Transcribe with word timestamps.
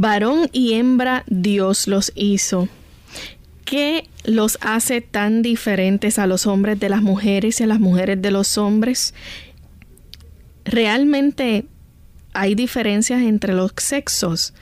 Varón 0.00 0.48
y 0.50 0.72
hembra 0.72 1.24
Dios 1.26 1.86
los 1.86 2.10
hizo. 2.14 2.70
¿Qué 3.66 4.08
los 4.24 4.56
hace 4.62 5.02
tan 5.02 5.42
diferentes 5.42 6.18
a 6.18 6.26
los 6.26 6.46
hombres 6.46 6.80
de 6.80 6.88
las 6.88 7.02
mujeres 7.02 7.60
y 7.60 7.64
a 7.64 7.66
las 7.66 7.80
mujeres 7.80 8.22
de 8.22 8.30
los 8.30 8.56
hombres? 8.56 9.12
¿Realmente 10.64 11.66
hay 12.32 12.54
diferencias 12.54 13.20
entre 13.20 13.52
los 13.52 13.72
sexos? 13.76 14.54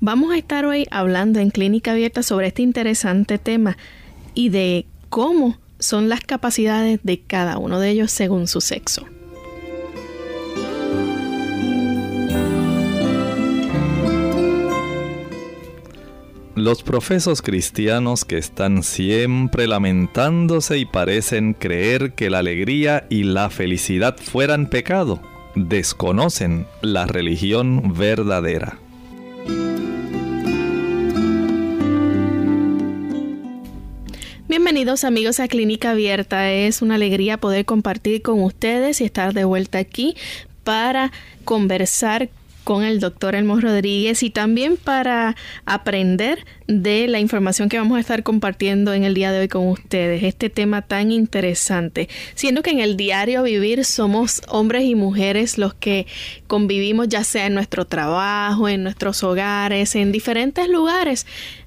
Vamos 0.00 0.32
a 0.32 0.36
estar 0.36 0.64
hoy 0.64 0.88
hablando 0.90 1.38
en 1.38 1.50
Clínica 1.50 1.92
Abierta 1.92 2.24
sobre 2.24 2.48
este 2.48 2.62
interesante 2.62 3.38
tema 3.38 3.76
y 4.34 4.48
de 4.48 4.86
cómo 5.10 5.60
son 5.78 6.08
las 6.08 6.22
capacidades 6.22 6.98
de 7.04 7.20
cada 7.20 7.58
uno 7.58 7.78
de 7.78 7.90
ellos 7.90 8.10
según 8.10 8.48
su 8.48 8.60
sexo. 8.60 9.06
Los 16.66 16.82
profesos 16.82 17.42
cristianos 17.42 18.24
que 18.24 18.38
están 18.38 18.82
siempre 18.82 19.68
lamentándose 19.68 20.78
y 20.78 20.84
parecen 20.84 21.54
creer 21.54 22.14
que 22.14 22.28
la 22.28 22.40
alegría 22.40 23.06
y 23.08 23.22
la 23.22 23.50
felicidad 23.50 24.16
fueran 24.16 24.68
pecado, 24.68 25.22
desconocen 25.54 26.66
la 26.82 27.06
religión 27.06 27.94
verdadera. 27.96 28.80
Bienvenidos 34.48 35.04
amigos 35.04 35.38
a 35.38 35.46
Clínica 35.46 35.92
Abierta. 35.92 36.50
Es 36.50 36.82
una 36.82 36.96
alegría 36.96 37.38
poder 37.38 37.64
compartir 37.64 38.22
con 38.22 38.42
ustedes 38.42 39.00
y 39.00 39.04
estar 39.04 39.34
de 39.34 39.44
vuelta 39.44 39.78
aquí 39.78 40.16
para 40.64 41.12
conversar 41.44 42.28
con 42.66 42.82
el 42.82 42.98
doctor 42.98 43.36
Elmo 43.36 43.60
Rodríguez 43.60 44.24
y 44.24 44.30
también 44.30 44.76
para 44.76 45.36
aprender 45.66 46.44
de 46.66 47.06
la 47.06 47.20
información 47.20 47.68
que 47.68 47.78
vamos 47.78 47.96
a 47.96 48.00
estar 48.00 48.24
compartiendo 48.24 48.92
en 48.92 49.04
el 49.04 49.14
día 49.14 49.30
de 49.30 49.38
hoy 49.38 49.46
con 49.46 49.68
ustedes. 49.68 50.24
Este 50.24 50.50
tema 50.50 50.82
tan 50.82 51.12
interesante, 51.12 52.08
siendo 52.34 52.62
que 52.62 52.70
en 52.70 52.80
el 52.80 52.96
diario 52.96 53.44
vivir 53.44 53.84
somos 53.84 54.42
hombres 54.48 54.82
y 54.82 54.96
mujeres 54.96 55.58
los 55.58 55.74
que 55.74 56.08
convivimos 56.48 57.06
ya 57.06 57.22
sea 57.22 57.46
en 57.46 57.54
nuestro 57.54 57.84
trabajo, 57.84 58.68
en 58.68 58.82
nuestros 58.82 59.22
hogares, 59.22 59.94
en 59.94 60.10
diferentes 60.10 60.68
lugares. 60.68 61.24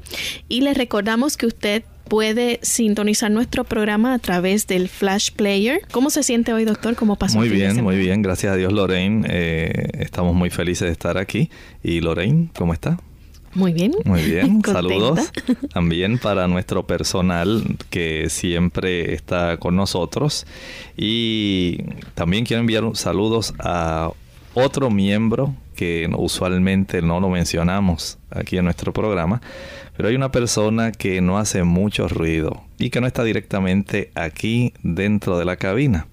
y 0.49 0.61
les 0.61 0.77
recordamos 0.77 1.37
que 1.37 1.47
usted 1.47 1.83
puede 2.13 2.61
sintonizar 2.61 3.31
nuestro 3.31 3.65
programa 3.65 4.13
a 4.13 4.19
través 4.19 4.67
del 4.67 4.91
Flash 4.91 5.31
Player. 5.31 5.81
¿Cómo 5.93 6.11
se 6.11 6.23
siente 6.23 6.53
hoy, 6.53 6.67
doctor? 6.67 6.95
¿Cómo 6.95 7.17
pasó? 7.17 7.39
Muy 7.39 7.49
bien, 7.49 7.83
muy 7.83 7.97
bien. 7.97 8.21
Gracias 8.21 8.53
a 8.53 8.57
Dios, 8.57 8.71
Lorraine. 8.71 9.27
Eh, 9.31 9.93
estamos 9.95 10.35
muy 10.35 10.51
felices 10.51 10.89
de 10.89 10.93
estar 10.93 11.17
aquí. 11.17 11.49
Y 11.83 12.03
Lorraine, 12.03 12.51
¿cómo 12.55 12.75
está? 12.75 13.01
Muy 13.55 13.73
bien. 13.73 13.95
Muy 14.05 14.21
bien, 14.25 14.61
saludos 14.67 15.33
también 15.73 16.19
para 16.19 16.47
nuestro 16.49 16.87
personal 16.87 17.79
que 17.89 18.29
siempre 18.29 19.15
está 19.15 19.57
con 19.57 19.75
nosotros. 19.75 20.47
Y 20.99 21.79
también 22.15 22.45
quiero 22.45 22.61
enviar 22.61 22.85
saludos 22.93 23.55
a 23.59 24.11
otro 24.53 24.91
miembro 24.91 25.55
que 25.73 26.09
usualmente 26.17 27.03
no 27.03 27.21
lo 27.21 27.29
mencionamos 27.29 28.19
aquí 28.31 28.59
en 28.59 28.65
nuestro 28.65 28.93
programa, 28.93 29.41
pero 29.97 30.09
hay 30.09 30.15
una 30.15 30.33
persona 30.33 30.93
que 30.93 31.21
no 31.21 31.39
hace 31.39 31.65
mucho 31.65 32.09
ruido 32.09 32.63
y 32.79 32.91
que 32.91 33.01
no 33.01 33.07
está 33.07 33.25
directamente 33.25 34.11
aquí 34.15 34.73
dentro 34.83 35.39
de 35.39 35.45
la 35.45 35.57
cabina, 35.57 36.07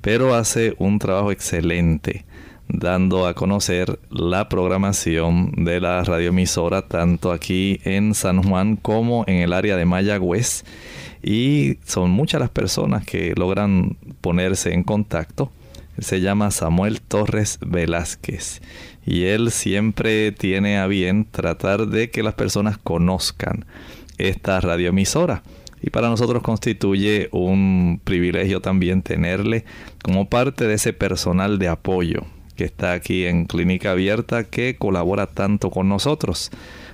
pero 0.00 0.34
hace 0.34 0.74
un 0.78 0.98
trabajo 0.98 1.32
excelente 1.32 2.24
dando 2.72 3.26
a 3.26 3.34
conocer 3.34 3.98
la 4.10 4.48
programación 4.48 5.52
de 5.64 5.80
la 5.80 6.04
radioemisora 6.04 6.82
tanto 6.82 7.32
aquí 7.32 7.80
en 7.84 8.14
San 8.14 8.42
Juan 8.42 8.76
como 8.76 9.24
en 9.26 9.36
el 9.36 9.52
área 9.52 9.76
de 9.76 9.84
Mayagüez 9.84 10.64
y 11.22 11.78
son 11.84 12.10
muchas 12.10 12.40
las 12.40 12.50
personas 12.50 13.04
que 13.04 13.34
logran 13.36 13.96
ponerse 14.20 14.72
en 14.72 14.84
contacto. 14.84 15.50
se 15.98 16.20
llama 16.20 16.50
Samuel 16.50 17.00
Torres 17.00 17.58
Velázquez 17.60 18.62
y 19.06 19.24
él 19.24 19.50
siempre 19.50 20.32
tiene 20.32 20.78
a 20.78 20.86
bien 20.86 21.26
tratar 21.30 21.86
de 21.86 22.10
que 22.10 22.22
las 22.22 22.34
personas 22.34 22.78
conozcan 22.78 23.64
esta 24.18 24.60
radioemisora. 24.60 25.42
Y 25.82 25.90
para 25.90 26.08
nosotros 26.08 26.42
constituye 26.42 27.28
un 27.32 28.00
privilegio 28.04 28.60
también 28.60 29.02
tenerle 29.02 29.64
como 30.02 30.28
parte 30.28 30.66
de 30.66 30.74
ese 30.74 30.92
personal 30.92 31.58
de 31.58 31.68
apoyo 31.68 32.26
que 32.54 32.64
está 32.64 32.92
aquí 32.92 33.24
en 33.24 33.46
Clínica 33.46 33.92
Abierta 33.92 34.44
que 34.44 34.76
colabora 34.76 35.26
tanto 35.26 35.70
con 35.70 35.88
nosotros. 35.88 36.50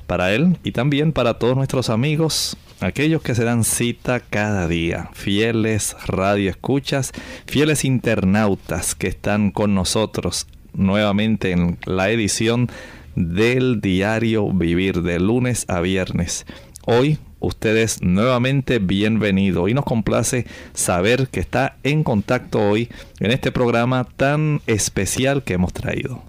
Para 0.06 0.32
él 0.32 0.58
y 0.62 0.70
también 0.70 1.10
para 1.10 1.40
todos 1.40 1.56
nuestros 1.56 1.90
amigos, 1.90 2.56
aquellos 2.78 3.22
que 3.22 3.34
se 3.34 3.42
dan 3.42 3.64
cita 3.64 4.20
cada 4.20 4.68
día, 4.68 5.10
fieles 5.14 5.96
radioescuchas, 6.06 7.10
fieles 7.48 7.84
internautas 7.84 8.94
que 8.94 9.08
están 9.08 9.50
con 9.50 9.74
nosotros 9.74 10.46
nuevamente 10.76 11.50
en 11.50 11.78
la 11.84 12.11
edición 12.11 12.69
del 13.14 13.81
diario 13.81 14.52
Vivir 14.52 15.02
de 15.02 15.19
lunes 15.19 15.64
a 15.69 15.81
viernes. 15.81 16.46
Hoy 16.84 17.19
ustedes 17.40 18.02
nuevamente 18.02 18.78
bienvenido 18.78 19.69
y 19.69 19.75
nos 19.75 19.84
complace 19.84 20.46
saber 20.75 21.28
que 21.28 21.40
está 21.40 21.76
en 21.82 22.05
contacto 22.05 22.61
hoy 22.61 22.88
en 23.20 23.31
este 23.31 23.52
programa 23.52 24.06
tan 24.17 24.61
especial 24.67 25.43
que 25.43 25.55
hemos 25.55 25.73
traído. 25.73 26.23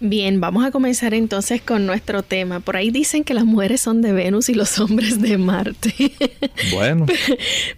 Bien, 0.00 0.40
vamos 0.40 0.64
a 0.64 0.70
comenzar 0.70 1.14
entonces 1.14 1.62
con 1.62 1.86
nuestro 1.86 2.22
tema. 2.22 2.60
Por 2.60 2.76
ahí 2.76 2.90
dicen 2.90 3.24
que 3.24 3.32
las 3.32 3.46
mujeres 3.46 3.80
son 3.80 4.02
de 4.02 4.12
Venus 4.12 4.50
y 4.50 4.54
los 4.54 4.78
hombres 4.78 5.20
de 5.20 5.38
Marte. 5.38 5.94
Bueno. 6.72 7.06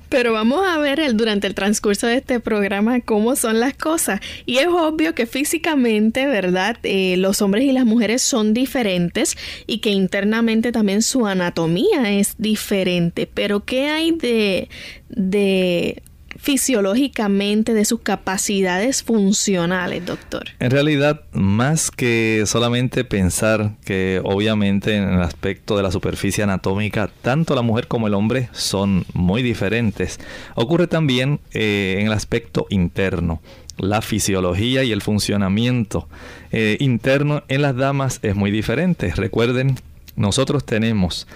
Pero 0.08 0.32
vamos 0.32 0.66
a 0.66 0.78
ver 0.78 1.00
el, 1.00 1.16
durante 1.16 1.46
el 1.46 1.54
transcurso 1.54 2.06
de 2.06 2.16
este 2.16 2.40
programa 2.40 3.00
cómo 3.00 3.36
son 3.36 3.60
las 3.60 3.74
cosas. 3.74 4.20
Y 4.46 4.58
es 4.58 4.66
obvio 4.68 5.14
que 5.14 5.26
físicamente, 5.26 6.26
¿verdad? 6.26 6.78
Eh, 6.82 7.16
los 7.18 7.42
hombres 7.42 7.64
y 7.64 7.72
las 7.72 7.84
mujeres 7.84 8.22
son 8.22 8.54
diferentes 8.54 9.36
y 9.66 9.78
que 9.78 9.90
internamente 9.90 10.72
también 10.72 11.02
su 11.02 11.26
anatomía 11.26 12.12
es 12.12 12.34
diferente. 12.38 13.28
Pero 13.32 13.64
¿qué 13.64 13.88
hay 13.88 14.12
de, 14.12 14.68
de 15.08 16.02
fisiológicamente 16.38 17.75
de 17.75 17.85
sus 17.85 18.00
capacidades 18.00 19.02
funcionales, 19.02 20.06
doctor? 20.06 20.44
En 20.61 20.70
realidad, 20.70 21.23
más 21.32 21.90
que 21.90 22.44
solamente 22.46 23.05
pensar 23.05 23.73
que 23.85 24.20
obviamente 24.25 24.96
en 24.96 25.05
el 25.14 25.23
aspecto 25.23 25.76
de 25.76 25.82
la 25.82 25.90
superficie 25.90 26.44
anatómica, 26.44 27.11
tanto 27.23 27.55
la 27.55 27.62
mujer 27.62 27.88
como 27.88 28.06
el 28.06 28.14
hombre 28.14 28.49
son 28.52 29.05
muy 29.12 29.43
diferentes, 29.43 30.19
ocurre 30.55 30.87
también 30.87 31.40
eh, 31.52 31.96
en 31.99 32.06
el 32.06 32.12
aspecto 32.12 32.67
interno. 32.70 33.43
La 33.76 34.00
fisiología 34.00 34.82
y 34.82 34.90
el 34.90 35.02
funcionamiento 35.02 36.08
eh, 36.50 36.76
interno 36.81 37.44
en 37.49 37.62
las 37.62 37.76
damas 37.76 38.19
es 38.23 38.35
muy 38.35 38.50
diferente. 38.50 39.12
Recuerden, 39.14 39.76
nosotros 40.17 40.64
tenemos 40.64 41.29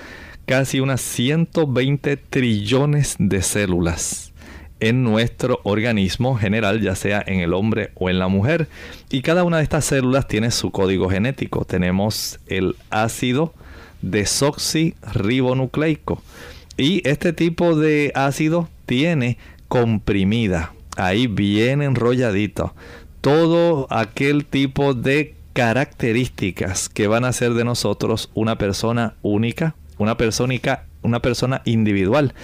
casi 0.47 0.81
unas 0.81 1.01
120 1.01 2.17
trillones 2.17 3.15
de 3.19 3.43
células 3.43 4.32
en 4.83 5.03
nuestro 5.05 5.61
organismo 5.63 6.37
general, 6.37 6.81
ya 6.81 6.97
sea 6.97 7.23
en 7.25 7.39
el 7.39 7.55
hombre 7.55 7.93
o 7.95 8.11
en 8.11 8.19
la 8.19 8.27
mujer. 8.27 8.67
Y 9.11 9.23
cada 9.23 9.45
una 9.45 9.59
de 9.59 9.63
estas 9.63 9.85
células 9.85 10.27
tiene 10.27 10.51
su 10.51 10.73
código 10.73 11.09
genético. 11.09 11.65
Tenemos 11.65 12.41
el 12.49 12.75
ácido 12.91 13.55
desoxirribonucleico. 14.03 16.21
Y 16.77 17.09
este 17.09 17.33
tipo 17.33 17.77
de 17.77 18.11
ácido 18.17 18.69
tiene 18.85 19.39
comprimida, 19.69 20.73
ahí 20.97 21.29
bien 21.29 21.81
enrolladito, 21.81 22.75
todo 23.21 23.87
aquel 23.89 24.45
tipo 24.45 24.95
de 24.95 25.37
características 25.53 26.89
que 26.89 27.07
van 27.07 27.25
a 27.25 27.29
hacer 27.29 27.55
de 27.55 27.63
nosotros 27.65 28.31
una 28.35 28.59
persona 28.59 29.15
única, 29.23 29.77
una 29.99 30.17
persónica, 30.17 30.87
una 31.03 31.23
persona 31.23 31.63
individual. 31.67 32.35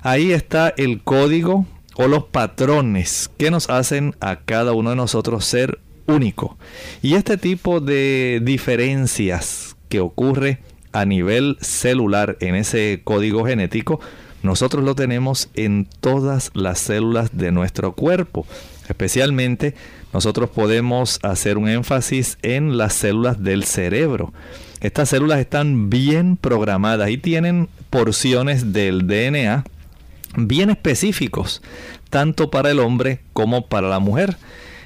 Ahí 0.00 0.32
está 0.32 0.72
el 0.76 1.02
código 1.02 1.66
o 1.96 2.08
los 2.08 2.24
patrones 2.24 3.30
que 3.38 3.50
nos 3.50 3.70
hacen 3.70 4.14
a 4.20 4.36
cada 4.36 4.72
uno 4.72 4.90
de 4.90 4.96
nosotros 4.96 5.44
ser 5.44 5.78
único. 6.06 6.58
Y 7.02 7.14
este 7.14 7.36
tipo 7.36 7.80
de 7.80 8.40
diferencias 8.42 9.76
que 9.88 10.00
ocurre 10.00 10.58
a 10.92 11.04
nivel 11.04 11.56
celular 11.60 12.36
en 12.40 12.54
ese 12.54 13.00
código 13.04 13.44
genético, 13.44 14.00
nosotros 14.42 14.84
lo 14.84 14.94
tenemos 14.94 15.50
en 15.54 15.86
todas 16.00 16.50
las 16.54 16.78
células 16.80 17.30
de 17.36 17.52
nuestro 17.52 17.92
cuerpo. 17.92 18.46
Especialmente 18.88 19.74
nosotros 20.12 20.50
podemos 20.50 21.20
hacer 21.22 21.56
un 21.56 21.68
énfasis 21.68 22.38
en 22.42 22.76
las 22.76 22.92
células 22.94 23.42
del 23.42 23.64
cerebro. 23.64 24.32
Estas 24.80 25.10
células 25.10 25.38
están 25.38 25.90
bien 25.90 26.36
programadas 26.36 27.08
y 27.10 27.16
tienen 27.16 27.68
porciones 27.88 28.72
del 28.72 29.06
DNA 29.06 29.64
bien 30.36 30.70
específicos, 30.70 31.62
tanto 32.10 32.50
para 32.50 32.70
el 32.70 32.80
hombre 32.80 33.20
como 33.32 33.66
para 33.66 33.88
la 33.88 33.98
mujer. 33.98 34.36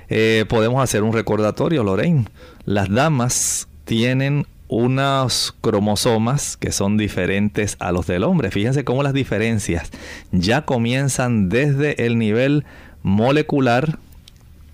Eh, 0.08 0.44
podemos 0.48 0.82
hacer 0.82 1.02
un 1.02 1.12
recordatorio, 1.12 1.82
Lorraine. 1.82 2.26
Las 2.64 2.90
damas 2.90 3.68
tienen 3.84 4.46
unos 4.68 5.54
cromosomas 5.60 6.56
que 6.56 6.72
son 6.72 6.96
diferentes 6.96 7.76
a 7.78 7.92
los 7.92 8.06
del 8.06 8.24
hombre. 8.24 8.50
Fíjense 8.50 8.84
cómo 8.84 9.02
las 9.02 9.14
diferencias 9.14 9.90
ya 10.32 10.64
comienzan 10.64 11.48
desde 11.48 12.06
el 12.06 12.18
nivel 12.18 12.64
molecular, 13.02 13.98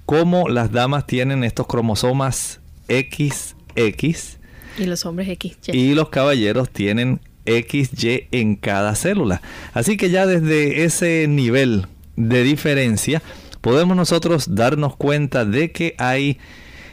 como 0.07 0.49
las 0.49 0.73
damas 0.73 1.07
tienen 1.07 1.45
estos 1.45 1.67
cromosomas 1.67 2.61
XX. 2.89 4.39
Y 4.79 4.85
los 4.85 5.05
hombres 5.05 5.29
XY. 5.39 5.73
Y 5.73 5.95
los 5.95 6.09
caballeros 6.09 6.71
tienen 6.71 7.21
XY 7.47 8.29
en 8.31 8.57
cada 8.57 8.95
célula. 8.95 9.43
Así 9.75 9.97
que 9.97 10.11
ya 10.11 10.27
desde 10.27 10.85
ese 10.85 11.27
nivel 11.29 11.87
de 12.17 12.43
diferencia 12.43 13.23
podemos 13.61 13.97
nosotros 13.97 14.55
darnos 14.55 14.97
cuenta 14.97 15.45
de 15.45 15.71
que 15.73 15.95
hay, 15.99 16.39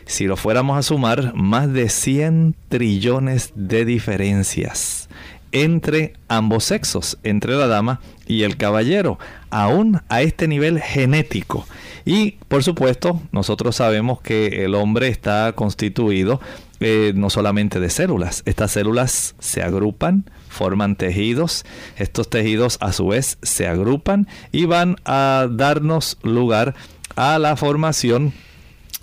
si 0.06 0.26
lo 0.26 0.38
fuéramos 0.38 0.78
a 0.78 0.84
sumar, 0.84 1.34
más 1.36 1.72
de 1.74 1.90
100 1.90 2.56
trillones 2.70 3.52
de 3.56 3.86
diferencias 3.86 5.10
entre 5.52 6.14
ambos 6.28 6.64
sexos, 6.64 7.18
entre 7.24 7.56
la 7.56 7.68
dama 7.68 8.02
y 8.28 8.44
el 8.44 8.58
caballero, 8.58 9.18
aún 9.50 10.02
a 10.10 10.22
este 10.22 10.48
nivel 10.48 10.80
genético. 10.80 11.66
Y 12.06 12.32
por 12.48 12.64
supuesto, 12.64 13.22
nosotros 13.32 13.76
sabemos 13.76 14.22
que 14.22 14.64
el 14.64 14.76
hombre 14.76 15.08
está 15.08 15.54
constituido 15.54 16.40
eh, 16.80 17.14
no 17.16 17.30
solamente 17.30 17.80
de 17.80 17.90
células, 17.90 18.44
estas 18.46 18.72
células 18.72 19.36
se 19.40 19.62
agrupan, 19.62 20.30
forman 20.48 20.96
tejidos, 20.96 21.66
estos 21.98 22.30
tejidos 22.30 22.78
a 22.82 22.94
su 22.94 23.08
vez 23.08 23.38
se 23.42 23.68
agrupan 23.68 24.28
y 24.52 24.66
van 24.66 24.96
a 25.06 25.48
darnos 25.50 26.18
lugar 26.24 26.76
a 27.16 27.38
la 27.40 27.56
formación 27.56 28.34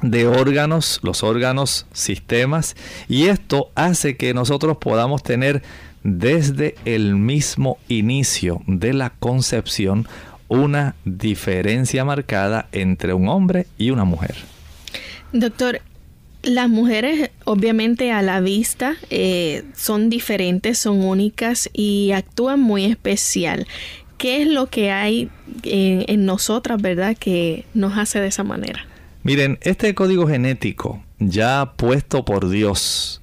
de 0.03 0.27
órganos, 0.27 1.01
los 1.03 1.23
órganos, 1.23 1.87
sistemas, 1.93 2.77
y 3.09 3.27
esto 3.27 3.71
hace 3.75 4.17
que 4.17 4.35
nosotros 4.35 4.77
podamos 4.79 5.23
tener 5.23 5.63
desde 6.03 6.77
el 6.85 7.17
mismo 7.17 7.79
inicio 7.89 8.63
de 8.67 8.93
la 8.93 9.11
concepción 9.11 10.07
una 10.49 10.95
diferencia 11.05 12.05
marcada 12.05 12.69
entre 12.73 13.13
un 13.13 13.29
hombre 13.29 13.67
y 13.77 13.91
una 13.91 14.05
mujer. 14.05 14.37
Doctor, 15.33 15.81
las 16.47 16.69
mujeres 16.69 17.31
obviamente 17.45 18.13
a 18.13 18.23
la 18.23 18.41
vista 18.41 18.97
eh, 19.11 19.65
son 19.75 20.09
diferentes, 20.09 20.79
son 20.79 21.05
únicas 21.05 21.69
y 21.73 22.13
actúan 22.13 22.61
muy 22.61 22.85
especial. 22.85 23.67
¿Qué 24.17 24.43
es 24.43 24.49
lo 24.49 24.69
que 24.69 24.91
hay 24.91 25.29
en, 25.63 26.05
en 26.09 26.25
nosotras, 26.25 26.81
verdad, 26.81 27.17
que 27.19 27.67
nos 27.75 27.99
hace 27.99 28.21
de 28.21 28.29
esa 28.29 28.45
manera? 28.45 28.87
Miren, 29.23 29.59
este 29.61 29.95
código 29.95 30.27
genético 30.27 31.03
ya 31.19 31.73
puesto 31.77 32.25
por 32.25 32.49
Dios, 32.49 33.21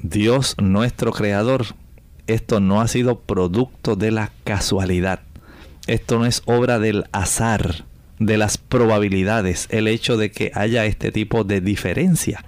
Dios 0.00 0.56
nuestro 0.60 1.12
creador, 1.12 1.66
esto 2.26 2.60
no 2.60 2.80
ha 2.80 2.88
sido 2.88 3.20
producto 3.20 3.96
de 3.96 4.10
la 4.10 4.32
casualidad. 4.44 5.20
Esto 5.86 6.18
no 6.18 6.26
es 6.26 6.42
obra 6.46 6.78
del 6.78 7.04
azar, 7.12 7.84
de 8.26 8.38
las 8.38 8.58
probabilidades, 8.58 9.68
el 9.70 9.88
hecho 9.88 10.16
de 10.16 10.30
que 10.30 10.50
haya 10.54 10.84
este 10.86 11.12
tipo 11.12 11.44
de 11.44 11.60
diferencia. 11.60 12.44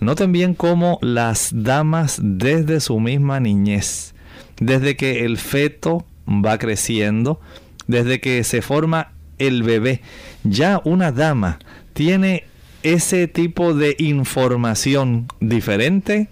Noten 0.00 0.32
bien 0.32 0.54
cómo 0.54 0.98
las 1.02 1.50
damas 1.52 2.18
desde 2.22 2.80
su 2.80 3.00
misma 3.00 3.40
niñez, 3.40 4.14
desde 4.60 4.96
que 4.96 5.24
el 5.24 5.38
feto 5.38 6.04
va 6.28 6.58
creciendo, 6.58 7.40
desde 7.86 8.20
que 8.20 8.44
se 8.44 8.62
forma 8.62 9.12
el 9.38 9.62
bebé, 9.62 10.00
ya 10.44 10.80
una 10.84 11.12
dama 11.12 11.58
tiene 11.92 12.44
ese 12.82 13.26
tipo 13.26 13.74
de 13.74 13.96
información 13.98 15.26
diferente 15.40 16.28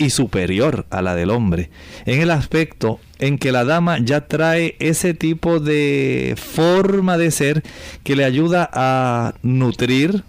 y 0.00 0.10
superior 0.10 0.86
a 0.90 1.02
la 1.02 1.14
del 1.14 1.30
hombre, 1.30 1.70
en 2.06 2.22
el 2.22 2.30
aspecto 2.30 2.98
en 3.18 3.36
que 3.36 3.52
la 3.52 3.64
dama 3.64 3.98
ya 3.98 4.26
trae 4.26 4.74
ese 4.80 5.12
tipo 5.12 5.60
de 5.60 6.34
forma 6.38 7.18
de 7.18 7.30
ser 7.30 7.62
que 8.02 8.16
le 8.16 8.24
ayuda 8.24 8.68
a 8.72 9.34
nutrir, 9.42 10.24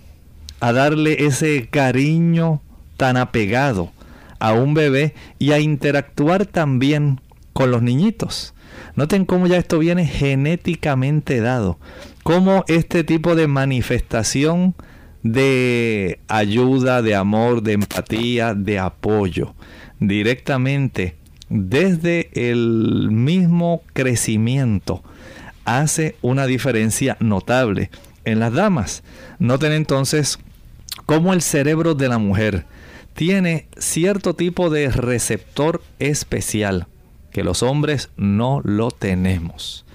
a 0.59 0.73
darle 0.73 1.25
ese 1.25 1.69
cariño 1.71 2.61
tan 2.97 3.15
apegado 3.15 3.93
a 4.39 4.51
un 4.51 4.73
bebé 4.73 5.15
y 5.39 5.53
a 5.53 5.59
interactuar 5.59 6.45
también 6.45 7.21
con 7.53 7.71
los 7.71 7.81
niñitos. 7.81 8.53
Noten 8.95 9.23
cómo 9.23 9.47
ya 9.47 9.55
esto 9.55 9.79
viene 9.79 10.05
genéticamente 10.05 11.39
dado, 11.39 11.79
cómo 12.23 12.65
este 12.67 13.05
tipo 13.05 13.35
de 13.35 13.47
manifestación 13.47 14.75
de 15.23 16.19
ayuda, 16.27 17.01
de 17.01 17.15
amor, 17.15 17.61
de 17.61 17.73
empatía, 17.73 18.53
de 18.53 18.79
apoyo, 18.79 19.53
directamente 19.99 21.15
desde 21.49 22.29
el 22.33 23.09
mismo 23.11 23.83
crecimiento, 23.93 25.03
hace 25.65 26.15
una 26.21 26.45
diferencia 26.45 27.17
notable 27.19 27.89
en 28.25 28.39
las 28.39 28.53
damas. 28.53 29.03
Noten 29.39 29.73
entonces 29.73 30.39
cómo 31.05 31.33
el 31.33 31.41
cerebro 31.41 31.93
de 31.93 32.07
la 32.07 32.17
mujer 32.17 32.65
tiene 33.13 33.67
cierto 33.77 34.33
tipo 34.33 34.69
de 34.69 34.89
receptor 34.89 35.81
especial 35.99 36.87
que 37.31 37.43
los 37.43 37.63
hombres 37.63 38.09
no 38.17 38.61
lo 38.63 38.91
tenemos. 38.91 39.85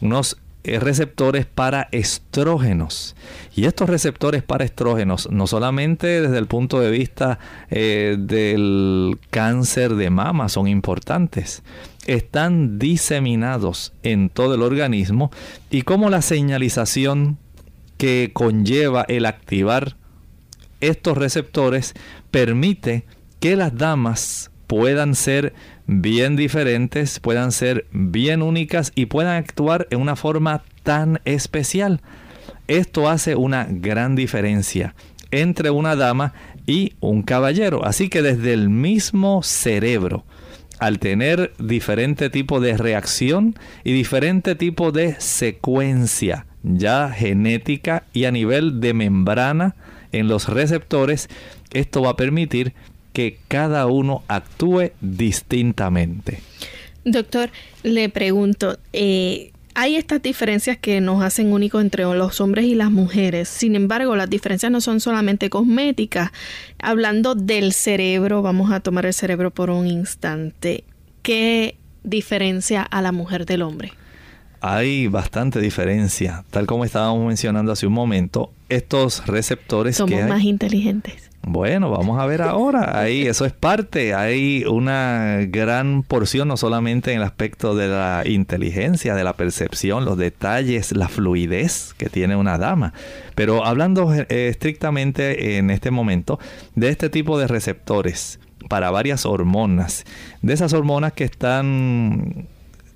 Unos 0.00 0.38
receptores 0.64 1.46
para 1.46 1.88
estrógenos. 1.92 3.16
Y 3.54 3.64
estos 3.64 3.88
receptores 3.88 4.42
para 4.42 4.64
estrógenos, 4.64 5.30
no 5.30 5.46
solamente 5.46 6.22
desde 6.22 6.38
el 6.38 6.46
punto 6.46 6.80
de 6.80 6.90
vista 6.90 7.38
eh, 7.70 8.16
del 8.18 9.18
cáncer 9.30 9.94
de 9.94 10.10
mama, 10.10 10.48
son 10.48 10.68
importantes, 10.68 11.62
están 12.06 12.78
diseminados 12.78 13.92
en 14.02 14.28
todo 14.28 14.54
el 14.54 14.62
organismo 14.62 15.30
y 15.70 15.82
como 15.82 16.10
la 16.10 16.22
señalización 16.22 17.38
que 17.96 18.30
conlleva 18.32 19.04
el 19.08 19.26
activar 19.26 19.96
estos 20.80 21.18
receptores 21.18 21.94
permite 22.30 23.04
que 23.38 23.56
las 23.56 23.76
damas 23.76 24.50
puedan 24.70 25.16
ser 25.16 25.52
bien 25.88 26.36
diferentes, 26.36 27.18
puedan 27.18 27.50
ser 27.50 27.86
bien 27.90 28.40
únicas 28.40 28.92
y 28.94 29.06
puedan 29.06 29.34
actuar 29.34 29.88
en 29.90 30.00
una 30.00 30.14
forma 30.14 30.62
tan 30.84 31.20
especial. 31.24 32.02
Esto 32.68 33.08
hace 33.08 33.34
una 33.34 33.66
gran 33.68 34.14
diferencia 34.14 34.94
entre 35.32 35.70
una 35.70 35.96
dama 35.96 36.34
y 36.68 36.92
un 37.00 37.22
caballero. 37.22 37.84
Así 37.84 38.08
que 38.08 38.22
desde 38.22 38.52
el 38.52 38.68
mismo 38.68 39.42
cerebro, 39.42 40.24
al 40.78 41.00
tener 41.00 41.52
diferente 41.58 42.30
tipo 42.30 42.60
de 42.60 42.76
reacción 42.76 43.56
y 43.82 43.92
diferente 43.92 44.54
tipo 44.54 44.92
de 44.92 45.16
secuencia 45.18 46.46
ya 46.62 47.10
genética 47.10 48.04
y 48.12 48.26
a 48.26 48.30
nivel 48.30 48.80
de 48.80 48.94
membrana 48.94 49.74
en 50.12 50.28
los 50.28 50.48
receptores, 50.48 51.28
esto 51.72 52.02
va 52.02 52.10
a 52.10 52.16
permitir 52.16 52.72
que 53.12 53.38
cada 53.48 53.86
uno 53.86 54.22
actúe 54.28 54.92
distintamente. 55.00 56.40
Doctor, 57.04 57.50
le 57.82 58.08
pregunto, 58.08 58.78
eh, 58.92 59.52
hay 59.74 59.96
estas 59.96 60.20
diferencias 60.20 60.76
que 60.76 61.00
nos 61.00 61.22
hacen 61.22 61.52
únicos 61.52 61.80
entre 61.80 62.04
los 62.04 62.40
hombres 62.40 62.66
y 62.66 62.74
las 62.74 62.90
mujeres. 62.90 63.48
Sin 63.48 63.76
embargo, 63.76 64.16
las 64.16 64.28
diferencias 64.28 64.70
no 64.70 64.80
son 64.80 65.00
solamente 65.00 65.48
cosméticas. 65.48 66.32
Hablando 66.78 67.34
del 67.34 67.72
cerebro, 67.72 68.42
vamos 68.42 68.72
a 68.72 68.80
tomar 68.80 69.06
el 69.06 69.14
cerebro 69.14 69.50
por 69.50 69.70
un 69.70 69.86
instante. 69.86 70.84
¿Qué 71.22 71.76
diferencia 72.02 72.82
a 72.82 73.00
la 73.00 73.12
mujer 73.12 73.46
del 73.46 73.62
hombre? 73.62 73.92
Hay 74.60 75.06
bastante 75.06 75.60
diferencia. 75.60 76.44
Tal 76.50 76.66
como 76.66 76.84
estábamos 76.84 77.26
mencionando 77.26 77.72
hace 77.72 77.86
un 77.86 77.94
momento, 77.94 78.52
estos 78.68 79.26
receptores 79.26 79.96
Somos 79.96 80.22
más 80.28 80.42
inteligentes. 80.42 81.29
Bueno, 81.42 81.90
vamos 81.90 82.20
a 82.20 82.26
ver 82.26 82.42
ahora. 82.42 83.00
Ahí 83.00 83.26
eso 83.26 83.46
es 83.46 83.52
parte. 83.52 84.14
Hay 84.14 84.64
una 84.64 85.38
gran 85.48 86.02
porción, 86.02 86.48
no 86.48 86.56
solamente 86.56 87.12
en 87.12 87.18
el 87.18 87.22
aspecto 87.22 87.74
de 87.74 87.88
la 87.88 88.22
inteligencia, 88.26 89.14
de 89.14 89.24
la 89.24 89.32
percepción, 89.32 90.04
los 90.04 90.18
detalles, 90.18 90.92
la 90.92 91.08
fluidez 91.08 91.94
que 91.96 92.10
tiene 92.10 92.36
una 92.36 92.58
dama. 92.58 92.92
Pero 93.34 93.64
hablando 93.64 94.12
eh, 94.12 94.26
estrictamente 94.28 95.56
en 95.56 95.70
este 95.70 95.90
momento 95.90 96.38
de 96.74 96.90
este 96.90 97.08
tipo 97.08 97.38
de 97.38 97.46
receptores 97.46 98.38
para 98.68 98.90
varias 98.90 99.24
hormonas, 99.24 100.04
de 100.42 100.52
esas 100.52 100.74
hormonas 100.74 101.14
que 101.14 101.24
están 101.24 102.48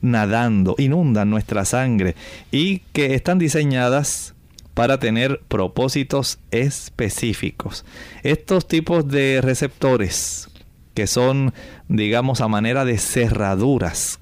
nadando, 0.02 0.74
inundan 0.76 1.30
nuestra 1.30 1.64
sangre 1.64 2.14
y 2.52 2.80
que 2.92 3.14
están 3.14 3.38
diseñadas 3.38 4.33
para 4.74 4.98
tener 4.98 5.40
propósitos 5.48 6.38
específicos. 6.50 7.84
Estos 8.22 8.66
tipos 8.66 9.08
de 9.08 9.40
receptores 9.40 10.48
que 10.94 11.06
son, 11.06 11.52
digamos, 11.88 12.40
a 12.40 12.48
manera 12.48 12.84
de 12.84 12.98
cerraduras, 12.98 14.20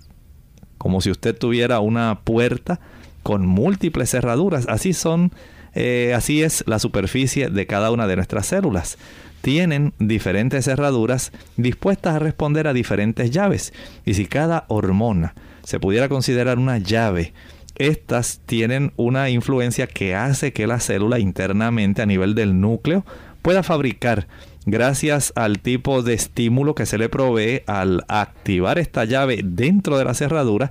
como 0.78 1.00
si 1.00 1.11
usted 1.11 1.37
tuviera 1.37 1.80
una 1.80 2.21
puerta 2.25 2.80
con 3.23 3.47
múltiples 3.47 4.11
cerraduras, 4.11 4.66
así 4.68 4.92
son, 4.94 5.32
eh, 5.75 6.12
así 6.16 6.42
es 6.42 6.64
la 6.66 6.78
superficie 6.78 7.49
de 7.49 7.66
cada 7.66 7.90
una 7.90 8.06
de 8.06 8.16
nuestras 8.16 8.47
células. 8.47 8.99
Tienen 9.42 9.92
diferentes 9.99 10.64
cerraduras 10.64 11.32
dispuestas 11.56 12.14
a 12.16 12.18
responder 12.21 12.68
a 12.68 12.73
diferentes 12.73 13.30
llaves. 13.30 13.73
Y 14.04 14.14
si 14.14 14.26
cada 14.26 14.64
hormona 14.68 15.35
se 15.64 15.80
pudiera 15.80 16.09
considerar 16.09 16.59
una 16.59 16.78
llave 16.78 17.32
estas 17.76 18.40
tienen 18.46 18.92
una 18.96 19.30
influencia 19.30 19.86
que 19.86 20.14
hace 20.14 20.52
que 20.52 20.66
la 20.66 20.80
célula 20.80 21.18
internamente 21.18 22.02
a 22.02 22.06
nivel 22.06 22.34
del 22.34 22.60
núcleo 22.60 23.04
pueda 23.42 23.62
fabricar 23.62 24.28
gracias 24.66 25.32
al 25.34 25.58
tipo 25.58 26.02
de 26.02 26.14
estímulo 26.14 26.74
que 26.74 26.86
se 26.86 26.98
le 26.98 27.08
provee 27.08 27.62
al 27.66 28.04
activar 28.08 28.78
esta 28.78 29.04
llave 29.04 29.40
dentro 29.42 29.98
de 29.98 30.04
la 30.04 30.14
cerradura, 30.14 30.70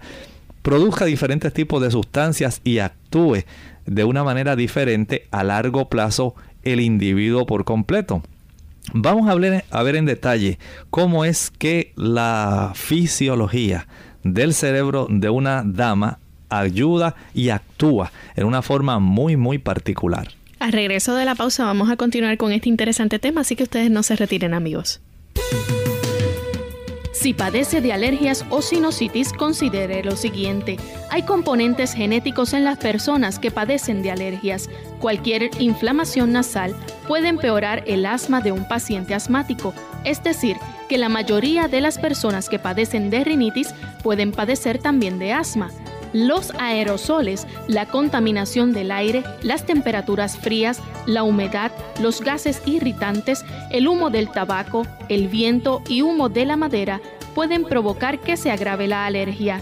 produzca 0.62 1.06
diferentes 1.06 1.54
tipos 1.54 1.82
de 1.82 1.92
sustancias 1.92 2.62
y 2.64 2.80
actúe 2.80 3.44
de 3.86 4.04
una 4.04 4.24
manera 4.24 4.56
diferente 4.56 5.28
a 5.32 5.44
largo 5.44 5.90
plazo 5.90 6.36
el 6.64 6.80
individuo 6.80 7.46
por 7.46 7.66
completo. 7.66 8.22
Vamos 8.94 9.30
a, 9.30 9.78
a 9.78 9.84
ver 9.84 9.96
en 9.96 10.06
detalle 10.06 10.60
cómo 10.90 11.26
es 11.26 11.52
que 11.52 11.94
la 11.96 12.72
fisiología 12.76 13.88
del 14.24 14.54
cerebro 14.54 15.08
de 15.10 15.30
una 15.30 15.64
dama 15.66 16.20
ayuda 16.52 17.16
y 17.34 17.50
actúa 17.50 18.12
en 18.36 18.46
una 18.46 18.62
forma 18.62 19.00
muy, 19.00 19.38
muy 19.38 19.58
particular. 19.58 20.30
Al 20.60 20.74
regreso 20.74 21.16
de 21.16 21.26
la 21.26 21.34
pausa 21.34 21.66
vamos 21.66 21.90
a 21.90 21.96
continuar 21.96 22.38
con 22.38 22.52
este 22.52 22.70
interesante 22.70 23.18
tema, 23.18 23.42
así 23.42 23.56
que 23.56 23.64
ustedes 23.64 23.90
no 23.90 24.04
se 24.04 24.16
retiren 24.16 24.54
amigos. 24.54 25.02
Si 27.14 27.34
padece 27.34 27.82
de 27.82 27.94
alergias 27.94 28.46
o 28.50 28.64
sinusitis, 28.64 29.32
considere 29.32 30.04
lo 30.04 30.16
siguiente. 30.16 30.78
Hay 31.12 31.22
componentes 31.22 31.94
genéticos 31.94 32.54
en 32.54 32.64
las 32.64 32.80
personas 32.80 33.38
que 33.38 33.52
padecen 33.52 34.02
de 34.02 34.10
alergias. 34.10 34.72
Cualquier 35.00 35.52
inflamación 35.60 36.32
nasal 36.32 36.76
puede 37.08 37.28
empeorar 37.28 37.84
el 37.86 38.08
asma 38.08 38.42
de 38.42 38.52
un 38.52 38.68
paciente 38.68 39.14
asmático, 39.14 39.74
es 40.04 40.24
decir, 40.24 40.58
que 40.90 40.98
la 40.98 41.10
mayoría 41.10 41.68
de 41.68 41.82
las 41.82 42.00
personas 42.00 42.50
que 42.50 42.58
padecen 42.58 43.10
de 43.12 43.24
rinitis 43.24 43.76
pueden 44.04 44.32
padecer 44.32 44.80
también 44.80 45.20
de 45.20 45.34
asma. 45.34 45.70
Los 46.14 46.52
aerosoles, 46.60 47.48
la 47.68 47.86
contaminación 47.86 48.74
del 48.74 48.92
aire, 48.92 49.24
las 49.42 49.66
temperaturas 49.66 50.38
frías, 50.38 50.82
la 51.06 51.24
humedad, 51.24 51.72
los 52.02 52.22
gases 52.22 52.62
irritantes, 52.66 53.46
el 53.70 53.88
humo 53.88 54.10
del 54.10 54.30
tabaco, 54.30 54.86
el 55.10 55.28
viento 55.28 55.82
y 55.88 56.02
humo 56.02 56.30
de 56.30 56.46
la 56.46 56.58
madera 56.58 57.02
pueden 57.34 57.64
provocar 57.64 58.20
que 58.20 58.38
se 58.38 58.52
agrave 58.52 58.88
la 58.88 59.06
alergia. 59.06 59.62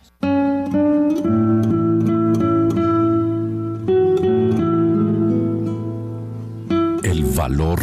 Valor 7.41 7.81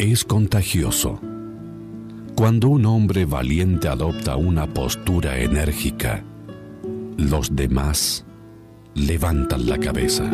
es 0.00 0.24
contagioso. 0.24 1.20
Cuando 2.34 2.70
un 2.70 2.86
hombre 2.86 3.24
valiente 3.24 3.86
adopta 3.86 4.34
una 4.34 4.66
postura 4.66 5.38
enérgica, 5.38 6.24
los 7.16 7.54
demás 7.54 8.24
levantan 8.96 9.68
la 9.68 9.78
cabeza. 9.78 10.28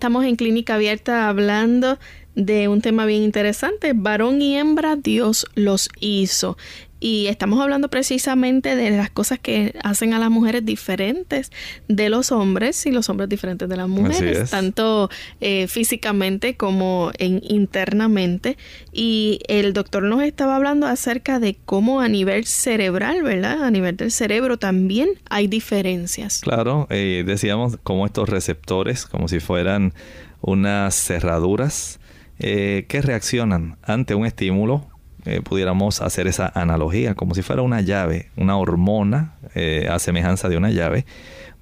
Estamos 0.00 0.24
en 0.24 0.36
Clínica 0.36 0.76
Abierta 0.76 1.28
hablando 1.28 1.98
de 2.34 2.68
un 2.68 2.80
tema 2.80 3.04
bien 3.04 3.22
interesante, 3.22 3.92
varón 3.94 4.40
y 4.40 4.56
hembra 4.56 4.96
Dios 4.96 5.44
los 5.54 5.90
hizo. 6.00 6.56
Y 7.00 7.26
estamos 7.28 7.60
hablando 7.60 7.88
precisamente 7.88 8.76
de 8.76 8.90
las 8.90 9.10
cosas 9.10 9.38
que 9.38 9.74
hacen 9.82 10.12
a 10.12 10.18
las 10.18 10.30
mujeres 10.30 10.64
diferentes 10.64 11.50
de 11.88 12.10
los 12.10 12.30
hombres 12.30 12.84
y 12.84 12.90
los 12.90 13.08
hombres 13.08 13.30
diferentes 13.30 13.68
de 13.68 13.76
las 13.76 13.88
mujeres, 13.88 14.50
tanto 14.50 15.08
eh, 15.40 15.66
físicamente 15.66 16.56
como 16.56 17.10
en, 17.18 17.40
internamente. 17.48 18.58
Y 18.92 19.40
el 19.48 19.72
doctor 19.72 20.02
nos 20.02 20.22
estaba 20.22 20.56
hablando 20.56 20.86
acerca 20.86 21.40
de 21.40 21.56
cómo 21.64 22.00
a 22.02 22.08
nivel 22.08 22.44
cerebral, 22.44 23.22
¿verdad? 23.22 23.64
A 23.64 23.70
nivel 23.70 23.96
del 23.96 24.10
cerebro 24.10 24.58
también 24.58 25.08
hay 25.30 25.48
diferencias. 25.48 26.40
Claro, 26.40 26.86
eh, 26.90 27.24
decíamos 27.26 27.78
como 27.82 28.04
estos 28.04 28.28
receptores, 28.28 29.06
como 29.06 29.26
si 29.26 29.40
fueran 29.40 29.94
unas 30.42 30.94
cerraduras 30.94 31.98
eh, 32.38 32.84
que 32.88 33.00
reaccionan 33.02 33.78
ante 33.82 34.14
un 34.14 34.26
estímulo 34.26 34.86
eh, 35.24 35.40
pudiéramos 35.42 36.00
hacer 36.00 36.26
esa 36.26 36.50
analogía, 36.54 37.14
como 37.14 37.34
si 37.34 37.42
fuera 37.42 37.62
una 37.62 37.80
llave, 37.80 38.30
una 38.36 38.56
hormona 38.56 39.34
eh, 39.54 39.88
a 39.90 39.98
semejanza 39.98 40.48
de 40.48 40.56
una 40.56 40.70
llave, 40.70 41.04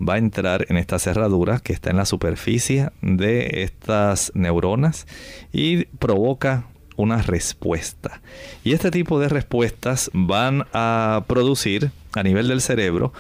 va 0.00 0.15
a 0.15 0.19
entrar 0.19 0.67
en 0.69 0.77
esta 0.77 0.99
cerradura 0.99 1.59
que 1.61 1.73
está 1.73 1.91
en 1.91 1.97
la 1.97 2.05
superficie 2.05 2.91
de 3.03 3.62
estas 3.65 4.33
neuronas 4.35 5.07
y 5.53 5.87
provoca 5.99 6.67
una 6.97 7.23
respuesta. 7.23 8.21
Y 8.65 8.73
este 8.73 8.91
tipo 8.91 9.21
de 9.21 9.29
respuestas 9.29 10.11
van 10.12 10.67
a 10.73 11.25
producir 11.27 11.91
a 12.12 12.23
nivel 12.23 12.49
del 12.49 12.61
cerebro 12.61 13.12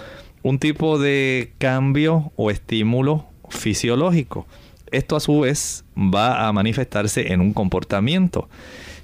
un 0.42 0.58
tipo 0.58 0.98
de 0.98 1.52
cambio 1.58 2.32
o 2.36 2.50
estímulo 2.50 3.26
fisiológico. 3.48 4.46
Esto 4.90 5.16
a 5.16 5.20
su 5.20 5.40
vez 5.40 5.84
va 5.96 6.46
a 6.46 6.52
manifestarse 6.52 7.32
en 7.32 7.40
un 7.40 7.52
comportamiento. 7.52 8.48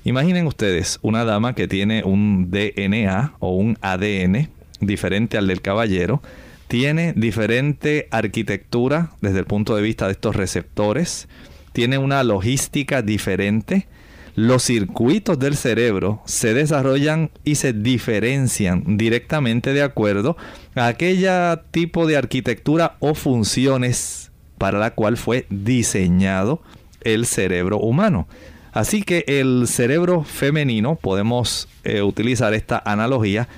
Imaginen 0.04 0.46
ustedes 0.46 0.98
una 1.00 1.24
dama 1.24 1.54
que 1.54 1.66
tiene 1.66 2.04
un 2.04 2.50
DNA 2.50 3.34
o 3.38 3.56
un 3.56 3.78
ADN 3.80 4.50
diferente 4.80 5.38
al 5.38 5.46
del 5.46 5.62
caballero, 5.62 6.22
tiene 6.68 7.14
diferente 7.16 8.06
arquitectura 8.10 9.12
desde 9.22 9.38
el 9.38 9.46
punto 9.46 9.74
de 9.74 9.82
vista 9.82 10.04
de 10.04 10.12
estos 10.12 10.36
receptores, 10.36 11.26
tiene 11.72 11.96
una 11.96 12.22
logística 12.22 13.00
diferente, 13.00 13.86
los 14.34 14.64
circuitos 14.64 15.38
del 15.38 15.56
cerebro 15.56 16.20
se 16.26 16.52
desarrollan 16.52 17.30
y 17.42 17.54
se 17.54 17.72
diferencian 17.72 18.98
directamente 18.98 19.72
de 19.72 19.82
acuerdo 19.82 20.36
a 20.74 20.88
aquella 20.88 21.62
tipo 21.70 22.06
de 22.06 22.18
arquitectura 22.18 22.96
o 22.98 23.14
funciones 23.14 24.32
para 24.58 24.78
la 24.78 24.90
cual 24.90 25.16
fue 25.16 25.46
diseñado 25.48 26.62
el 27.00 27.24
cerebro 27.24 27.78
humano. 27.78 28.28
Así 28.74 29.04
que 29.04 29.24
el 29.28 29.68
cerebro 29.68 30.24
femenino, 30.24 30.96
podemos 30.96 31.68
eh, 31.84 32.02
utilizar 32.02 32.54
esta 32.54 32.82
analogía, 32.84 33.48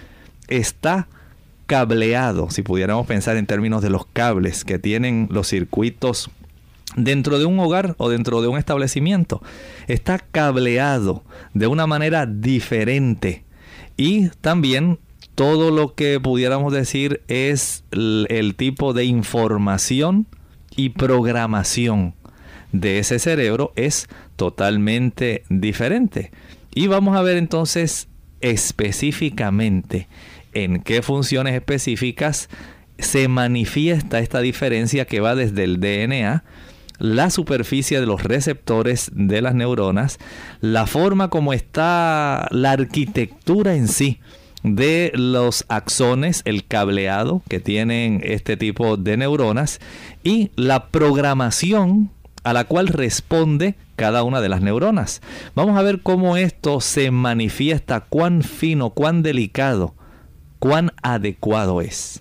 está 0.47 1.09
cableado, 1.65 2.51
si 2.51 2.61
pudiéramos 2.61 3.07
pensar 3.07 3.39
en 3.39 3.47
términos 3.47 3.81
de 3.81 3.89
los 3.89 4.05
cables 4.05 4.63
que 4.67 4.79
tienen 4.79 5.27
los 5.31 5.49
circuitos 5.49 6.31
dentro 6.97 7.39
de 7.39 7.47
un 7.47 7.59
hogar 7.59 7.95
o 7.97 8.11
dentro 8.11 8.43
de 8.43 8.49
un 8.49 8.59
establecimiento. 8.59 9.43
Está 9.87 10.19
cableado 10.19 11.25
de 11.55 11.67
una 11.67 11.87
manera 11.87 12.27
diferente. 12.27 13.43
Y 13.97 14.29
también 14.43 14.99
todo 15.35 15.71
lo 15.71 15.95
que 15.95 16.21
pudiéramos 16.21 16.75
decir 16.75 17.23
es 17.27 17.85
el 17.91 18.55
tipo 18.55 18.93
de 18.93 19.07
información 19.07 20.27
y 20.77 20.91
programación 20.91 22.15
de 22.73 22.99
ese 22.99 23.19
cerebro 23.19 23.73
es 23.77 24.09
totalmente 24.37 25.45
diferente. 25.49 26.31
Y 26.75 26.89
vamos 26.89 27.17
a 27.17 27.23
ver 27.23 27.37
entonces 27.37 28.09
específicamente 28.41 30.09
en 30.53 30.83
qué 30.83 31.03
funciones 31.03 31.55
específicas 31.55 32.49
se 32.99 33.29
manifiesta 33.29 34.21
esta 34.21 34.41
diferencia 34.41 35.05
que 35.05 35.21
va 35.21 35.35
desde 35.35 35.65
el 35.65 35.81
DNA, 35.81 36.45
la 36.99 37.31
superficie 37.31 38.01
de 38.01 38.07
los 38.07 38.23
receptores 38.23 39.11
de 39.15 39.43
las 39.43 39.55
neuronas, 39.55 40.19
la 40.61 40.87
forma 40.87 41.29
como 41.29 41.53
está 41.53 42.49
la 42.51 42.73
arquitectura 42.73 43.75
en 43.75 43.89
sí 43.89 44.21
de 44.63 45.13
los 45.15 45.65
axones, 45.69 46.43
el 46.45 46.67
cableado 46.67 47.43
que 47.49 47.61
tienen 47.61 48.21
este 48.25 48.57
tipo 48.57 48.97
de 48.97 49.17
neuronas 49.17 49.81
y 50.25 50.51
la 50.57 50.89
programación 50.89 52.11
a 52.47 52.53
la 52.53 52.63
cual 52.63 52.87
responde 52.87 53.75
cada 53.97 54.23
una 54.23 54.41
de 54.41 54.49
las 54.49 54.61
neuronas. 54.61 55.21
Vamos 55.57 55.77
a 55.77 55.83
ver 55.83 56.01
cómo 56.01 56.37
esto 56.37 56.81
se 56.81 57.11
manifiesta, 57.11 58.03
cuán 58.03 58.45
fino, 58.45 58.91
cuán 58.91 59.25
delicado, 59.25 59.97
cuán 60.61 60.93
adecuado 61.03 61.81
es. 61.81 62.21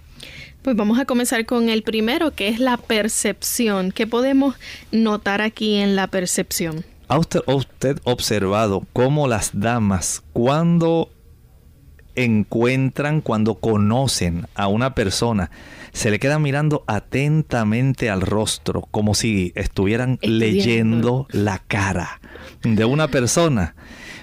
Pues 0.64 0.76
vamos 0.76 0.98
a 0.98 1.06
comenzar 1.06 1.46
con 1.46 1.70
el 1.70 1.84
primero, 1.84 2.32
que 2.32 2.48
es 2.48 2.60
la 2.60 2.78
percepción. 2.78 3.92
¿Qué 3.92 4.08
podemos 4.08 4.56
notar 4.92 5.42
aquí 5.42 5.76
en 5.76 5.96
la 5.96 6.08
percepción? 6.08 6.84
¿Ha 7.08 7.20
usted, 7.20 7.42
usted 7.46 8.00
observado 8.04 8.82
cómo 8.94 9.28
las 9.28 9.52
damas, 9.54 10.24
cuando 10.34 11.12
encuentran, 12.16 13.22
cuando 13.22 13.56
conocen 13.56 14.48
a 14.56 14.70
una 14.70 14.96
persona, 14.96 15.52
se 15.96 16.12
le 16.12 16.20
quedan 16.20 16.42
mirando 16.42 16.84
atentamente 16.88 18.10
al 18.10 18.20
rostro, 18.20 18.82
como 18.92 19.16
si 19.16 19.54
estuvieran 19.56 20.20
leyendo 20.22 21.26
la 21.32 21.60
cara 21.60 22.20
de 22.64 22.84
una 22.84 23.08
persona. 23.08 23.76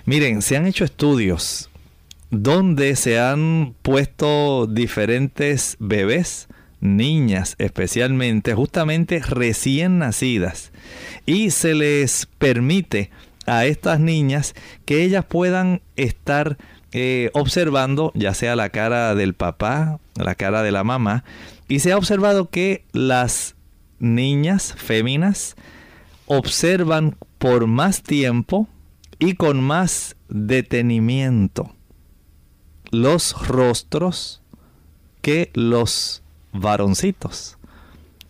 Miren, 0.04 0.42
se 0.42 0.58
han 0.58 0.66
hecho 0.66 0.84
estudios 0.84 1.70
donde 2.30 2.94
se 2.94 3.18
han 3.18 3.74
puesto 3.80 4.66
diferentes 4.66 5.76
bebés, 5.78 6.48
niñas 6.80 7.54
especialmente, 7.56 8.52
justamente 8.52 9.20
recién 9.20 9.98
nacidas, 9.98 10.72
y 11.24 11.52
se 11.52 11.74
les 11.74 12.28
permite 12.36 13.10
a 13.46 13.64
estas 13.64 13.98
niñas 13.98 14.54
que 14.84 15.02
ellas 15.02 15.24
puedan 15.24 15.80
estar 15.96 16.58
eh, 16.94 17.30
observando 17.32 18.12
ya 18.14 18.34
sea 18.34 18.54
la 18.56 18.68
cara 18.68 19.14
del 19.14 19.32
papá, 19.32 19.98
la 20.14 20.34
cara 20.34 20.62
de 20.62 20.72
la 20.72 20.84
mamá, 20.84 21.24
y 21.68 21.80
se 21.80 21.92
ha 21.92 21.96
observado 21.96 22.50
que 22.50 22.84
las 22.92 23.54
niñas 23.98 24.74
féminas 24.76 25.56
observan 26.26 27.16
por 27.38 27.66
más 27.66 28.02
tiempo 28.02 28.68
y 29.18 29.34
con 29.34 29.62
más 29.62 30.16
detenimiento 30.28 31.72
los 32.90 33.48
rostros 33.48 34.42
que 35.22 35.50
los 35.54 36.22
varoncitos. 36.52 37.58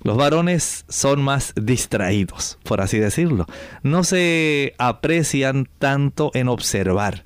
Los 0.02 0.16
varones 0.16 0.84
son 0.88 1.22
más 1.22 1.52
distraídos, 1.54 2.58
por 2.64 2.80
así 2.80 2.98
decirlo. 2.98 3.46
No 3.82 4.02
se 4.04 4.74
aprecian 4.78 5.68
tanto 5.78 6.30
en 6.34 6.48
observar. 6.48 7.24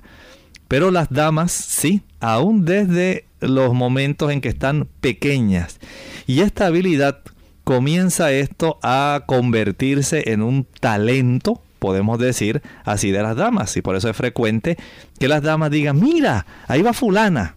Pero 0.67 0.91
las 0.91 1.09
damas 1.09 1.51
sí, 1.51 2.03
aún 2.19 2.65
desde 2.65 3.26
los 3.39 3.73
momentos 3.73 4.31
en 4.31 4.41
que 4.41 4.49
están 4.49 4.87
pequeñas. 5.01 5.79
Y 6.25 6.41
esta 6.41 6.67
habilidad 6.67 7.19
comienza 7.63 8.31
esto 8.31 8.79
a 8.81 9.23
convertirse 9.25 10.31
en 10.31 10.41
un 10.41 10.65
talento, 10.79 11.61
podemos 11.79 12.17
decir 12.19 12.61
así 12.85 13.11
de 13.11 13.21
las 13.21 13.35
damas. 13.35 13.75
Y 13.77 13.81
por 13.81 13.95
eso 13.95 14.09
es 14.09 14.15
frecuente 14.15 14.77
que 15.19 15.27
las 15.27 15.43
damas 15.43 15.71
digan, 15.71 15.99
mira, 15.99 16.45
ahí 16.67 16.81
va 16.81 16.93
fulana. 16.93 17.55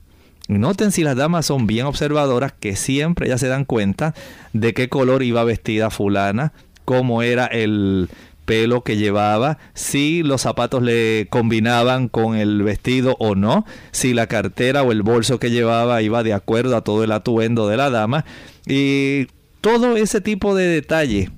Noten 0.48 0.90
si 0.90 1.04
las 1.04 1.16
damas 1.16 1.46
son 1.46 1.68
bien 1.68 1.86
observadoras 1.86 2.52
que 2.52 2.74
siempre 2.74 3.28
ya 3.28 3.38
se 3.38 3.46
dan 3.46 3.64
cuenta 3.64 4.14
de 4.52 4.74
qué 4.74 4.88
color 4.88 5.22
iba 5.22 5.44
vestida 5.44 5.90
fulana, 5.90 6.52
cómo 6.84 7.22
era 7.22 7.46
el 7.46 8.08
pelo 8.50 8.82
que 8.82 8.96
llevaba, 8.96 9.58
si 9.74 10.24
los 10.24 10.40
zapatos 10.40 10.82
le 10.82 11.28
combinaban 11.30 12.08
con 12.08 12.34
el 12.34 12.64
vestido 12.64 13.14
o 13.20 13.36
no, 13.36 13.64
si 13.92 14.12
la 14.12 14.26
cartera 14.26 14.82
o 14.82 14.90
el 14.90 15.02
bolso 15.02 15.38
que 15.38 15.52
llevaba 15.52 16.02
iba 16.02 16.24
de 16.24 16.32
acuerdo 16.32 16.76
a 16.76 16.82
todo 16.82 17.04
el 17.04 17.12
atuendo 17.12 17.68
de 17.68 17.76
la 17.76 17.90
dama 17.90 18.24
y 18.66 19.28
todo 19.60 19.96
ese 19.96 20.20
tipo 20.20 20.56
de 20.56 20.66
detalle 20.66 21.30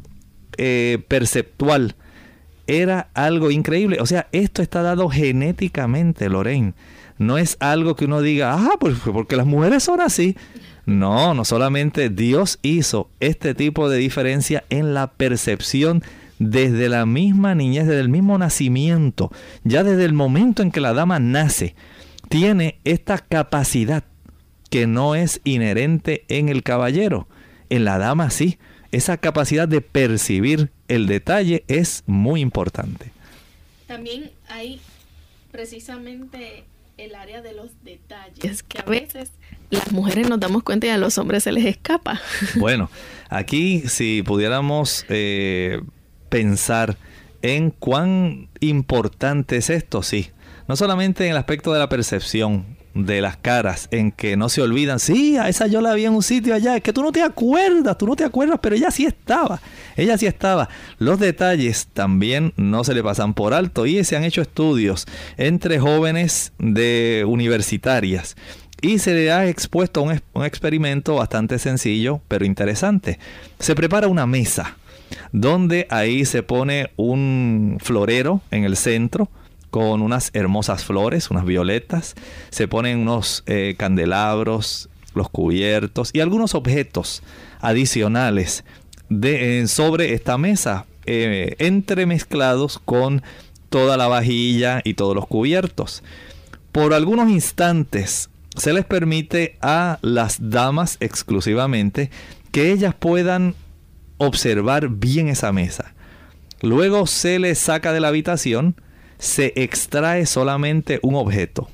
eh, 0.56 1.04
perceptual 1.06 1.96
era 2.66 3.10
algo 3.12 3.50
increíble. 3.50 3.98
O 4.00 4.06
sea, 4.06 4.28
esto 4.32 4.62
está 4.62 4.80
dado 4.80 5.10
genéticamente, 5.10 6.30
Lorraine. 6.30 6.72
No 7.18 7.36
es 7.36 7.58
algo 7.60 7.94
que 7.94 8.06
uno 8.06 8.22
diga, 8.22 8.54
ah, 8.54 8.76
pues 8.80 8.96
porque 9.04 9.36
las 9.36 9.44
mujeres 9.44 9.82
son 9.82 10.00
así. 10.00 10.34
No, 10.86 11.34
no 11.34 11.44
solamente 11.44 12.08
Dios 12.08 12.58
hizo 12.62 13.10
este 13.20 13.54
tipo 13.54 13.90
de 13.90 13.98
diferencia 13.98 14.64
en 14.70 14.94
la 14.94 15.08
percepción 15.08 16.02
desde 16.38 16.88
la 16.88 17.06
misma 17.06 17.54
niñez, 17.54 17.86
desde 17.86 18.00
el 18.00 18.08
mismo 18.08 18.38
nacimiento, 18.38 19.30
ya 19.64 19.84
desde 19.84 20.04
el 20.04 20.12
momento 20.12 20.62
en 20.62 20.70
que 20.70 20.80
la 20.80 20.92
dama 20.92 21.18
nace, 21.18 21.74
tiene 22.28 22.80
esta 22.84 23.18
capacidad 23.18 24.04
que 24.70 24.86
no 24.86 25.14
es 25.14 25.40
inherente 25.44 26.24
en 26.28 26.48
el 26.48 26.62
caballero. 26.62 27.28
En 27.68 27.84
la 27.84 27.98
dama 27.98 28.30
sí. 28.30 28.58
esa 28.90 29.16
capacidad 29.16 29.68
de 29.68 29.80
percibir 29.80 30.70
el 30.88 31.06
detalle 31.06 31.64
es 31.68 32.04
muy 32.06 32.40
importante. 32.40 33.12
También 33.86 34.30
hay 34.48 34.80
precisamente 35.50 36.64
el 36.98 37.14
área 37.14 37.42
de 37.42 37.52
los 37.52 37.70
detalles, 37.82 38.62
que 38.62 38.78
a 38.78 38.84
veces 38.84 39.30
las 39.70 39.92
mujeres 39.92 40.28
nos 40.28 40.40
damos 40.40 40.62
cuenta 40.62 40.86
y 40.86 40.90
a 40.90 40.98
los 40.98 41.18
hombres 41.18 41.44
se 41.44 41.52
les 41.52 41.64
escapa. 41.64 42.20
Bueno, 42.56 42.90
aquí 43.28 43.82
si 43.88 44.22
pudiéramos 44.22 45.04
eh, 45.08 45.80
pensar 46.32 46.96
en 47.42 47.70
cuán 47.70 48.48
importante 48.60 49.58
es 49.58 49.68
esto, 49.68 50.02
sí. 50.02 50.30
No 50.66 50.76
solamente 50.76 51.26
en 51.26 51.32
el 51.32 51.36
aspecto 51.36 51.74
de 51.74 51.78
la 51.78 51.90
percepción, 51.90 52.64
de 52.94 53.20
las 53.20 53.36
caras 53.36 53.88
en 53.90 54.12
que 54.12 54.36
no 54.38 54.48
se 54.48 54.62
olvidan, 54.62 54.98
sí, 54.98 55.36
a 55.36 55.50
esa 55.50 55.66
yo 55.66 55.82
la 55.82 55.92
vi 55.92 56.06
en 56.06 56.14
un 56.14 56.22
sitio 56.22 56.54
allá, 56.54 56.76
es 56.76 56.82
que 56.82 56.94
tú 56.94 57.02
no 57.02 57.12
te 57.12 57.22
acuerdas, 57.22 57.98
tú 57.98 58.06
no 58.06 58.16
te 58.16 58.24
acuerdas, 58.24 58.58
pero 58.62 58.74
ella 58.74 58.90
sí 58.90 59.04
estaba, 59.04 59.60
ella 59.94 60.16
sí 60.16 60.24
estaba. 60.24 60.70
Los 60.98 61.20
detalles 61.20 61.88
también 61.92 62.54
no 62.56 62.82
se 62.82 62.94
le 62.94 63.02
pasan 63.02 63.34
por 63.34 63.52
alto 63.52 63.84
y 63.84 64.02
se 64.04 64.16
han 64.16 64.24
hecho 64.24 64.40
estudios 64.40 65.06
entre 65.36 65.80
jóvenes 65.80 66.52
de 66.58 67.24
universitarias 67.26 68.36
y 68.80 69.00
se 69.00 69.12
le 69.12 69.32
ha 69.32 69.46
expuesto 69.48 70.00
un, 70.00 70.18
un 70.32 70.44
experimento 70.46 71.16
bastante 71.16 71.58
sencillo 71.58 72.22
pero 72.26 72.46
interesante. 72.46 73.18
Se 73.58 73.74
prepara 73.74 74.08
una 74.08 74.26
mesa 74.26 74.76
donde 75.32 75.86
ahí 75.90 76.24
se 76.24 76.42
pone 76.42 76.90
un 76.96 77.78
florero 77.80 78.40
en 78.50 78.64
el 78.64 78.76
centro, 78.76 79.28
con 79.70 80.02
unas 80.02 80.30
hermosas 80.34 80.84
flores, 80.84 81.30
unas 81.30 81.46
violetas. 81.46 82.14
Se 82.50 82.68
ponen 82.68 82.98
unos 82.98 83.42
eh, 83.46 83.74
candelabros, 83.78 84.90
los 85.14 85.30
cubiertos 85.30 86.10
y 86.12 86.20
algunos 86.20 86.54
objetos 86.54 87.22
adicionales 87.60 88.64
de, 89.08 89.66
sobre 89.66 90.14
esta 90.14 90.36
mesa, 90.38 90.86
eh, 91.06 91.56
entremezclados 91.58 92.78
con 92.84 93.22
toda 93.70 93.96
la 93.96 94.08
vajilla 94.08 94.82
y 94.84 94.94
todos 94.94 95.14
los 95.14 95.26
cubiertos. 95.26 96.02
Por 96.70 96.94
algunos 96.94 97.30
instantes 97.30 98.28
se 98.56 98.72
les 98.72 98.84
permite 98.84 99.56
a 99.62 99.98
las 100.02 100.50
damas 100.50 100.98
exclusivamente 101.00 102.10
que 102.50 102.70
ellas 102.72 102.94
puedan 102.94 103.54
observar 104.26 104.88
bien 104.88 105.28
esa 105.28 105.52
mesa. 105.52 105.94
Luego 106.60 107.06
se 107.06 107.38
les 107.38 107.58
saca 107.58 107.92
de 107.92 108.00
la 108.00 108.08
habitación 108.08 108.76
se 109.22 109.52
extrae 109.54 110.26
solamente 110.26 110.98
un 111.02 111.14
objeto 111.14 111.70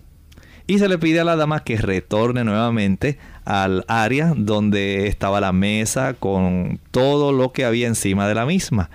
y 0.66 0.78
se 0.78 0.86
le 0.86 0.98
pide 0.98 1.20
a 1.20 1.24
la 1.24 1.34
dama 1.34 1.64
que 1.64 1.78
retorne 1.78 2.44
nuevamente 2.44 3.18
al 3.46 3.86
área 3.88 4.34
donde 4.36 5.06
estaba 5.06 5.40
la 5.40 5.52
mesa 5.52 6.12
con 6.12 6.78
todo 6.90 7.32
lo 7.32 7.52
que 7.52 7.64
había 7.64 7.86
encima 7.86 8.28
de 8.28 8.34
la 8.34 8.44
misma. 8.44 8.90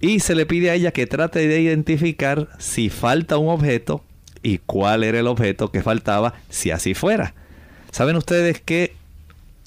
Y 0.00 0.20
se 0.20 0.34
le 0.34 0.46
pide 0.46 0.70
a 0.70 0.74
ella 0.74 0.92
que 0.92 1.06
trate 1.06 1.46
de 1.46 1.60
identificar 1.60 2.48
si 2.58 2.88
falta 2.88 3.36
un 3.36 3.50
objeto 3.50 4.02
y 4.42 4.56
cuál 4.56 5.04
era 5.04 5.20
el 5.20 5.26
objeto 5.26 5.70
que 5.70 5.82
faltaba 5.82 6.32
si 6.48 6.70
así 6.70 6.94
fuera. 6.94 7.34
Saben 7.90 8.16
ustedes 8.16 8.62
que 8.62 8.94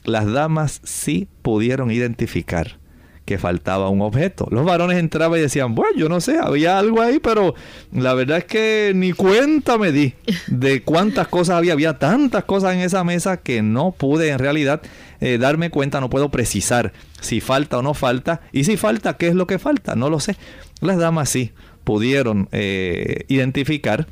las 0.03 0.25
damas 0.25 0.81
sí 0.83 1.27
pudieron 1.43 1.91
identificar 1.91 2.79
que 3.25 3.39
faltaba 3.39 3.89
un 3.89 4.01
objeto. 4.01 4.47
Los 4.51 4.65
varones 4.65 4.99
entraban 4.99 5.39
y 5.39 5.41
decían, 5.41 5.73
bueno, 5.73 5.97
yo 5.97 6.07
no 6.07 6.21
sé, 6.21 6.37
había 6.39 6.77
algo 6.77 7.01
ahí, 7.01 7.19
pero 7.19 7.55
la 7.91 8.13
verdad 8.13 8.37
es 8.37 8.45
que 8.45 8.91
ni 8.95 9.13
cuenta 9.13 9.79
me 9.79 9.91
di 9.91 10.13
de 10.47 10.83
cuántas 10.83 11.27
cosas 11.27 11.57
había. 11.57 11.73
Había 11.73 11.97
tantas 11.97 12.43
cosas 12.45 12.75
en 12.75 12.81
esa 12.81 13.03
mesa 13.03 13.37
que 13.37 13.63
no 13.63 13.91
pude 13.91 14.29
en 14.29 14.39
realidad 14.39 14.81
eh, 15.19 15.39
darme 15.39 15.71
cuenta, 15.71 15.99
no 15.99 16.09
puedo 16.09 16.29
precisar 16.29 16.93
si 17.19 17.41
falta 17.41 17.79
o 17.79 17.81
no 17.81 17.95
falta. 17.95 18.41
Y 18.51 18.65
si 18.65 18.77
falta, 18.77 19.17
¿qué 19.17 19.27
es 19.27 19.35
lo 19.35 19.47
que 19.47 19.57
falta? 19.57 19.95
No 19.95 20.09
lo 20.09 20.19
sé. 20.19 20.37
Las 20.81 20.97
damas 20.97 21.29
sí 21.29 21.51
pudieron 21.83 22.47
eh, 22.51 23.25
identificar 23.27 24.07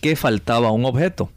que 0.00 0.16
faltaba 0.16 0.72
un 0.72 0.86
objeto. 0.86 1.30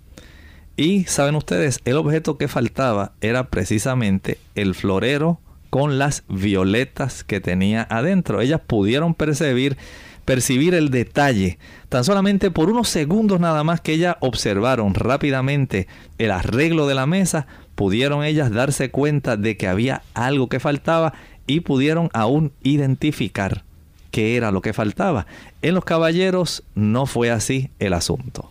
Y 0.78 1.06
saben 1.06 1.36
ustedes, 1.36 1.80
el 1.86 1.98
objeto 1.98 2.38
que 2.38 2.48
faltaba 2.48 3.14
era 3.22 3.50
precisamente 3.50 4.38
el 4.56 4.76
florero 4.76 5.40
con 5.76 6.00
las 6.00 6.24
violetas 6.30 7.26
que 7.26 7.42
tenía 7.42 7.86
adentro. 7.90 8.40
Ellas 8.40 8.62
pudieron 8.66 9.14
percibir, 9.14 9.76
percibir 10.24 10.74
el 10.74 10.90
detalle 10.90 11.60
tan 11.90 12.06
solamente 12.06 12.50
por 12.50 12.70
unos 12.70 12.88
segundos 12.88 13.42
nada 13.42 13.62
más 13.66 13.82
que 13.82 13.92
ellas 13.92 14.16
observaron 14.22 14.94
rápidamente 14.94 15.90
el 16.18 16.32
arreglo 16.32 16.88
de 16.88 16.96
la 16.96 17.08
mesa, 17.08 17.48
pudieron 17.76 18.24
ellas 18.24 18.52
darse 18.54 18.90
cuenta 18.90 19.36
de 19.36 19.58
que 19.58 19.68
había 19.68 20.02
algo 20.14 20.48
que 20.48 20.62
faltaba 20.62 21.12
y 21.46 21.60
pudieron 21.60 22.10
aún 22.14 22.54
identificar 22.64 23.66
qué 24.12 24.38
era 24.38 24.52
lo 24.52 24.62
que 24.62 24.72
faltaba. 24.72 25.28
En 25.62 25.76
los 25.76 25.84
caballeros 25.84 26.64
no 26.74 27.06
fue 27.06 27.32
así 27.32 27.70
el 27.80 27.92
asunto. 27.92 28.50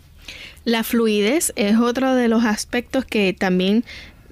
La 0.66 0.84
fluidez 0.84 1.54
es 1.56 1.78
otro 1.78 2.14
de 2.14 2.28
los 2.28 2.44
aspectos 2.44 3.06
que 3.06 3.32
también 3.32 3.82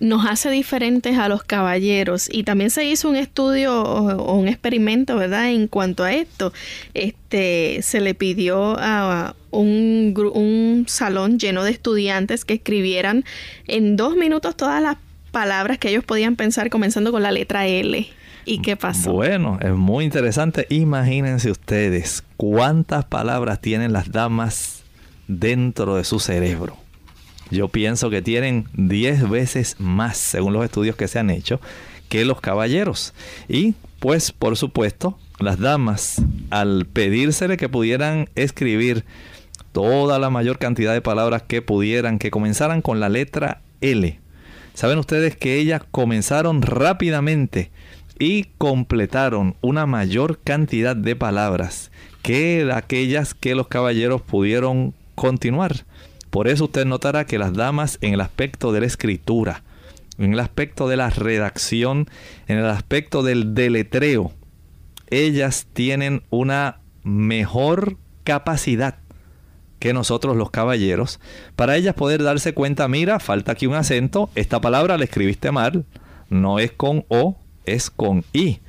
nos 0.02 0.26
hace 0.26 0.50
diferentes 0.50 1.16
a 1.16 1.28
los 1.28 1.44
caballeros 1.44 2.28
y 2.30 2.42
también 2.42 2.70
se 2.70 2.84
hizo 2.84 3.08
un 3.08 3.14
estudio 3.14 3.82
o, 3.82 4.34
un 4.34 4.48
experimento, 4.48 5.16
¿verdad? 5.16 5.50
En 5.52 5.68
cuanto 5.68 6.02
a 6.02 6.12
esto, 6.12 6.52
este 6.92 7.78
se 7.82 8.00
le 8.00 8.12
pidió 8.14 8.76
a 8.80 9.36
un, 9.52 10.12
un 10.34 10.86
salón 10.88 11.38
lleno 11.38 11.62
de 11.62 11.70
estudiantes 11.70 12.44
que 12.44 12.54
escribieran 12.54 13.24
en 13.68 13.96
dos 13.96 14.16
minutos 14.16 14.56
todas 14.56 14.82
las 14.82 14.96
palabras 15.30 15.78
que 15.78 15.90
ellos 15.90 16.02
podían 16.02 16.34
pensar 16.34 16.68
comenzando 16.68 17.12
con 17.12 17.22
la 17.22 17.30
letra 17.30 17.68
L. 17.68 18.04
¿Y 18.44 18.60
qué 18.60 18.76
pasó? 18.76 19.12
Bueno, 19.12 19.60
es 19.62 19.70
muy 19.70 20.04
interesante. 20.04 20.66
Imagínense 20.68 21.48
ustedes 21.48 22.24
cuántas 22.36 23.04
palabras 23.04 23.60
tienen 23.60 23.92
las 23.92 24.10
damas 24.10 24.82
dentro 25.28 25.94
de 25.94 26.02
su 26.02 26.18
cerebro 26.18 26.81
yo 27.52 27.68
pienso 27.68 28.10
que 28.10 28.22
tienen 28.22 28.66
10 28.74 29.28
veces 29.28 29.76
más, 29.78 30.16
según 30.16 30.54
los 30.54 30.64
estudios 30.64 30.96
que 30.96 31.06
se 31.06 31.18
han 31.18 31.30
hecho, 31.30 31.60
que 32.08 32.24
los 32.24 32.40
caballeros. 32.40 33.14
Y 33.48 33.74
pues, 34.00 34.32
por 34.32 34.56
supuesto, 34.56 35.18
las 35.38 35.58
damas, 35.58 36.22
al 36.50 36.86
pedírsele 36.86 37.56
que 37.56 37.68
pudieran 37.68 38.28
escribir 38.34 39.04
toda 39.72 40.18
la 40.18 40.30
mayor 40.30 40.58
cantidad 40.58 40.92
de 40.92 41.00
palabras 41.02 41.42
que 41.42 41.62
pudieran, 41.62 42.18
que 42.18 42.30
comenzaran 42.30 42.82
con 42.82 43.00
la 43.00 43.08
letra 43.08 43.60
L. 43.80 44.18
Saben 44.74 44.98
ustedes 44.98 45.36
que 45.36 45.56
ellas 45.56 45.82
comenzaron 45.90 46.62
rápidamente 46.62 47.70
y 48.18 48.44
completaron 48.58 49.56
una 49.60 49.86
mayor 49.86 50.38
cantidad 50.42 50.96
de 50.96 51.16
palabras 51.16 51.90
que 52.22 52.70
aquellas 52.72 53.34
que 53.34 53.54
los 53.54 53.68
caballeros 53.68 54.22
pudieron 54.22 54.94
continuar. 55.14 55.84
Por 56.32 56.48
eso 56.48 56.64
usted 56.64 56.86
notará 56.86 57.26
que 57.26 57.36
las 57.36 57.52
damas 57.52 57.98
en 58.00 58.14
el 58.14 58.22
aspecto 58.22 58.72
de 58.72 58.80
la 58.80 58.86
escritura, 58.86 59.64
en 60.16 60.32
el 60.32 60.40
aspecto 60.40 60.88
de 60.88 60.96
la 60.96 61.10
redacción, 61.10 62.08
en 62.48 62.56
el 62.56 62.64
aspecto 62.64 63.22
del 63.22 63.54
deletreo, 63.54 64.32
ellas 65.10 65.66
tienen 65.74 66.22
una 66.30 66.80
mejor 67.02 67.98
capacidad 68.24 68.96
que 69.78 69.92
nosotros 69.92 70.34
los 70.34 70.50
caballeros 70.50 71.20
para 71.54 71.76
ellas 71.76 71.94
poder 71.94 72.22
darse 72.22 72.54
cuenta, 72.54 72.88
mira, 72.88 73.20
falta 73.20 73.52
aquí 73.52 73.66
un 73.66 73.74
acento, 73.74 74.30
esta 74.34 74.58
palabra 74.58 74.96
la 74.96 75.04
escribiste 75.04 75.52
mal, 75.52 75.84
no 76.30 76.58
es 76.58 76.72
con 76.72 77.04
O, 77.08 77.36
es 77.66 77.90
con 77.90 78.24
I. 78.32 78.60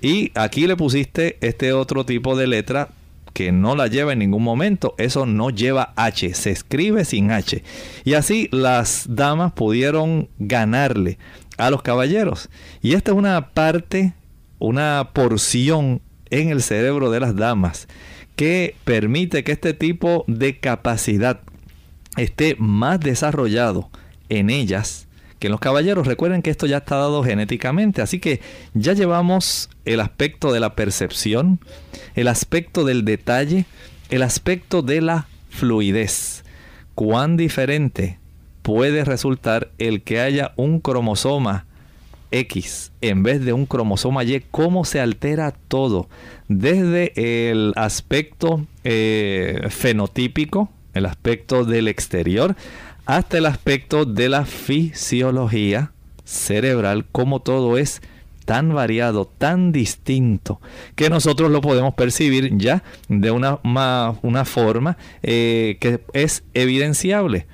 Y 0.00 0.32
aquí 0.34 0.66
le 0.66 0.74
pusiste 0.74 1.36
este 1.42 1.74
otro 1.74 2.06
tipo 2.06 2.34
de 2.34 2.46
letra 2.46 2.88
que 3.32 3.52
no 3.52 3.76
la 3.76 3.86
lleva 3.86 4.12
en 4.12 4.18
ningún 4.18 4.42
momento, 4.42 4.94
eso 4.98 5.26
no 5.26 5.50
lleva 5.50 5.92
H, 5.96 6.34
se 6.34 6.50
escribe 6.50 7.04
sin 7.04 7.30
H. 7.30 7.62
Y 8.04 8.14
así 8.14 8.48
las 8.52 9.06
damas 9.08 9.52
pudieron 9.52 10.28
ganarle 10.38 11.18
a 11.56 11.70
los 11.70 11.82
caballeros. 11.82 12.48
Y 12.82 12.94
esta 12.94 13.12
es 13.12 13.16
una 13.16 13.50
parte, 13.50 14.14
una 14.58 15.10
porción 15.12 16.00
en 16.30 16.50
el 16.50 16.62
cerebro 16.62 17.10
de 17.10 17.20
las 17.20 17.36
damas 17.36 17.88
que 18.36 18.74
permite 18.84 19.44
que 19.44 19.52
este 19.52 19.74
tipo 19.74 20.24
de 20.26 20.58
capacidad 20.58 21.40
esté 22.16 22.56
más 22.58 23.00
desarrollado 23.00 23.90
en 24.28 24.48
ellas 24.48 25.08
que 25.40 25.48
en 25.48 25.50
los 25.50 25.60
caballeros. 25.60 26.06
Recuerden 26.06 26.42
que 26.42 26.50
esto 26.50 26.66
ya 26.66 26.76
está 26.78 26.96
dado 26.96 27.24
genéticamente, 27.24 28.02
así 28.02 28.20
que 28.20 28.40
ya 28.74 28.92
llevamos 28.92 29.70
el 29.84 29.98
aspecto 29.98 30.52
de 30.52 30.60
la 30.60 30.76
percepción, 30.76 31.58
el 32.14 32.28
aspecto 32.28 32.84
del 32.84 33.04
detalle, 33.04 33.64
el 34.10 34.22
aspecto 34.22 34.82
de 34.82 35.00
la 35.00 35.26
fluidez. 35.48 36.44
Cuán 36.94 37.36
diferente 37.36 38.18
puede 38.62 39.04
resultar 39.04 39.70
el 39.78 40.02
que 40.02 40.20
haya 40.20 40.52
un 40.56 40.80
cromosoma 40.80 41.64
X 42.30 42.92
en 43.00 43.22
vez 43.22 43.44
de 43.44 43.52
un 43.52 43.66
cromosoma 43.66 44.22
Y, 44.22 44.44
cómo 44.50 44.84
se 44.84 45.00
altera 45.00 45.52
todo, 45.68 46.08
desde 46.48 47.50
el 47.50 47.72
aspecto 47.76 48.66
eh, 48.84 49.66
fenotípico, 49.70 50.68
el 50.92 51.06
aspecto 51.06 51.64
del 51.64 51.88
exterior, 51.88 52.54
hasta 53.16 53.38
el 53.38 53.46
aspecto 53.46 54.04
de 54.04 54.28
la 54.28 54.44
fisiología 54.44 55.92
cerebral, 56.24 57.06
cómo 57.10 57.40
todo 57.40 57.76
es 57.76 58.02
tan 58.44 58.72
variado, 58.72 59.26
tan 59.26 59.72
distinto, 59.72 60.60
que 60.94 61.10
nosotros 61.10 61.50
lo 61.50 61.60
podemos 61.60 61.94
percibir 61.94 62.56
ya 62.56 62.84
de 63.08 63.32
una, 63.32 63.58
una 63.62 64.44
forma 64.44 64.96
eh, 65.22 65.76
que 65.80 66.00
es 66.12 66.44
evidenciable 66.54 67.46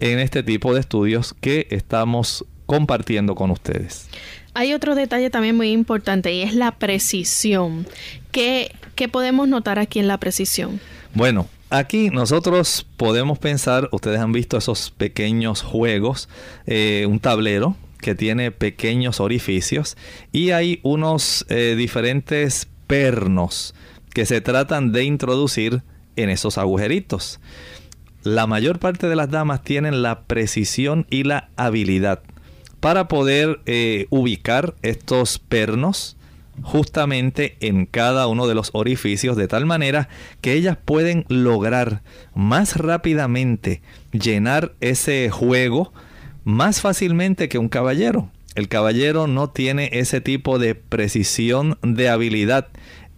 en 0.00 0.18
este 0.18 0.42
tipo 0.42 0.74
de 0.74 0.80
estudios 0.80 1.34
que 1.40 1.68
estamos 1.70 2.44
compartiendo 2.66 3.36
con 3.36 3.52
ustedes. 3.52 4.08
Hay 4.54 4.72
otro 4.72 4.96
detalle 4.96 5.30
también 5.30 5.56
muy 5.56 5.70
importante 5.70 6.32
y 6.32 6.42
es 6.42 6.54
la 6.54 6.72
precisión. 6.72 7.86
¿Qué, 8.32 8.74
qué 8.96 9.08
podemos 9.08 9.46
notar 9.46 9.78
aquí 9.78 10.00
en 10.00 10.08
la 10.08 10.18
precisión? 10.18 10.80
Bueno, 11.14 11.46
Aquí 11.68 12.10
nosotros 12.10 12.86
podemos 12.96 13.40
pensar, 13.40 13.88
ustedes 13.90 14.20
han 14.20 14.30
visto 14.30 14.56
esos 14.56 14.92
pequeños 14.92 15.62
juegos, 15.62 16.28
eh, 16.66 17.06
un 17.08 17.18
tablero 17.18 17.74
que 18.00 18.14
tiene 18.14 18.52
pequeños 18.52 19.18
orificios 19.18 19.96
y 20.30 20.50
hay 20.50 20.78
unos 20.84 21.44
eh, 21.48 21.74
diferentes 21.76 22.68
pernos 22.86 23.74
que 24.14 24.26
se 24.26 24.40
tratan 24.40 24.92
de 24.92 25.04
introducir 25.04 25.82
en 26.14 26.30
esos 26.30 26.56
agujeritos. 26.56 27.40
La 28.22 28.46
mayor 28.46 28.78
parte 28.78 29.08
de 29.08 29.16
las 29.16 29.30
damas 29.30 29.64
tienen 29.64 30.02
la 30.02 30.20
precisión 30.20 31.04
y 31.10 31.24
la 31.24 31.50
habilidad 31.56 32.22
para 32.78 33.08
poder 33.08 33.60
eh, 33.66 34.06
ubicar 34.10 34.76
estos 34.82 35.40
pernos 35.40 36.16
justamente 36.62 37.56
en 37.60 37.86
cada 37.86 38.26
uno 38.26 38.46
de 38.46 38.54
los 38.54 38.70
orificios 38.72 39.36
de 39.36 39.48
tal 39.48 39.66
manera 39.66 40.08
que 40.40 40.54
ellas 40.54 40.78
pueden 40.82 41.24
lograr 41.28 42.02
más 42.34 42.76
rápidamente 42.76 43.82
llenar 44.12 44.72
ese 44.80 45.30
juego 45.30 45.92
más 46.44 46.80
fácilmente 46.80 47.48
que 47.48 47.58
un 47.58 47.68
caballero. 47.68 48.30
El 48.54 48.68
caballero 48.68 49.26
no 49.26 49.50
tiene 49.50 49.90
ese 49.92 50.20
tipo 50.20 50.58
de 50.58 50.74
precisión 50.74 51.78
de 51.82 52.08
habilidad 52.08 52.68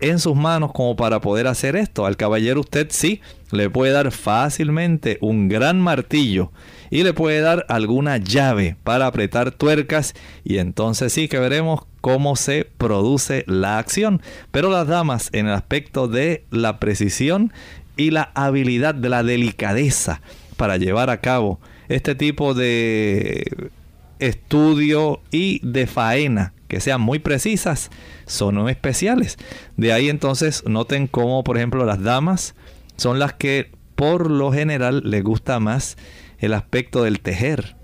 en 0.00 0.18
sus 0.18 0.34
manos 0.34 0.72
como 0.72 0.96
para 0.96 1.20
poder 1.20 1.46
hacer 1.46 1.76
esto. 1.76 2.06
Al 2.06 2.16
caballero 2.16 2.60
usted 2.60 2.88
sí 2.90 3.20
le 3.52 3.70
puede 3.70 3.92
dar 3.92 4.10
fácilmente 4.12 5.18
un 5.20 5.48
gran 5.48 5.80
martillo 5.80 6.50
y 6.90 7.02
le 7.02 7.12
puede 7.12 7.40
dar 7.40 7.66
alguna 7.68 8.16
llave 8.16 8.76
para 8.84 9.06
apretar 9.06 9.52
tuercas 9.52 10.14
y 10.44 10.58
entonces 10.58 11.12
sí 11.12 11.28
que 11.28 11.38
veremos 11.38 11.82
cómo 12.00 12.36
se 12.36 12.64
produce 12.64 13.44
la 13.46 13.78
acción. 13.78 14.22
Pero 14.50 14.70
las 14.70 14.86
damas 14.86 15.30
en 15.32 15.46
el 15.46 15.52
aspecto 15.52 16.08
de 16.08 16.44
la 16.50 16.78
precisión 16.78 17.52
y 17.96 18.10
la 18.10 18.30
habilidad 18.34 18.94
de 18.94 19.08
la 19.08 19.22
delicadeza 19.22 20.20
para 20.56 20.76
llevar 20.76 21.10
a 21.10 21.20
cabo 21.20 21.60
este 21.88 22.14
tipo 22.14 22.54
de 22.54 23.70
estudio 24.18 25.20
y 25.30 25.60
de 25.66 25.86
faena 25.86 26.52
que 26.68 26.80
sean 26.80 27.00
muy 27.00 27.18
precisas 27.18 27.90
son 28.26 28.68
especiales. 28.68 29.38
De 29.76 29.92
ahí 29.92 30.08
entonces 30.08 30.62
noten 30.66 31.06
cómo 31.06 31.42
por 31.44 31.56
ejemplo 31.56 31.84
las 31.84 32.02
damas 32.02 32.54
son 32.96 33.18
las 33.18 33.32
que 33.32 33.70
por 33.96 34.30
lo 34.30 34.52
general 34.52 35.02
les 35.04 35.24
gusta 35.24 35.58
más 35.58 35.96
el 36.38 36.54
aspecto 36.54 37.02
del 37.02 37.20
tejer. 37.20 37.76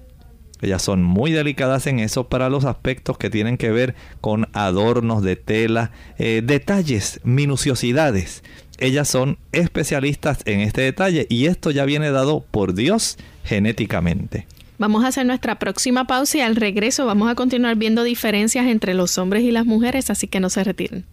Ellas 0.60 0.82
son 0.82 1.02
muy 1.02 1.32
delicadas 1.32 1.86
en 1.86 1.98
eso 1.98 2.28
para 2.28 2.48
los 2.48 2.64
aspectos 2.64 3.18
que 3.18 3.28
tienen 3.28 3.58
que 3.58 3.70
ver 3.70 3.94
con 4.20 4.48
adornos 4.54 5.22
de 5.22 5.36
tela, 5.36 5.90
eh, 6.16 6.42
detalles, 6.44 7.20
minuciosidades. 7.22 8.42
Ellas 8.78 9.08
son 9.08 9.38
especialistas 9.52 10.40
en 10.46 10.60
este 10.60 10.80
detalle 10.80 11.26
y 11.28 11.46
esto 11.46 11.70
ya 11.70 11.84
viene 11.84 12.10
dado 12.10 12.44
por 12.50 12.74
Dios 12.74 13.18
genéticamente. 13.44 14.46
Vamos 14.78 15.04
a 15.04 15.08
hacer 15.08 15.26
nuestra 15.26 15.58
próxima 15.58 16.06
pausa 16.06 16.38
y 16.38 16.40
al 16.40 16.56
regreso 16.56 17.06
vamos 17.06 17.30
a 17.30 17.34
continuar 17.34 17.76
viendo 17.76 18.02
diferencias 18.02 18.66
entre 18.66 18.94
los 18.94 19.18
hombres 19.18 19.44
y 19.44 19.52
las 19.52 19.66
mujeres, 19.66 20.10
así 20.10 20.26
que 20.26 20.40
no 20.40 20.50
se 20.50 20.64
retiren. 20.64 21.04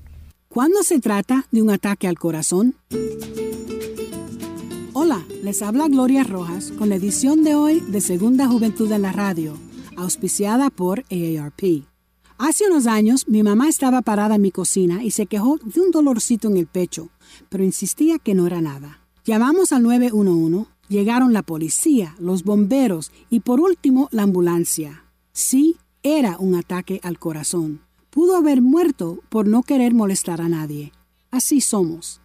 ¿Cuándo 0.50 0.84
se 0.84 1.00
trata 1.00 1.46
de 1.52 1.62
un 1.62 1.70
ataque 1.70 2.08
al 2.08 2.18
corazón? 2.18 2.76
Hola, 4.94 5.26
les 5.42 5.62
habla 5.62 5.88
Gloria 5.88 6.26
Rojas 6.26 6.74
con 6.78 6.90
la 6.90 6.96
edición 6.96 7.46
de 7.46 7.56
hoy 7.56 7.80
de 7.80 8.02
Segunda 8.02 8.50
Juventud 8.50 8.92
en 8.92 9.04
la 9.04 9.14
Radio, 9.14 9.58
auspiciada 9.96 10.70
por 10.70 11.06
AARP. 11.10 11.86
Hace 12.38 12.68
unos 12.68 12.88
años 12.88 13.26
mi 13.30 13.42
mamá 13.42 13.70
estaba 13.70 14.02
parada 14.02 14.36
en 14.36 14.42
mi 14.42 14.52
cocina 14.52 15.02
y 15.02 15.12
se 15.12 15.28
quejó 15.28 15.60
de 15.64 15.80
un 15.80 15.92
dolorcito 15.92 16.50
en 16.50 16.58
el 16.58 16.68
pecho, 16.68 17.08
pero 17.48 17.64
insistía 17.64 18.20
que 18.20 18.36
no 18.36 18.46
era 18.48 18.60
nada. 18.60 19.00
Llamamos 19.24 19.72
al 19.72 19.84
911, 19.84 20.70
llegaron 20.90 21.32
la 21.32 21.44
policía, 21.44 22.14
los 22.20 22.44
bomberos 22.44 23.14
y 23.30 23.40
por 23.40 23.62
último 23.62 24.10
la 24.12 24.24
ambulancia. 24.24 25.06
Sí, 25.32 25.78
era 26.04 26.36
un 26.38 26.54
ataque 26.56 27.00
al 27.02 27.18
corazón. 27.18 27.80
Pudo 28.10 28.36
haber 28.36 28.62
muerto 28.62 29.20
por 29.30 29.48
no 29.48 29.64
querer 29.64 29.94
molestar 29.94 30.42
a 30.42 30.50
nadie. 30.50 30.92
Así 31.32 31.62
somos. 31.62 32.21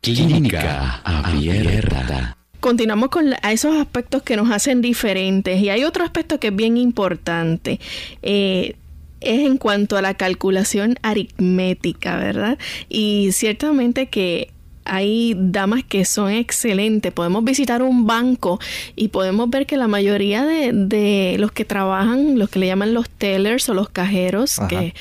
Clínica 0.01 1.03
Abierta. 1.05 2.36
Continuamos 2.61 3.11
con 3.11 3.35
esos 3.49 3.77
aspectos 3.77 4.23
que 4.23 4.37
nos 4.37 4.51
hacen 4.51 4.83
diferentes 4.83 5.61
y 5.61 5.69
hay 5.69 5.85
otro 5.85 6.05
aspecto 6.05 6.41
que 6.41 6.49
es 6.49 6.57
bien 6.57 6.77
importante. 6.77 7.81
Eh, 8.23 8.77
es 9.21 9.41
en 9.47 9.57
cuanto 9.57 9.97
a 9.97 10.03
la 10.03 10.15
calculación 10.15 10.97
aritmética, 11.03 12.17
¿verdad? 12.17 12.59
Y 12.89 13.31
ciertamente 13.33 14.07
que 14.09 14.51
hay 14.87 15.35
damas 15.37 15.85
que 15.85 16.05
son 16.05 16.31
excelentes. 16.31 17.13
Podemos 17.13 17.45
visitar 17.45 17.83
un 17.83 18.07
banco 18.07 18.59
y 18.95 19.09
podemos 19.09 19.51
ver 19.51 19.67
que 19.67 19.77
la 19.77 19.89
mayoría 19.89 20.45
de, 20.45 21.37
los 21.39 21.53
que 21.53 21.65
trabajan, 21.65 22.39
los 22.39 22.49
que 22.49 22.59
le 22.59 22.67
llaman 22.67 22.95
los 22.95 23.11
tellers 23.11 23.69
o 23.69 23.75
los 23.75 23.89
cajeros 23.89 24.59
que, 24.69 24.95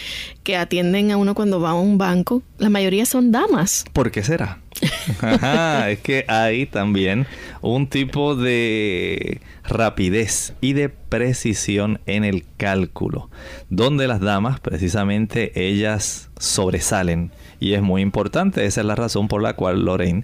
que, 0.43 0.57
atienden 0.57 1.11
a 1.11 1.17
uno 1.17 1.35
cuando 1.35 1.59
va 1.59 1.71
a 1.71 1.73
un 1.75 1.97
banco, 1.97 2.41
la 2.57 2.69
mayoría 2.69 3.05
son 3.05 3.31
damas. 3.31 3.85
¿Por 3.93 4.11
qué 4.11 4.23
será? 4.23 4.59
es 5.89 5.99
que 5.99 6.25
hay 6.27 6.65
también 6.65 7.27
un 7.61 7.87
tipo 7.87 8.35
de 8.35 9.41
rapidez 9.63 10.53
y 10.61 10.73
de 10.73 10.89
precisión 10.89 11.99
en 12.05 12.23
el 12.23 12.45
cálculo, 12.57 13.29
donde 13.69 14.07
las 14.07 14.19
damas 14.19 14.59
precisamente 14.59 15.67
ellas 15.67 16.29
sobresalen 16.37 17.31
y 17.59 17.73
es 17.73 17.81
muy 17.81 18.01
importante. 18.01 18.65
Esa 18.65 18.81
es 18.81 18.87
la 18.87 18.95
razón 18.95 19.27
por 19.27 19.41
la 19.41 19.53
cual 19.53 19.85
Lorraine 19.85 20.23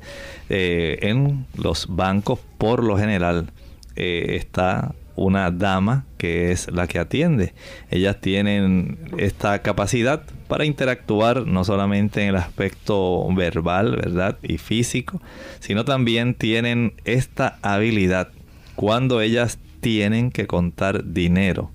eh, 0.49 0.99
en 1.01 1.45
los 1.55 1.87
bancos 1.89 2.39
por 2.57 2.83
lo 2.83 2.97
general 2.97 3.51
eh, 3.95 4.37
está 4.37 4.93
una 5.15 5.51
dama 5.51 6.05
que 6.17 6.51
es 6.51 6.71
la 6.71 6.87
que 6.87 6.99
atiende. 6.99 7.53
Ellas 7.89 8.19
tienen 8.21 8.97
esta 9.17 9.61
capacidad 9.61 10.23
para 10.47 10.65
interactuar 10.65 11.45
no 11.45 11.63
solamente 11.63 12.23
en 12.23 12.29
el 12.29 12.35
aspecto 12.35 13.27
verbal, 13.33 13.95
¿verdad? 13.97 14.37
Y 14.41 14.57
físico, 14.57 15.21
sino 15.59 15.85
también 15.85 16.33
tienen 16.33 16.93
esta 17.05 17.57
habilidad 17.61 18.29
cuando 18.75 19.21
ellas 19.21 19.59
tienen 19.81 20.31
que 20.31 20.47
contar 20.47 21.03
dinero 21.05 21.71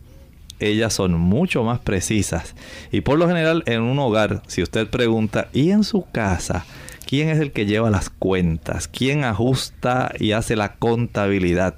ellas 0.61 0.95
son 0.95 1.14
mucho 1.14 1.64
más 1.64 1.81
precisas. 1.81 2.55
Y 2.92 3.03
por 3.03 3.19
lo 3.19 3.29
general 3.29 3.62
en 3.66 3.83
un 3.83 3.99
hogar, 3.99 4.42
si 4.47 4.62
usted 4.62 4.88
pregunta, 4.88 5.49
¿y 5.53 5.71
en 5.71 5.85
su 5.85 6.07
casa? 6.11 6.64
¿Quién 7.07 7.29
es 7.29 7.38
el 7.38 7.53
que 7.53 7.66
lleva 7.66 7.90
las 7.90 8.11
cuentas? 8.11 8.88
¿Quién 8.88 9.25
ajusta 9.25 10.12
y 10.19 10.33
hace 10.33 10.57
la 10.57 10.75
contabilidad? 10.75 11.77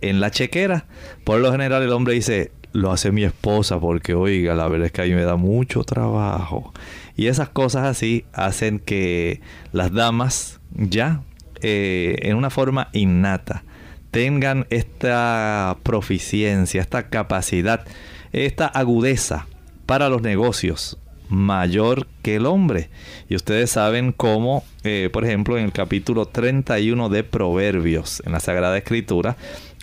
En 0.00 0.20
la 0.20 0.30
chequera, 0.30 0.86
por 1.24 1.40
lo 1.40 1.52
general 1.52 1.82
el 1.82 1.92
hombre 1.92 2.14
dice, 2.14 2.52
lo 2.72 2.90
hace 2.92 3.10
mi 3.10 3.24
esposa 3.24 3.80
porque, 3.80 4.14
oiga, 4.14 4.54
la 4.54 4.68
verdad 4.68 4.86
es 4.86 4.92
que 4.92 5.02
a 5.02 5.04
mí 5.04 5.12
me 5.12 5.24
da 5.24 5.36
mucho 5.36 5.82
trabajo. 5.84 6.72
Y 7.16 7.26
esas 7.26 7.48
cosas 7.48 7.84
así 7.84 8.24
hacen 8.32 8.78
que 8.78 9.40
las 9.72 9.92
damas 9.92 10.60
ya, 10.70 11.22
eh, 11.60 12.16
en 12.22 12.36
una 12.36 12.50
forma 12.50 12.88
innata, 12.92 13.64
tengan 14.10 14.66
esta 14.70 15.76
proficiencia, 15.82 16.80
esta 16.80 17.08
capacidad, 17.08 17.86
esta 18.32 18.66
agudeza 18.66 19.46
para 19.86 20.08
los 20.08 20.22
negocios 20.22 20.98
mayor 21.30 22.06
que 22.22 22.36
el 22.36 22.46
hombre. 22.46 22.90
Y 23.28 23.36
ustedes 23.36 23.70
saben 23.70 24.12
cómo, 24.12 24.64
eh, 24.84 25.08
por 25.12 25.24
ejemplo, 25.24 25.56
en 25.56 25.64
el 25.64 25.72
capítulo 25.72 26.26
31 26.26 27.08
de 27.08 27.24
Proverbios, 27.24 28.22
en 28.26 28.32
la 28.32 28.40
Sagrada 28.40 28.76
Escritura, 28.76 29.36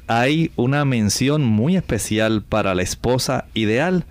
hay 0.07 0.51
una 0.55 0.85
mención 0.85 1.43
muy 1.43 1.75
especial 1.75 2.43
para 2.43 2.75
la 2.75 2.83
esposa 2.83 3.45
ideal, 3.53 4.05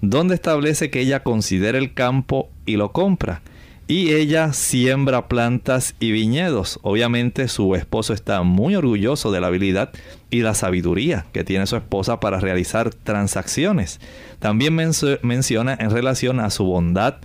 donde 0.00 0.34
establece 0.34 0.90
que 0.90 1.00
ella 1.00 1.22
considera 1.22 1.78
el 1.78 1.94
campo 1.94 2.50
y 2.66 2.76
lo 2.76 2.92
compra. 2.92 3.42
Y 3.90 4.12
ella 4.12 4.52
siembra 4.52 5.26
plantas 5.26 5.96
y 5.98 6.12
viñedos. 6.12 6.78
Obviamente 6.82 7.48
su 7.48 7.74
esposo 7.74 8.14
está 8.14 8.44
muy 8.44 8.76
orgulloso 8.76 9.32
de 9.32 9.40
la 9.40 9.48
habilidad 9.48 9.90
y 10.30 10.42
la 10.42 10.54
sabiduría 10.54 11.26
que 11.32 11.42
tiene 11.42 11.66
su 11.66 11.74
esposa 11.74 12.20
para 12.20 12.38
realizar 12.38 12.94
transacciones. 12.94 13.98
También 14.38 14.76
menciona 15.22 15.76
en 15.80 15.90
relación 15.90 16.38
a 16.38 16.50
su 16.50 16.66
bondad, 16.66 17.16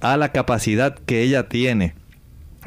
a 0.00 0.16
la 0.16 0.32
capacidad 0.32 0.96
que 1.06 1.22
ella 1.22 1.48
tiene 1.48 1.94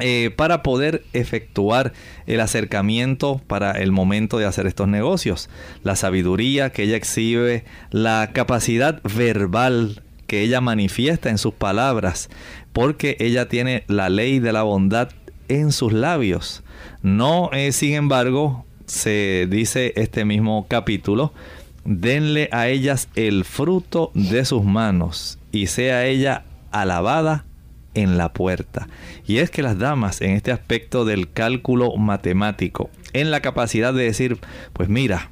eh, 0.00 0.30
para 0.34 0.62
poder 0.62 1.04
efectuar 1.12 1.92
el 2.26 2.40
acercamiento 2.40 3.42
para 3.48 3.72
el 3.72 3.92
momento 3.92 4.38
de 4.38 4.46
hacer 4.46 4.66
estos 4.66 4.88
negocios. 4.88 5.50
La 5.82 5.94
sabiduría 5.94 6.70
que 6.70 6.84
ella 6.84 6.96
exhibe, 6.96 7.64
la 7.90 8.30
capacidad 8.32 9.02
verbal 9.14 10.01
que 10.32 10.40
ella 10.40 10.62
manifiesta 10.62 11.28
en 11.28 11.36
sus 11.36 11.52
palabras, 11.52 12.30
porque 12.72 13.18
ella 13.20 13.50
tiene 13.50 13.84
la 13.86 14.08
ley 14.08 14.38
de 14.38 14.54
la 14.54 14.62
bondad 14.62 15.10
en 15.48 15.72
sus 15.72 15.92
labios. 15.92 16.62
No, 17.02 17.50
eh, 17.52 17.70
sin 17.72 17.92
embargo, 17.92 18.64
se 18.86 19.46
dice 19.50 19.92
este 19.94 20.24
mismo 20.24 20.64
capítulo, 20.70 21.34
denle 21.84 22.48
a 22.50 22.68
ellas 22.68 23.10
el 23.14 23.44
fruto 23.44 24.10
de 24.14 24.46
sus 24.46 24.64
manos 24.64 25.38
y 25.52 25.66
sea 25.66 26.06
ella 26.06 26.44
alabada 26.70 27.44
en 27.92 28.16
la 28.16 28.32
puerta. 28.32 28.88
Y 29.26 29.36
es 29.36 29.50
que 29.50 29.60
las 29.60 29.78
damas 29.78 30.22
en 30.22 30.30
este 30.30 30.50
aspecto 30.50 31.04
del 31.04 31.30
cálculo 31.30 31.94
matemático, 31.98 32.88
en 33.12 33.30
la 33.30 33.42
capacidad 33.42 33.92
de 33.92 34.04
decir, 34.04 34.38
pues 34.72 34.88
mira, 34.88 35.30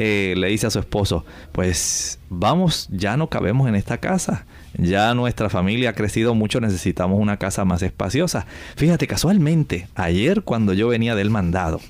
eh, 0.00 0.34
le 0.36 0.46
dice 0.46 0.68
a 0.68 0.70
su 0.70 0.78
esposo, 0.78 1.24
pues 1.50 2.20
vamos, 2.30 2.86
ya 2.92 3.16
no 3.16 3.28
cabemos 3.28 3.68
en 3.68 3.74
esta 3.74 3.98
casa. 3.98 4.46
Ya 4.76 5.12
nuestra 5.14 5.50
familia 5.50 5.90
ha 5.90 5.92
crecido 5.94 6.36
mucho, 6.36 6.60
necesitamos 6.60 7.18
una 7.18 7.36
casa 7.36 7.64
más 7.64 7.82
espaciosa. 7.82 8.46
Fíjate, 8.76 9.08
casualmente, 9.08 9.88
ayer 9.96 10.42
cuando 10.42 10.72
yo 10.72 10.86
venía 10.86 11.16
del 11.16 11.30
mandado, 11.30 11.80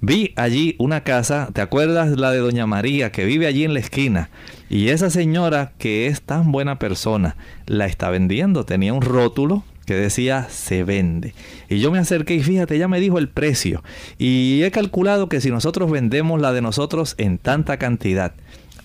vi 0.00 0.32
allí 0.36 0.76
una 0.78 1.02
casa, 1.02 1.48
¿te 1.52 1.60
acuerdas 1.60 2.10
la 2.16 2.30
de 2.30 2.38
Doña 2.38 2.68
María 2.68 3.10
que 3.10 3.24
vive 3.24 3.48
allí 3.48 3.64
en 3.64 3.74
la 3.74 3.80
esquina? 3.80 4.30
Y 4.68 4.90
esa 4.90 5.10
señora 5.10 5.72
que 5.76 6.06
es 6.06 6.22
tan 6.22 6.52
buena 6.52 6.78
persona, 6.78 7.34
la 7.66 7.86
está 7.86 8.10
vendiendo. 8.10 8.64
Tenía 8.64 8.94
un 8.94 9.02
rótulo 9.02 9.64
que 9.90 9.96
decía 9.96 10.46
se 10.48 10.84
vende. 10.84 11.34
Y 11.68 11.80
yo 11.80 11.90
me 11.90 11.98
acerqué 11.98 12.36
y 12.36 12.44
fíjate, 12.44 12.78
ya 12.78 12.86
me 12.86 13.00
dijo 13.00 13.18
el 13.18 13.28
precio. 13.28 13.82
Y 14.18 14.62
he 14.62 14.70
calculado 14.70 15.28
que 15.28 15.40
si 15.40 15.50
nosotros 15.50 15.90
vendemos 15.90 16.40
la 16.40 16.52
de 16.52 16.62
nosotros 16.62 17.16
en 17.18 17.38
tanta 17.38 17.76
cantidad, 17.76 18.32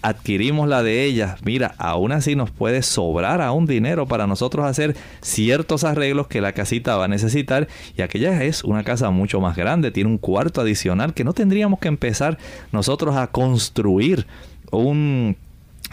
adquirimos 0.02 0.68
la 0.68 0.82
de 0.82 1.04
ella, 1.04 1.38
mira, 1.44 1.76
aún 1.78 2.12
así 2.12 2.36
nos 2.36 2.50
puede 2.50 2.82
sobrar 2.82 3.40
aún 3.44 3.68
dinero 3.68 4.08
para 4.08 4.26
nosotros 4.26 4.66
hacer 4.66 4.96
ciertos 5.22 5.84
arreglos 5.84 6.26
que 6.26 6.42
la 6.42 6.54
casita 6.54 6.98
va 6.98 7.06
a 7.06 7.08
necesitar. 7.08 7.68
Y 7.96 8.02
aquella 8.02 8.44
es 8.44 8.64
una 8.64 8.84
casa 8.84 9.12
mucho 9.12 9.40
más 9.40 9.56
grande, 9.56 9.92
tiene 9.92 10.10
un 10.10 10.18
cuarto 10.18 10.60
adicional 10.60 11.14
que 11.14 11.24
no 11.24 11.34
tendríamos 11.34 11.78
que 11.78 11.88
empezar 11.88 12.40
nosotros 12.72 13.16
a 13.16 13.28
construir 13.28 14.26
un 14.72 15.38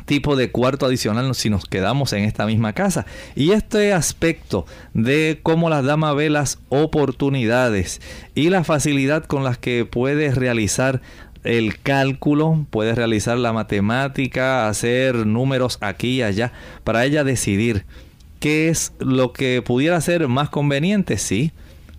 tipo 0.04 0.36
de 0.36 0.50
cuarto 0.50 0.86
adicional 0.86 1.34
si 1.34 1.50
nos 1.50 1.64
quedamos 1.64 2.12
en 2.12 2.24
esta 2.24 2.46
misma 2.46 2.72
casa. 2.72 3.06
Y 3.34 3.52
este 3.52 3.92
aspecto 3.92 4.66
de 4.94 5.40
cómo 5.42 5.70
las 5.70 5.84
damas 5.84 6.16
ve 6.16 6.30
las 6.30 6.58
oportunidades 6.68 8.00
y 8.34 8.50
la 8.50 8.64
facilidad 8.64 9.24
con 9.24 9.44
las 9.44 9.58
que 9.58 9.84
puede 9.84 10.32
realizar 10.34 11.00
el 11.44 11.80
cálculo, 11.80 12.66
puede 12.70 12.94
realizar 12.94 13.36
la 13.36 13.52
matemática, 13.52 14.68
hacer 14.68 15.26
números 15.26 15.78
aquí 15.80 16.16
y 16.16 16.22
allá, 16.22 16.52
para 16.84 17.04
ella 17.04 17.24
decidir 17.24 17.84
qué 18.38 18.68
es 18.68 18.92
lo 18.98 19.32
que 19.32 19.62
pudiera 19.62 20.00
ser 20.00 20.28
más 20.28 20.50
conveniente, 20.50 21.18
sí. 21.18 21.52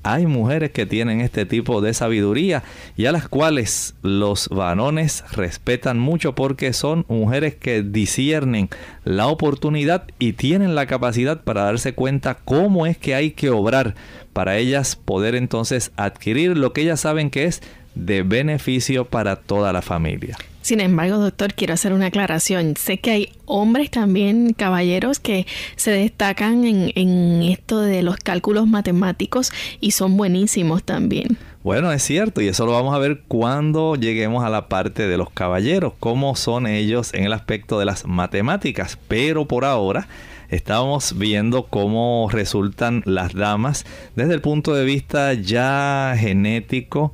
Hay 0.04 0.26
mujeres 0.26 0.72
que 0.72 0.86
tienen 0.86 1.22
este 1.22 1.46
tipo 1.46 1.82
de 1.82 1.94
sabiduría 1.94 2.64
y 2.98 3.06
a 3.06 3.12
las 3.12 3.28
cuales 3.30 3.96
los 4.02 4.50
varones 4.50 5.24
respetan 5.32 5.98
mucho 5.98 6.36
porque 6.36 6.74
son 6.74 7.06
mujeres 7.08 7.56
que 7.56 7.84
disciernen 7.84 8.70
la 9.06 9.28
oportunidad 9.28 10.04
y 10.20 10.34
tienen 10.34 10.76
la 10.76 10.86
capacidad 10.86 11.42
para 11.42 11.64
darse 11.64 11.94
cuenta 11.94 12.38
cómo 12.44 12.86
es 12.86 12.98
que 12.98 13.16
hay 13.16 13.32
que 13.32 13.50
obrar 13.50 13.96
para 14.34 14.58
ellas 14.58 14.96
poder 14.96 15.36
entonces 15.36 15.92
adquirir 15.96 16.58
lo 16.58 16.74
que 16.74 16.82
ellas 16.82 17.00
saben 17.00 17.30
que 17.30 17.46
es 17.46 17.62
de 17.96 18.24
beneficio 18.24 19.06
para 19.06 19.38
toda 19.38 19.72
la 19.72 19.82
familia. 19.82 20.38
Sin 20.64 20.80
embargo, 20.80 21.18
doctor, 21.18 21.54
quiero 21.54 21.74
hacer 21.74 21.92
una 21.92 22.06
aclaración. 22.06 22.76
Sé 22.78 22.98
que 22.98 23.12
hay 23.12 23.32
hombres 23.46 23.92
también, 23.92 24.54
caballeros, 24.54 25.20
que 25.20 25.46
se 25.76 25.92
destacan 25.92 26.64
en, 26.64 27.44
esto 27.44 27.82
de 27.82 28.02
los 28.02 28.16
cálculos 28.16 28.66
matemáticos 28.66 29.52
y 29.82 29.92
son 29.92 30.16
buenísimos 30.16 30.82
también. 30.86 31.38
Bueno, 31.64 31.92
es 31.92 32.02
cierto, 32.04 32.40
y 32.40 32.48
eso 32.48 32.66
lo 32.66 32.72
vamos 32.72 32.96
a 32.96 32.98
ver 32.98 33.24
cuando 33.28 33.96
lleguemos 33.96 34.46
a 34.46 34.50
la 34.50 34.70
parte 34.70 35.06
de 35.06 35.18
los 35.18 35.30
caballeros, 35.30 35.96
cómo 36.00 36.34
son 36.38 36.66
ellos 36.66 37.14
en 37.14 37.26
el 37.26 37.34
aspecto 37.34 37.78
de 37.78 37.84
las 37.84 38.06
matemáticas. 38.06 38.98
Pero 39.10 39.46
por 39.50 39.66
ahora 39.66 40.08
estamos 40.48 41.18
viendo 41.18 41.64
cómo 41.64 42.30
resultan 42.32 43.04
las 43.06 43.34
damas 43.34 43.86
desde 44.16 44.34
el 44.34 44.40
punto 44.40 44.74
de 44.74 44.86
vista 44.86 45.34
ya 45.34 46.16
genético, 46.18 47.14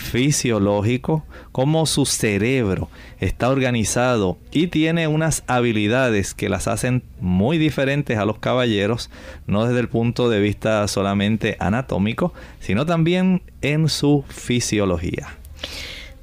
fisiológico, 0.00 1.24
cómo 1.52 1.86
su 1.86 2.06
cerebro 2.06 2.88
está 3.20 3.50
organizado 3.50 4.38
y 4.50 4.68
tiene 4.68 5.06
unas 5.06 5.44
habilidades 5.46 6.34
que 6.34 6.48
las 6.48 6.66
hacen 6.66 7.04
muy 7.20 7.58
diferentes 7.58 8.18
a 8.18 8.24
los 8.24 8.38
caballeros, 8.38 9.10
no 9.46 9.66
desde 9.66 9.80
el 9.80 9.88
punto 9.88 10.28
de 10.28 10.40
vista 10.40 10.88
solamente 10.88 11.56
anatómico, 11.60 12.32
sino 12.60 12.86
también 12.86 13.42
en 13.60 13.88
su 13.88 14.24
fisiología. 14.28 15.36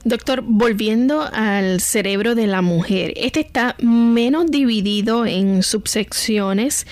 Doctor, 0.03 0.41
volviendo 0.45 1.21
al 1.33 1.81
cerebro 1.81 2.33
de 2.33 2.47
la 2.47 2.61
mujer, 2.61 3.13
este 3.15 3.41
está 3.41 3.75
menos 3.81 4.49
dividido 4.49 5.25
en 5.25 5.63
subsecciones 5.63 6.87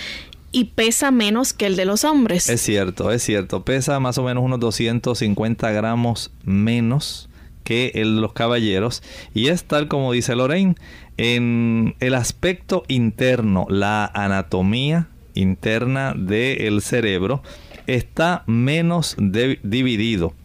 y 0.56 0.72
pesa 0.74 1.12
menos 1.12 1.52
que 1.52 1.66
el 1.66 1.76
de 1.76 1.84
los 1.84 2.06
hombres. 2.06 2.50
Es 2.50 2.62
cierto, 2.62 3.12
es 3.12 3.22
cierto. 3.22 3.66
Pesa 3.66 4.00
más 4.00 4.18
o 4.18 4.24
menos 4.24 4.42
unos 4.42 4.62
250 4.62 5.70
gramos 5.72 6.32
menos 6.46 7.28
que 7.66 7.92
el 7.96 8.16
de 8.16 8.22
los 8.22 8.32
caballeros. 8.32 9.04
Y 9.34 9.48
es 9.48 9.66
tal 9.66 9.90
como 9.90 10.14
dice 10.14 10.34
Lorraine, 10.34 10.76
en 11.18 11.96
el 12.00 12.14
aspecto 12.14 12.84
interno, 12.88 13.68
la 13.70 14.06
anatomía 14.06 15.10
interna 15.34 16.14
del 16.16 16.82
cerebro 16.82 17.44
está 17.86 18.46
menos 18.48 19.18
dividido. 19.18 20.36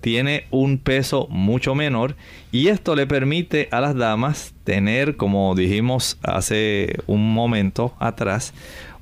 Tiene 0.00 0.46
un 0.50 0.78
peso 0.78 1.28
mucho 1.30 1.76
menor 1.76 2.16
y 2.50 2.66
esto 2.66 2.96
le 2.96 3.06
permite 3.06 3.68
a 3.70 3.80
las 3.80 3.94
damas 3.94 4.54
tener, 4.64 5.16
como 5.16 5.54
dijimos 5.54 6.18
hace 6.24 6.96
un 7.06 7.32
momento 7.32 7.94
atrás, 8.00 8.52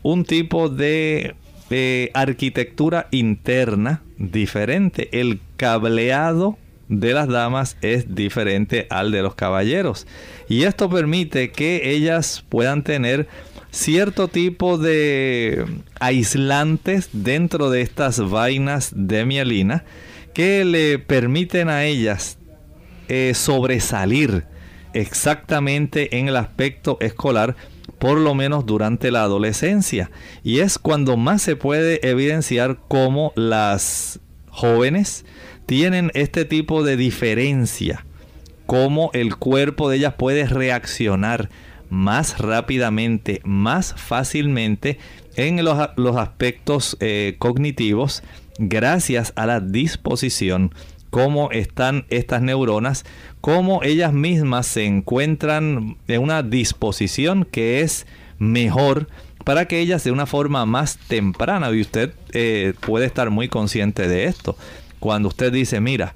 un 0.02 0.24
tipo 0.24 0.68
de 0.68 1.34
arquitectura 2.14 3.08
interna 3.10 4.02
diferente. 4.18 5.08
El 5.12 5.40
cableado 5.56 6.58
de 6.90 7.14
las 7.14 7.28
damas 7.28 7.76
es 7.82 8.14
diferente 8.14 8.86
al 8.90 9.12
de 9.12 9.22
los 9.22 9.36
caballeros. 9.36 10.06
Y 10.48 10.64
esto 10.64 10.90
permite 10.90 11.52
que 11.52 11.90
ellas 11.90 12.44
puedan 12.48 12.82
tener 12.82 13.28
cierto 13.70 14.26
tipo 14.26 14.76
de 14.76 15.64
aislantes 16.00 17.08
dentro 17.12 17.70
de 17.70 17.82
estas 17.82 18.18
vainas 18.18 18.92
de 18.94 19.24
mielina 19.24 19.84
que 20.34 20.64
le 20.64 20.98
permiten 20.98 21.68
a 21.68 21.84
ellas 21.84 22.38
eh, 23.08 23.32
sobresalir 23.34 24.44
exactamente 24.92 26.18
en 26.18 26.26
el 26.26 26.36
aspecto 26.36 26.98
escolar 27.00 27.54
por 28.00 28.18
lo 28.18 28.34
menos 28.34 28.66
durante 28.66 29.12
la 29.12 29.22
adolescencia. 29.22 30.10
Y 30.42 30.60
es 30.60 30.78
cuando 30.78 31.16
más 31.16 31.42
se 31.42 31.54
puede 31.54 32.08
evidenciar 32.08 32.78
cómo 32.88 33.32
las 33.36 34.18
jóvenes 34.48 35.24
tienen 35.66 36.10
este 36.14 36.44
tipo 36.44 36.82
de 36.82 36.96
diferencia, 36.96 38.04
cómo 38.66 39.10
el 39.12 39.36
cuerpo 39.36 39.88
de 39.88 39.98
ellas 39.98 40.14
puede 40.14 40.46
reaccionar 40.46 41.50
más 41.90 42.38
rápidamente, 42.38 43.42
más 43.44 43.94
fácilmente 43.96 44.98
en 45.36 45.62
los, 45.62 46.16
aspectos 46.16 46.96
eh, 47.00 47.36
cognitivos 47.38 48.22
gracias 48.58 49.32
a 49.36 49.46
la 49.46 49.60
disposición 49.60 50.72
cómo 51.10 51.50
están 51.50 52.06
estas 52.08 52.40
neuronas, 52.40 53.04
cómo 53.40 53.82
ellas 53.82 54.12
mismas 54.12 54.66
se 54.66 54.84
encuentran 54.84 55.96
en 56.08 56.22
una 56.22 56.42
disposición 56.42 57.44
que 57.44 57.80
es 57.80 58.06
mejor 58.38 59.08
para 59.44 59.66
que 59.66 59.80
ellas 59.80 60.04
de 60.04 60.12
una 60.12 60.26
forma 60.26 60.66
más 60.66 60.98
temprana, 60.98 61.70
y 61.70 61.80
usted 61.80 62.12
eh, 62.32 62.74
puede 62.80 63.06
estar 63.06 63.30
muy 63.30 63.48
consciente 63.48 64.06
de 64.06 64.24
esto, 64.24 64.56
cuando 64.98 65.28
usted 65.28 65.52
dice, 65.52 65.80
mira, 65.80 66.14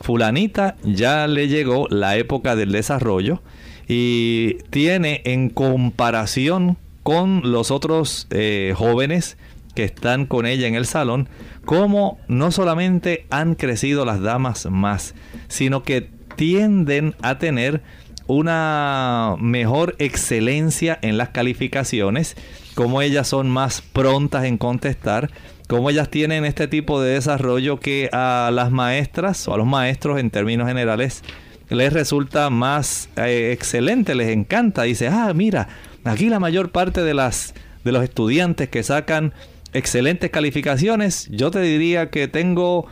fulanita 0.00 0.76
ya 0.84 1.26
le 1.26 1.48
llegó 1.48 1.88
la 1.88 2.16
época 2.16 2.54
del 2.54 2.72
desarrollo 2.72 3.42
y 3.88 4.58
tiene 4.70 5.22
en 5.24 5.48
comparación 5.48 6.76
con 7.02 7.50
los 7.50 7.70
otros 7.70 8.26
eh, 8.30 8.74
jóvenes 8.76 9.38
que 9.74 9.84
están 9.84 10.26
con 10.26 10.44
ella 10.44 10.66
en 10.66 10.74
el 10.74 10.86
salón, 10.86 11.28
cómo 11.64 12.18
no 12.28 12.50
solamente 12.50 13.26
han 13.30 13.54
crecido 13.54 14.04
las 14.04 14.20
damas 14.20 14.66
más, 14.70 15.14
sino 15.48 15.82
que 15.82 16.10
tienden 16.36 17.14
a 17.22 17.38
tener 17.38 17.82
una 18.26 19.36
mejor 19.38 19.94
excelencia 19.98 20.98
en 21.02 21.16
las 21.16 21.30
calificaciones, 21.30 22.36
como 22.74 23.02
ellas 23.02 23.28
son 23.28 23.48
más 23.48 23.82
prontas 23.82 24.44
en 24.44 24.58
contestar, 24.58 25.30
como 25.68 25.90
ellas 25.90 26.10
tienen 26.10 26.44
este 26.44 26.68
tipo 26.68 27.00
de 27.00 27.14
desarrollo 27.14 27.80
que 27.80 28.08
a 28.12 28.50
las 28.52 28.70
maestras 28.70 29.46
o 29.48 29.54
a 29.54 29.58
los 29.58 29.66
maestros 29.66 30.18
en 30.18 30.30
términos 30.30 30.68
generales 30.68 31.22
les 31.68 31.92
resulta 31.92 32.50
más 32.50 33.08
eh, 33.16 33.50
excelente, 33.52 34.14
les 34.14 34.28
encanta. 34.28 34.82
Dice, 34.82 35.08
ah, 35.08 35.32
mira, 35.34 35.68
aquí 36.04 36.28
la 36.28 36.38
mayor 36.38 36.70
parte 36.70 37.02
de 37.02 37.14
las 37.14 37.54
de 37.84 37.92
los 37.92 38.02
estudiantes 38.02 38.68
que 38.68 38.82
sacan 38.82 39.32
excelentes 39.72 40.30
calificaciones, 40.30 41.28
yo 41.30 41.50
te 41.52 41.60
diría 41.60 42.10
que 42.10 42.26
tengo 42.26 42.86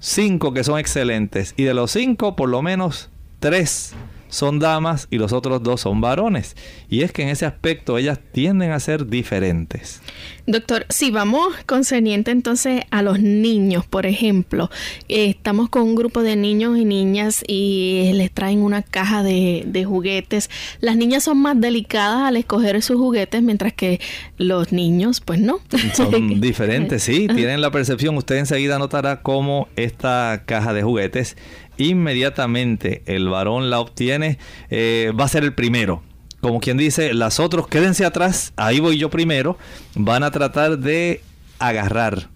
cinco 0.00 0.52
que 0.52 0.64
son 0.64 0.78
excelentes 0.78 1.54
y 1.56 1.64
de 1.64 1.74
los 1.74 1.92
cinco 1.92 2.34
por 2.34 2.48
lo 2.48 2.62
menos 2.62 3.10
tres 3.38 3.94
son 4.30 4.58
damas 4.58 5.06
y 5.10 5.18
los 5.18 5.32
otros 5.32 5.62
dos 5.62 5.82
son 5.82 6.00
varones. 6.00 6.56
Y 6.88 7.02
es 7.02 7.12
que 7.12 7.22
en 7.22 7.28
ese 7.28 7.46
aspecto 7.46 7.98
ellas 7.98 8.18
tienden 8.32 8.70
a 8.70 8.80
ser 8.80 9.06
diferentes. 9.06 10.00
Doctor, 10.46 10.86
si 10.88 11.10
vamos 11.10 11.54
concerniente 11.66 12.30
entonces 12.30 12.82
a 12.90 13.02
los 13.02 13.20
niños, 13.20 13.86
por 13.86 14.06
ejemplo, 14.06 14.70
eh, 15.08 15.26
estamos 15.26 15.68
con 15.68 15.82
un 15.82 15.94
grupo 15.94 16.22
de 16.22 16.34
niños 16.36 16.78
y 16.78 16.84
niñas 16.84 17.44
y 17.46 18.10
les 18.14 18.32
traen 18.32 18.60
una 18.60 18.82
caja 18.82 19.22
de, 19.22 19.64
de 19.66 19.84
juguetes. 19.84 20.50
Las 20.80 20.96
niñas 20.96 21.24
son 21.24 21.38
más 21.38 21.60
delicadas 21.60 22.22
al 22.22 22.36
escoger 22.36 22.82
sus 22.82 22.96
juguetes, 22.96 23.42
mientras 23.42 23.72
que 23.72 24.00
los 24.38 24.72
niños, 24.72 25.20
pues 25.20 25.40
no. 25.40 25.60
Son 25.94 26.40
diferentes, 26.40 27.02
sí, 27.02 27.26
tienen 27.28 27.60
la 27.60 27.70
percepción. 27.70 28.16
Usted 28.16 28.36
enseguida 28.36 28.78
notará 28.78 29.22
cómo 29.22 29.68
esta 29.76 30.42
caja 30.46 30.72
de 30.72 30.82
juguetes 30.82 31.36
inmediatamente 31.84 33.02
el 33.06 33.28
varón 33.28 33.70
la 33.70 33.80
obtiene, 33.80 34.38
eh, 34.70 35.12
va 35.18 35.24
a 35.24 35.28
ser 35.28 35.44
el 35.44 35.54
primero. 35.54 36.02
Como 36.40 36.60
quien 36.60 36.76
dice, 36.76 37.12
las 37.12 37.38
otros 37.38 37.68
quédense 37.68 38.04
atrás, 38.04 38.52
ahí 38.56 38.80
voy 38.80 38.96
yo 38.96 39.10
primero, 39.10 39.58
van 39.94 40.22
a 40.22 40.30
tratar 40.30 40.78
de 40.78 41.20
agarrar 41.58 42.28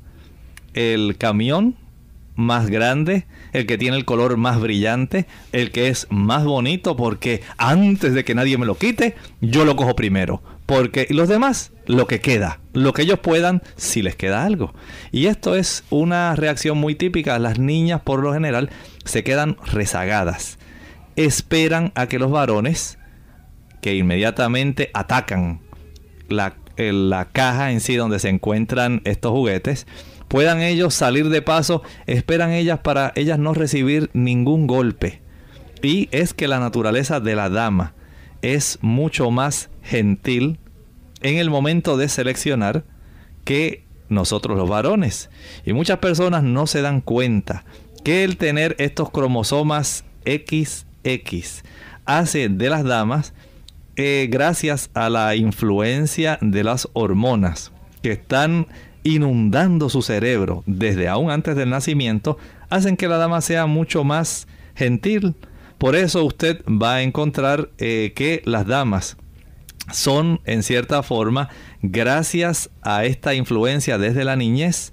el 0.74 1.16
camión 1.16 1.76
más 2.36 2.68
grande, 2.68 3.26
el 3.52 3.66
que 3.66 3.78
tiene 3.78 3.96
el 3.96 4.04
color 4.04 4.36
más 4.36 4.60
brillante, 4.60 5.26
el 5.52 5.70
que 5.70 5.88
es 5.88 6.06
más 6.10 6.44
bonito, 6.44 6.96
porque 6.96 7.42
antes 7.56 8.12
de 8.12 8.24
que 8.24 8.34
nadie 8.34 8.58
me 8.58 8.66
lo 8.66 8.76
quite, 8.76 9.14
yo 9.40 9.64
lo 9.64 9.76
cojo 9.76 9.94
primero. 9.96 10.42
Porque 10.66 11.06
los 11.10 11.28
demás, 11.28 11.72
lo 11.86 12.06
que 12.06 12.20
queda, 12.20 12.60
lo 12.72 12.94
que 12.94 13.02
ellos 13.02 13.18
puedan, 13.18 13.62
si 13.76 14.00
les 14.00 14.16
queda 14.16 14.44
algo. 14.44 14.72
Y 15.12 15.26
esto 15.26 15.56
es 15.56 15.84
una 15.90 16.34
reacción 16.36 16.78
muy 16.78 16.94
típica. 16.94 17.38
Las 17.38 17.58
niñas, 17.58 18.00
por 18.02 18.20
lo 18.20 18.32
general, 18.32 18.70
se 19.04 19.24
quedan 19.24 19.56
rezagadas. 19.64 20.58
Esperan 21.16 21.92
a 21.94 22.06
que 22.06 22.18
los 22.18 22.30
varones, 22.30 22.98
que 23.80 23.94
inmediatamente 23.94 24.90
atacan 24.94 25.60
la, 26.28 26.56
la 26.76 27.26
caja 27.26 27.70
en 27.70 27.80
sí 27.80 27.96
donde 27.96 28.18
se 28.18 28.28
encuentran 28.28 29.00
estos 29.04 29.32
juguetes, 29.32 29.86
puedan 30.28 30.60
ellos 30.60 30.94
salir 30.94 31.28
de 31.28 31.42
paso, 31.42 31.82
esperan 32.06 32.50
ellas 32.50 32.80
para 32.80 33.12
ellas 33.14 33.38
no 33.38 33.54
recibir 33.54 34.10
ningún 34.12 34.66
golpe. 34.66 35.22
Y 35.82 36.08
es 36.12 36.34
que 36.34 36.48
la 36.48 36.60
naturaleza 36.60 37.20
de 37.20 37.36
la 37.36 37.50
dama 37.50 37.94
es 38.42 38.78
mucho 38.80 39.30
más 39.30 39.70
gentil 39.82 40.58
en 41.20 41.36
el 41.36 41.50
momento 41.50 41.96
de 41.96 42.08
seleccionar 42.08 42.84
que 43.44 43.84
nosotros 44.08 44.56
los 44.56 44.68
varones. 44.68 45.30
Y 45.64 45.72
muchas 45.72 45.98
personas 45.98 46.42
no 46.42 46.66
se 46.66 46.82
dan 46.82 47.00
cuenta 47.00 47.64
que 48.04 48.22
el 48.22 48.36
tener 48.36 48.76
estos 48.78 49.10
cromosomas 49.10 50.04
XX 50.24 50.84
hace 52.04 52.48
de 52.50 52.70
las 52.70 52.84
damas, 52.84 53.32
eh, 53.96 54.28
gracias 54.30 54.90
a 54.94 55.08
la 55.08 55.34
influencia 55.34 56.38
de 56.40 56.64
las 56.64 56.88
hormonas 56.92 57.72
que 58.02 58.12
están 58.12 58.66
inundando 59.04 59.88
su 59.88 60.02
cerebro 60.02 60.62
desde 60.66 61.08
aún 61.08 61.30
antes 61.30 61.56
del 61.56 61.70
nacimiento, 61.70 62.38
hacen 62.68 62.96
que 62.96 63.08
la 63.08 63.16
dama 63.16 63.40
sea 63.40 63.66
mucho 63.66 64.04
más 64.04 64.46
gentil. 64.74 65.34
Por 65.78 65.96
eso 65.96 66.24
usted 66.24 66.62
va 66.66 66.96
a 66.96 67.02
encontrar 67.02 67.70
eh, 67.78 68.12
que 68.14 68.42
las 68.44 68.66
damas 68.66 69.16
son 69.92 70.40
en 70.44 70.62
cierta 70.62 71.02
forma, 71.02 71.48
gracias 71.82 72.70
a 72.82 73.04
esta 73.04 73.34
influencia 73.34 73.96
desde 73.98 74.24
la 74.24 74.36
niñez, 74.36 74.92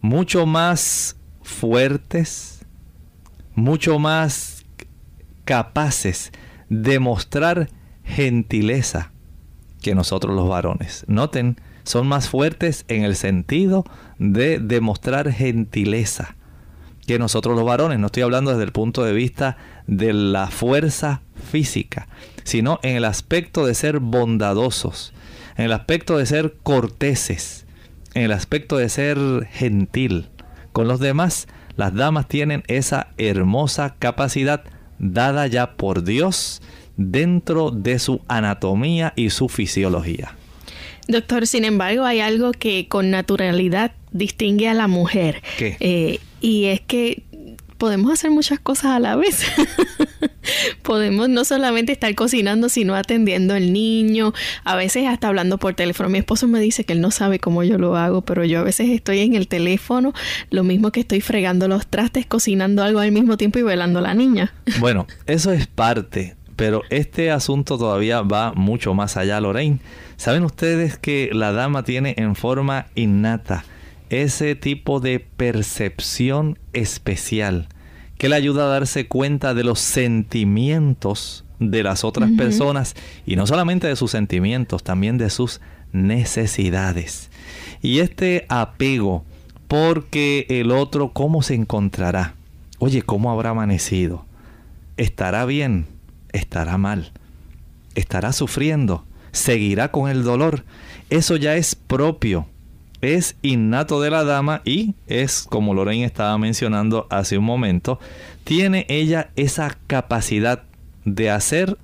mucho 0.00 0.46
más 0.46 1.15
fuertes, 1.46 2.66
mucho 3.54 3.98
más 3.98 4.66
capaces 5.44 6.32
de 6.68 6.98
mostrar 6.98 7.68
gentileza 8.04 9.12
que 9.80 9.94
nosotros 9.94 10.34
los 10.34 10.48
varones. 10.48 11.04
Noten 11.06 11.56
son 11.84 12.08
más 12.08 12.28
fuertes 12.28 12.84
en 12.88 13.04
el 13.04 13.14
sentido 13.14 13.84
de 14.18 14.58
demostrar 14.58 15.32
gentileza 15.32 16.34
que 17.06 17.20
nosotros 17.20 17.54
los 17.54 17.64
varones. 17.64 18.00
No 18.00 18.06
estoy 18.06 18.24
hablando 18.24 18.50
desde 18.50 18.64
el 18.64 18.72
punto 18.72 19.04
de 19.04 19.12
vista 19.12 19.56
de 19.86 20.12
la 20.12 20.48
fuerza 20.48 21.22
física, 21.50 22.08
sino 22.42 22.80
en 22.82 22.96
el 22.96 23.04
aspecto 23.04 23.64
de 23.64 23.74
ser 23.74 24.00
bondadosos, 24.00 25.14
en 25.56 25.66
el 25.66 25.72
aspecto 25.72 26.18
de 26.18 26.26
ser 26.26 26.56
corteses, 26.64 27.66
en 28.14 28.24
el 28.24 28.32
aspecto 28.32 28.76
de 28.76 28.88
ser 28.88 29.46
gentil. 29.52 30.28
Con 30.76 30.88
los 30.88 31.00
demás, 31.00 31.48
las 31.78 31.94
damas 31.94 32.28
tienen 32.28 32.62
esa 32.66 33.08
hermosa 33.16 33.94
capacidad 33.98 34.62
dada 34.98 35.46
ya 35.46 35.70
por 35.72 36.04
Dios 36.04 36.60
dentro 36.98 37.70
de 37.70 37.98
su 37.98 38.20
anatomía 38.28 39.14
y 39.16 39.30
su 39.30 39.48
fisiología. 39.48 40.34
Doctor, 41.08 41.46
sin 41.46 41.64
embargo, 41.64 42.04
hay 42.04 42.20
algo 42.20 42.52
que 42.52 42.88
con 42.88 43.10
naturalidad 43.10 43.92
distingue 44.12 44.68
a 44.68 44.74
la 44.74 44.86
mujer. 44.86 45.42
¿Qué? 45.56 45.78
Eh, 45.80 46.20
y 46.42 46.66
es 46.66 46.82
que 46.82 47.22
podemos 47.78 48.12
hacer 48.12 48.30
muchas 48.30 48.60
cosas 48.60 48.90
a 48.90 48.98
la 48.98 49.16
vez. 49.16 49.46
podemos 50.82 51.28
no 51.28 51.44
solamente 51.44 51.92
estar 51.92 52.14
cocinando, 52.14 52.68
sino 52.68 52.94
atendiendo 52.94 53.54
al 53.54 53.72
niño, 53.72 54.32
a 54.64 54.76
veces 54.76 55.06
hasta 55.06 55.28
hablando 55.28 55.58
por 55.58 55.74
teléfono. 55.74 56.08
Mi 56.08 56.18
esposo 56.18 56.48
me 56.48 56.60
dice 56.60 56.84
que 56.84 56.92
él 56.92 57.00
no 57.00 57.10
sabe 57.10 57.38
cómo 57.38 57.62
yo 57.62 57.78
lo 57.78 57.96
hago, 57.96 58.22
pero 58.22 58.44
yo 58.44 58.60
a 58.60 58.62
veces 58.62 58.88
estoy 58.90 59.20
en 59.20 59.34
el 59.34 59.48
teléfono, 59.48 60.12
lo 60.50 60.64
mismo 60.64 60.92
que 60.92 61.00
estoy 61.00 61.20
fregando 61.20 61.68
los 61.68 61.86
trastes, 61.86 62.26
cocinando 62.26 62.82
algo 62.82 63.00
al 63.00 63.12
mismo 63.12 63.36
tiempo 63.36 63.58
y 63.58 63.62
velando 63.62 63.98
a 63.98 64.02
la 64.02 64.14
niña. 64.14 64.52
bueno, 64.80 65.06
eso 65.26 65.52
es 65.52 65.66
parte, 65.66 66.36
pero 66.56 66.82
este 66.90 67.30
asunto 67.30 67.78
todavía 67.78 68.22
va 68.22 68.52
mucho 68.52 68.94
más 68.94 69.16
allá, 69.16 69.40
Lorraine. 69.40 69.78
¿Saben 70.16 70.44
ustedes 70.44 70.96
que 70.96 71.30
la 71.32 71.52
dama 71.52 71.82
tiene 71.82 72.14
en 72.16 72.36
forma 72.36 72.86
innata 72.94 73.64
ese 74.08 74.54
tipo 74.54 75.00
de 75.00 75.20
percepción 75.20 76.58
especial 76.72 77.68
que 78.18 78.28
le 78.28 78.36
ayuda 78.36 78.64
a 78.64 78.68
darse 78.68 79.06
cuenta 79.06 79.54
de 79.54 79.64
los 79.64 79.80
sentimientos 79.80 81.44
de 81.58 81.82
las 81.82 82.04
otras 82.04 82.30
personas 82.32 82.94
y 83.24 83.36
no 83.36 83.46
solamente 83.46 83.86
de 83.86 83.96
sus 83.96 84.10
sentimientos, 84.10 84.82
también 84.82 85.16
de 85.16 85.30
sus 85.30 85.60
necesidades. 85.92 87.30
Y 87.82 88.00
este 88.00 88.46
apego 88.48 89.24
porque 89.68 90.46
el 90.48 90.70
otro 90.70 91.12
cómo 91.12 91.42
se 91.42 91.54
encontrará. 91.54 92.34
Oye, 92.78 93.02
¿cómo 93.02 93.30
habrá 93.30 93.50
amanecido? 93.50 94.26
¿Estará 94.96 95.44
bien? 95.46 95.86
¿Estará 96.32 96.78
mal? 96.78 97.12
¿Estará 97.94 98.32
sufriendo? 98.32 99.04
seguirá 99.36 99.90
con 99.90 100.10
el 100.10 100.24
dolor. 100.24 100.64
Eso 101.10 101.36
ya 101.36 101.54
es 101.56 101.74
propio, 101.74 102.46
es 103.14 103.36
innato 103.42 104.00
de 104.00 104.10
la 104.10 104.24
dama 104.24 104.62
y 104.64 104.94
es, 105.06 105.46
como 105.48 105.74
Lorraine 105.74 106.04
estaba 106.04 106.36
mencionando 106.38 107.06
hace 107.10 107.38
un 107.38 107.44
momento, 107.44 107.98
tiene 108.44 108.86
ella 108.88 109.30
esa 109.36 109.76
capacidad 109.86 110.64
de 111.04 111.30
hacer 111.30 111.78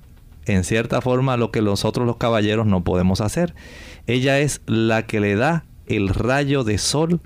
en 0.45 0.63
cierta 0.63 1.01
forma 1.01 1.37
lo 1.37 1.51
que 1.51 1.61
nosotros 1.61 2.05
los 2.05 2.17
caballeros 2.17 2.65
no 2.65 2.83
podemos 2.83 3.21
hacer. 3.21 3.55
Ella 4.07 4.39
es 4.39 4.61
la 4.65 5.05
que 5.05 5.19
le 5.19 5.35
da 5.35 5.65
el 5.87 6.09
rayo 6.09 6.63
de 6.63 6.77
sol 6.77 7.21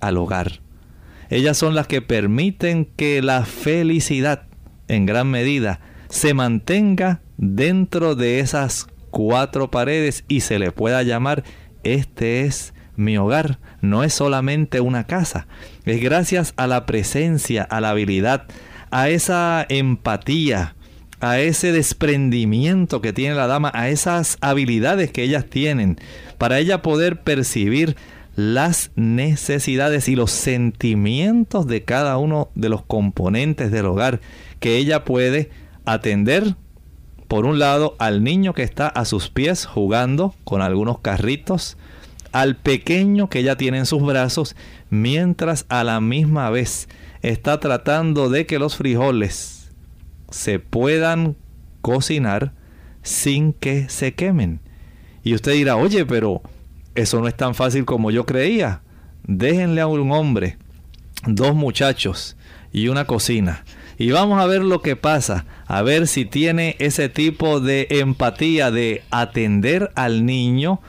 al 0.00 0.16
hogar. 0.16 0.60
Ellas 1.28 1.56
son 1.56 1.74
las 1.74 1.86
que 1.86 2.02
permiten 2.02 2.84
que 2.84 3.22
la 3.22 3.44
felicidad 3.44 4.44
en 4.88 5.06
gran 5.06 5.30
medida 5.30 5.80
se 6.08 6.34
mantenga 6.34 7.22
dentro 7.38 8.14
de 8.14 8.40
esas 8.40 8.86
cuatro 9.10 9.70
paredes 9.70 10.24
y 10.28 10.40
se 10.40 10.58
le 10.58 10.72
pueda 10.72 11.02
llamar 11.02 11.44
este 11.84 12.42
es 12.42 12.74
mi 12.96 13.16
hogar. 13.16 13.58
No 13.80 14.04
es 14.04 14.14
solamente 14.14 14.80
una 14.80 15.04
casa. 15.04 15.46
Es 15.84 16.00
gracias 16.00 16.54
a 16.56 16.66
la 16.66 16.86
presencia, 16.86 17.62
a 17.62 17.80
la 17.80 17.90
habilidad, 17.90 18.44
a 18.90 19.08
esa 19.08 19.64
empatía, 19.68 20.76
a 21.20 21.38
ese 21.40 21.72
desprendimiento 21.72 23.00
que 23.00 23.12
tiene 23.12 23.34
la 23.34 23.46
dama, 23.46 23.70
a 23.74 23.88
esas 23.88 24.38
habilidades 24.40 25.12
que 25.12 25.22
ellas 25.22 25.46
tienen, 25.46 25.98
para 26.38 26.58
ella 26.58 26.82
poder 26.82 27.22
percibir 27.22 27.96
las 28.34 28.90
necesidades 28.96 30.08
y 30.08 30.16
los 30.16 30.30
sentimientos 30.30 31.66
de 31.66 31.84
cada 31.84 32.16
uno 32.16 32.50
de 32.54 32.68
los 32.68 32.82
componentes 32.82 33.70
del 33.70 33.86
hogar 33.86 34.20
que 34.58 34.76
ella 34.76 35.04
puede 35.04 35.50
atender 35.84 36.56
por 37.28 37.46
un 37.46 37.58
lado 37.58 37.94
al 37.98 38.22
niño 38.22 38.52
que 38.52 38.62
está 38.62 38.88
a 38.88 39.04
sus 39.04 39.28
pies 39.28 39.64
jugando 39.64 40.34
con 40.44 40.60
algunos 40.60 40.98
carritos, 41.00 41.76
al 42.32 42.56
pequeño 42.56 43.28
que 43.28 43.40
ella 43.40 43.56
tiene 43.56 43.78
en 43.78 43.86
sus 43.86 44.02
brazos, 44.02 44.56
mientras 44.90 45.66
a 45.68 45.84
la 45.84 46.00
misma 46.00 46.50
vez 46.50 46.88
está 47.22 47.60
tratando 47.60 48.28
de 48.28 48.46
que 48.46 48.58
los 48.58 48.76
frijoles 48.76 49.70
se 50.30 50.58
puedan 50.58 51.36
cocinar 51.80 52.52
sin 53.02 53.52
que 53.52 53.88
se 53.88 54.14
quemen. 54.14 54.60
Y 55.22 55.34
usted 55.34 55.52
dirá, 55.52 55.76
oye, 55.76 56.04
pero 56.04 56.42
eso 56.94 57.20
no 57.20 57.28
es 57.28 57.36
tan 57.36 57.54
fácil 57.54 57.84
como 57.84 58.10
yo 58.10 58.26
creía. 58.26 58.82
Déjenle 59.24 59.80
a 59.80 59.86
un 59.86 60.10
hombre, 60.10 60.58
dos 61.26 61.54
muchachos 61.54 62.36
y 62.72 62.88
una 62.88 63.04
cocina. 63.06 63.64
Y 63.98 64.10
vamos 64.10 64.40
a 64.40 64.46
ver 64.46 64.62
lo 64.62 64.82
que 64.82 64.96
pasa, 64.96 65.44
a 65.66 65.82
ver 65.82 66.08
si 66.08 66.24
tiene 66.24 66.76
ese 66.78 67.08
tipo 67.08 67.60
de 67.60 67.86
empatía 67.90 68.70
de 68.70 69.02
atender 69.10 69.92
al 69.94 70.26
niño, 70.26 70.80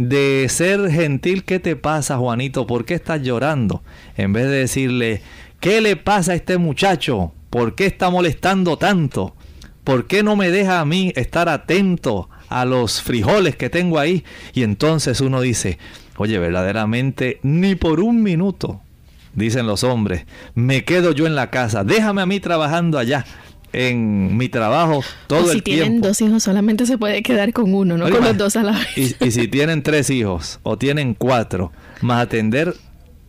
de 0.00 0.46
ser 0.48 0.90
gentil. 0.90 1.44
¿Qué 1.44 1.60
te 1.60 1.76
pasa, 1.76 2.16
Juanito? 2.16 2.66
¿Por 2.66 2.86
qué 2.86 2.94
estás 2.94 3.22
llorando? 3.22 3.82
En 4.16 4.32
vez 4.32 4.46
de 4.46 4.56
decirle, 4.56 5.20
¿qué 5.60 5.82
le 5.82 5.96
pasa 5.96 6.32
a 6.32 6.36
este 6.36 6.56
muchacho? 6.56 7.32
¿Por 7.50 7.74
qué 7.74 7.84
está 7.84 8.08
molestando 8.08 8.78
tanto? 8.78 9.36
¿Por 9.84 10.06
qué 10.06 10.22
no 10.22 10.36
me 10.36 10.50
deja 10.50 10.80
a 10.80 10.86
mí 10.86 11.12
estar 11.16 11.50
atento 11.50 12.30
a 12.48 12.64
los 12.64 13.02
frijoles 13.02 13.56
que 13.56 13.68
tengo 13.68 13.98
ahí? 13.98 14.24
Y 14.54 14.62
entonces 14.62 15.20
uno 15.20 15.42
dice, 15.42 15.78
oye, 16.16 16.38
verdaderamente 16.38 17.38
ni 17.42 17.74
por 17.74 18.00
un 18.00 18.22
minuto 18.22 18.80
dicen 19.34 19.66
los 19.66 19.84
hombres, 19.84 20.24
me 20.54 20.84
quedo 20.84 21.12
yo 21.12 21.26
en 21.26 21.36
la 21.36 21.50
casa, 21.50 21.84
déjame 21.84 22.22
a 22.22 22.26
mí 22.26 22.40
trabajando 22.40 22.98
allá 22.98 23.24
en 23.72 24.36
mi 24.36 24.48
trabajo 24.48 25.02
todo 25.26 25.52
el 25.52 25.62
tiempo. 25.62 25.82
Si 25.82 25.82
tienen 25.82 26.00
dos 26.00 26.20
hijos, 26.20 26.42
solamente 26.42 26.86
se 26.86 26.98
puede 26.98 27.22
quedar 27.22 27.52
con 27.52 27.74
uno, 27.74 27.96
no 27.96 28.10
con 28.10 28.24
los 28.24 28.36
dos 28.36 28.56
a 28.56 28.62
la 28.62 28.72
vez. 28.72 29.16
Y, 29.20 29.24
y, 29.24 29.30
si 29.30 29.48
tienen 29.48 29.82
tres 29.82 30.10
hijos 30.10 30.60
o 30.62 30.78
tienen 30.78 31.14
cuatro, 31.14 31.72
más 32.00 32.22
atender 32.22 32.74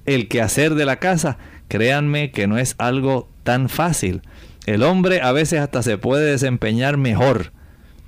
el 0.05 0.27
quehacer 0.27 0.75
de 0.75 0.85
la 0.85 0.97
casa, 0.97 1.37
créanme 1.67 2.31
que 2.31 2.47
no 2.47 2.57
es 2.57 2.75
algo 2.77 3.29
tan 3.43 3.69
fácil. 3.69 4.21
El 4.65 4.83
hombre 4.83 5.21
a 5.21 5.31
veces 5.31 5.59
hasta 5.59 5.81
se 5.83 5.97
puede 5.97 6.31
desempeñar 6.31 6.97
mejor 6.97 7.51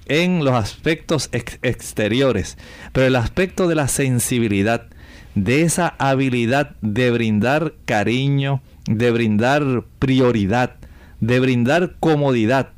en 0.06 0.44
los 0.44 0.54
aspectos 0.54 1.30
exteriores, 1.32 2.58
pero 2.92 3.08
el 3.08 3.16
aspecto 3.16 3.68
de 3.68 3.76
la 3.76 3.88
sensibilidad, 3.88 4.88
de 5.36 5.64
esa 5.64 5.96
habilidad 5.98 6.76
de 6.82 7.10
brindar 7.12 7.74
cariño, 7.86 8.62
de 8.86 9.12
brindar 9.12 9.86
prioridad, 10.00 10.76
de 11.28 11.40
brindar 11.40 11.96
comodidad, 12.02 12.74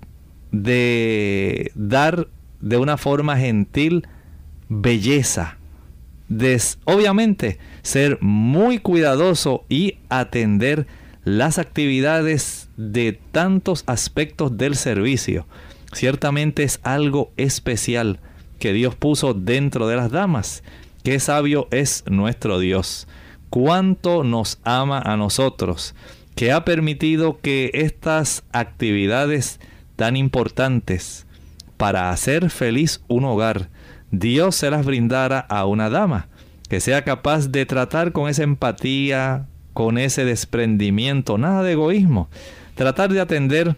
de 0.52 1.72
dar 1.74 2.28
de 2.62 2.78
una 2.78 2.96
forma 2.96 3.38
gentil 3.38 4.08
belleza, 4.70 5.58
de 6.28 6.62
obviamente 6.84 7.58
ser 7.82 8.20
muy 8.22 8.78
cuidadoso 8.78 9.66
y 9.68 9.98
atender 10.10 10.86
las 11.24 11.58
actividades 11.58 12.70
de 12.78 13.20
tantos 13.32 13.84
aspectos 13.88 14.56
del 14.58 14.76
servicio. 14.76 15.48
Ciertamente 15.92 16.62
es 16.62 16.80
algo 16.84 17.32
especial 17.38 18.20
que 18.60 18.74
Dios 18.74 18.94
puso 18.94 19.34
dentro 19.34 19.88
de 19.88 19.96
las 19.96 20.12
damas. 20.12 20.62
Qué 21.04 21.20
sabio 21.20 21.68
es 21.72 22.04
nuestro 22.08 22.60
Dios. 22.60 23.08
Cuánto 23.50 24.24
nos 24.24 24.60
ama 24.64 25.00
a 25.00 25.18
nosotros, 25.18 25.96
que 26.36 26.52
ha 26.52 26.66
permitido 26.66 27.40
que 27.40 27.72
estas 27.74 28.44
actividades 28.52 29.60
tan 29.96 30.18
importantes 30.18 31.26
para 31.78 32.12
hacer 32.12 32.50
feliz 32.50 33.02
un 33.08 33.26
hogar, 33.26 33.70
Dios 34.12 34.56
se 34.56 34.70
las 34.70 34.86
brindara 34.86 35.40
a 35.40 35.66
una 35.66 35.90
dama, 35.90 36.28
que 36.70 36.80
sea 36.80 37.04
capaz 37.04 37.50
de 37.50 37.66
tratar 37.66 38.12
con 38.12 38.30
esa 38.30 38.44
empatía, 38.44 39.48
con 39.74 39.98
ese 39.98 40.26
desprendimiento, 40.26 41.38
nada 41.38 41.64
de 41.64 41.74
egoísmo, 41.74 42.30
tratar 42.76 43.12
de 43.12 43.22
atender 43.22 43.76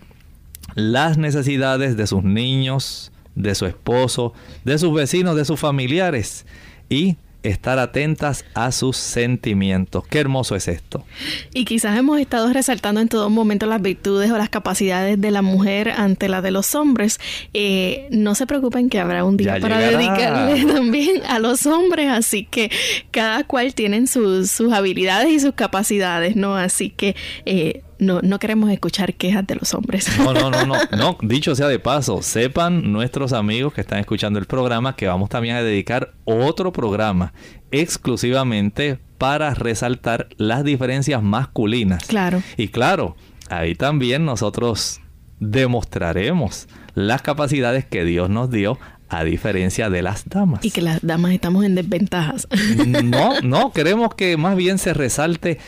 las 0.75 1.17
necesidades 1.17 1.97
de 1.97 2.07
sus 2.07 2.23
niños, 2.23 3.11
de 3.35 3.55
su 3.55 3.65
esposo, 3.65 4.33
de 4.63 4.77
sus 4.77 4.93
vecinos, 4.93 5.35
de 5.35 5.45
sus 5.45 5.59
familiares 5.59 6.45
y 6.89 7.17
estar 7.43 7.79
atentas 7.79 8.45
a 8.53 8.71
sus 8.71 8.97
sentimientos. 8.97 10.05
Qué 10.07 10.19
hermoso 10.19 10.55
es 10.55 10.67
esto. 10.67 11.05
Y 11.53 11.65
quizás 11.65 11.97
hemos 11.97 12.19
estado 12.19 12.51
resaltando 12.51 13.01
en 13.01 13.07
todo 13.07 13.29
momento 13.29 13.65
las 13.65 13.81
virtudes 13.81 14.31
o 14.31 14.37
las 14.37 14.49
capacidades 14.49 15.19
de 15.19 15.31
la 15.31 15.41
mujer 15.41 15.89
ante 15.89 16.29
las 16.29 16.43
de 16.43 16.51
los 16.51 16.75
hombres. 16.75 17.19
Eh, 17.53 18.07
no 18.11 18.35
se 18.35 18.47
preocupen 18.47 18.89
que 18.89 18.99
habrá 18.99 19.23
un 19.23 19.37
día 19.37 19.59
para 19.59 19.79
dedicarle 19.79 20.65
también 20.73 21.21
a 21.27 21.39
los 21.39 21.65
hombres, 21.65 22.09
así 22.09 22.43
que 22.43 22.71
cada 23.11 23.43
cual 23.43 23.73
tiene 23.73 24.05
sus, 24.07 24.51
sus 24.51 24.73
habilidades 24.73 25.31
y 25.31 25.39
sus 25.39 25.53
capacidades, 25.53 26.35
¿no? 26.35 26.55
Así 26.55 26.89
que 26.89 27.15
eh, 27.45 27.81
no, 27.99 28.21
no 28.21 28.39
queremos 28.39 28.69
escuchar 28.71 29.13
quejas 29.13 29.45
de 29.47 29.55
los 29.55 29.73
hombres. 29.73 30.07
No, 30.17 30.33
no, 30.33 30.49
no, 30.49 30.65
no, 30.65 30.77
no. 30.95 31.17
Dicho 31.21 31.55
sea 31.55 31.67
de 31.67 31.79
paso, 31.79 32.21
sepan 32.21 32.91
nuestros 32.91 33.33
amigos 33.33 33.73
que 33.73 33.81
están 33.81 33.99
escuchando 33.99 34.39
el 34.39 34.45
programa 34.45 34.95
que 34.95 35.07
vamos 35.07 35.29
también 35.29 35.55
a 35.55 35.61
dedicar 35.61 36.13
otro 36.25 36.71
programa 36.71 37.33
exclusivamente 37.71 38.99
para 39.17 39.53
resaltar 39.53 40.27
las 40.37 40.63
diferencias 40.63 41.23
masculinas. 41.23 42.05
Claro. 42.05 42.41
Y 42.55 42.69
claro, 42.69 43.15
ahí 43.49 43.75
también 43.75 44.25
nosotros 44.25 45.01
demostraremos 45.39 46.67
las 46.93 47.21
capacidades 47.21 47.85
que 47.85 48.03
Dios 48.03 48.29
nos 48.29 48.49
dio 48.49 48.79
a 49.09 49.23
diferencia 49.23 49.89
de 49.89 50.01
las 50.01 50.27
damas. 50.27 50.63
Y 50.65 50.71
que 50.71 50.81
las 50.81 50.99
damas 51.01 51.31
estamos 51.31 51.63
en 51.63 51.75
desventajas. 51.75 52.47
No, 53.03 53.41
no, 53.43 53.71
queremos 53.71 54.13
que 54.15 54.37
más 54.37 54.55
bien 54.55 54.77
se 54.77 54.93
resalte 54.93 55.59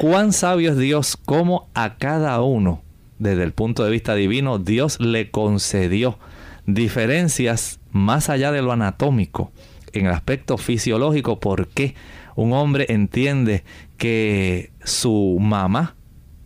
cuán 0.00 0.32
sabio 0.32 0.70
es 0.70 0.78
Dios, 0.78 1.18
cómo 1.26 1.68
a 1.74 1.96
cada 1.96 2.40
uno, 2.40 2.80
desde 3.18 3.42
el 3.42 3.52
punto 3.52 3.84
de 3.84 3.90
vista 3.90 4.14
divino, 4.14 4.58
Dios 4.58 4.98
le 4.98 5.30
concedió 5.30 6.18
diferencias 6.64 7.80
más 7.90 8.30
allá 8.30 8.50
de 8.50 8.62
lo 8.62 8.72
anatómico, 8.72 9.52
en 9.92 10.06
el 10.06 10.12
aspecto 10.12 10.56
fisiológico, 10.56 11.38
por 11.38 11.68
qué 11.68 11.96
un 12.34 12.54
hombre 12.54 12.86
entiende 12.88 13.62
que 13.98 14.72
su 14.82 15.36
mamá 15.38 15.96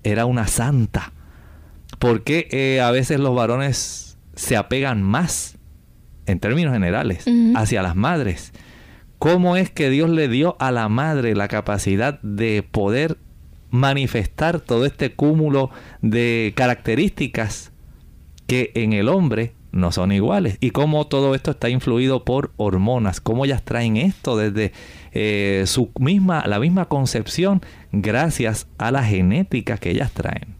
era 0.02 0.26
una 0.26 0.48
santa, 0.48 1.12
por 2.00 2.24
qué 2.24 2.48
eh, 2.50 2.80
a 2.80 2.90
veces 2.90 3.20
los 3.20 3.36
varones 3.36 4.18
se 4.34 4.56
apegan 4.56 5.00
más, 5.00 5.58
en 6.26 6.40
términos 6.40 6.72
generales, 6.72 7.24
hacia 7.54 7.82
las 7.82 7.94
madres. 7.94 8.52
¿Cómo 9.20 9.56
es 9.56 9.70
que 9.70 9.90
Dios 9.90 10.10
le 10.10 10.26
dio 10.26 10.56
a 10.58 10.72
la 10.72 10.88
madre 10.88 11.36
la 11.36 11.46
capacidad 11.46 12.20
de 12.20 12.66
poder 12.68 13.16
manifestar 13.74 14.60
todo 14.60 14.86
este 14.86 15.14
cúmulo 15.14 15.68
de 16.00 16.52
características 16.54 17.72
que 18.46 18.70
en 18.76 18.92
el 18.92 19.08
hombre 19.08 19.54
no 19.72 19.90
son 19.90 20.12
iguales 20.12 20.58
y 20.60 20.70
cómo 20.70 21.08
todo 21.08 21.34
esto 21.34 21.50
está 21.50 21.68
influido 21.70 22.24
por 22.24 22.52
hormonas, 22.56 23.20
cómo 23.20 23.44
ellas 23.44 23.64
traen 23.64 23.96
esto 23.96 24.36
desde 24.36 24.72
eh, 25.10 25.64
su 25.66 25.90
misma, 25.98 26.46
la 26.46 26.60
misma 26.60 26.84
concepción 26.84 27.62
gracias 27.90 28.68
a 28.78 28.92
la 28.92 29.02
genética 29.02 29.76
que 29.76 29.90
ellas 29.90 30.12
traen. 30.12 30.54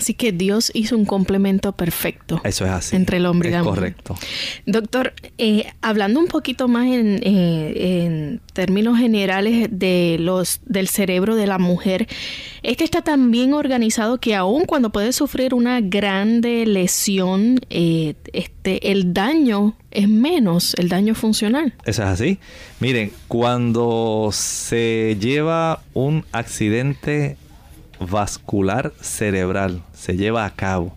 Así 0.00 0.14
que 0.14 0.32
Dios 0.32 0.70
hizo 0.72 0.96
un 0.96 1.04
complemento 1.04 1.72
perfecto. 1.72 2.40
Eso 2.42 2.64
es 2.64 2.70
así. 2.70 2.96
Entre 2.96 3.18
el 3.18 3.26
hombre 3.26 3.50
y 3.50 3.52
la 3.52 3.62
mujer. 3.62 3.74
Correcto. 3.74 4.16
Doctor, 4.64 5.12
eh, 5.36 5.66
hablando 5.82 6.20
un 6.20 6.26
poquito 6.26 6.68
más 6.68 6.86
en, 6.86 7.20
eh, 7.22 8.06
en, 8.06 8.40
términos 8.54 8.98
generales 8.98 9.68
de 9.70 10.16
los 10.18 10.60
del 10.64 10.88
cerebro 10.88 11.36
de 11.36 11.46
la 11.46 11.58
mujer, 11.58 12.08
este 12.62 12.84
está 12.84 13.02
tan 13.02 13.30
bien 13.30 13.52
organizado 13.52 14.16
que 14.16 14.34
aun 14.34 14.64
cuando 14.64 14.88
puede 14.88 15.12
sufrir 15.12 15.52
una 15.52 15.82
grande 15.82 16.64
lesión, 16.64 17.60
eh, 17.68 18.14
este, 18.32 18.92
el 18.92 19.12
daño 19.12 19.76
es 19.90 20.08
menos, 20.08 20.72
el 20.78 20.88
daño 20.88 21.14
funcional. 21.14 21.74
Eso 21.84 22.04
es 22.04 22.08
así. 22.08 22.38
Miren, 22.78 23.12
cuando 23.28 24.30
se 24.32 25.18
lleva 25.20 25.82
un 25.92 26.24
accidente 26.32 27.36
vascular 28.00 28.92
cerebral 29.00 29.82
se 29.92 30.16
lleva 30.16 30.44
a 30.44 30.50
cabo 30.50 30.96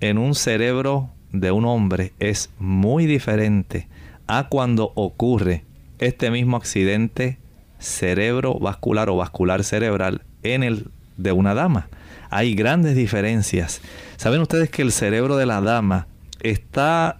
en 0.00 0.18
un 0.18 0.34
cerebro 0.34 1.10
de 1.32 1.50
un 1.50 1.64
hombre 1.64 2.12
es 2.18 2.50
muy 2.58 3.06
diferente 3.06 3.88
a 4.26 4.48
cuando 4.48 4.92
ocurre 4.94 5.64
este 5.98 6.30
mismo 6.30 6.56
accidente 6.56 7.38
cerebrovascular 7.78 9.08
o 9.10 9.16
vascular 9.16 9.64
cerebral 9.64 10.22
en 10.42 10.62
el 10.62 10.90
de 11.16 11.32
una 11.32 11.54
dama. 11.54 11.88
Hay 12.30 12.54
grandes 12.54 12.96
diferencias. 12.96 13.80
¿Saben 14.16 14.40
ustedes 14.40 14.70
que 14.70 14.82
el 14.82 14.92
cerebro 14.92 15.36
de 15.36 15.46
la 15.46 15.60
dama 15.60 16.06
está 16.42 17.18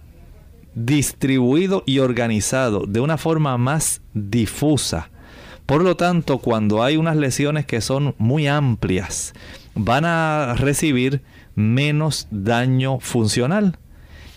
distribuido 0.75 1.83
y 1.85 1.99
organizado 1.99 2.85
de 2.85 2.99
una 2.99 3.17
forma 3.17 3.57
más 3.57 4.01
difusa? 4.13 5.09
Por 5.67 5.83
lo 5.83 5.97
tanto, 5.97 6.39
cuando 6.39 6.81
hay 6.81 6.95
unas 6.95 7.17
lesiones 7.17 7.65
que 7.65 7.81
son 7.81 8.15
muy 8.17 8.47
amplias, 8.47 9.33
van 9.75 10.05
a 10.05 10.55
recibir 10.57 11.21
menos 11.55 12.27
daño 12.31 12.99
funcional. 12.99 13.77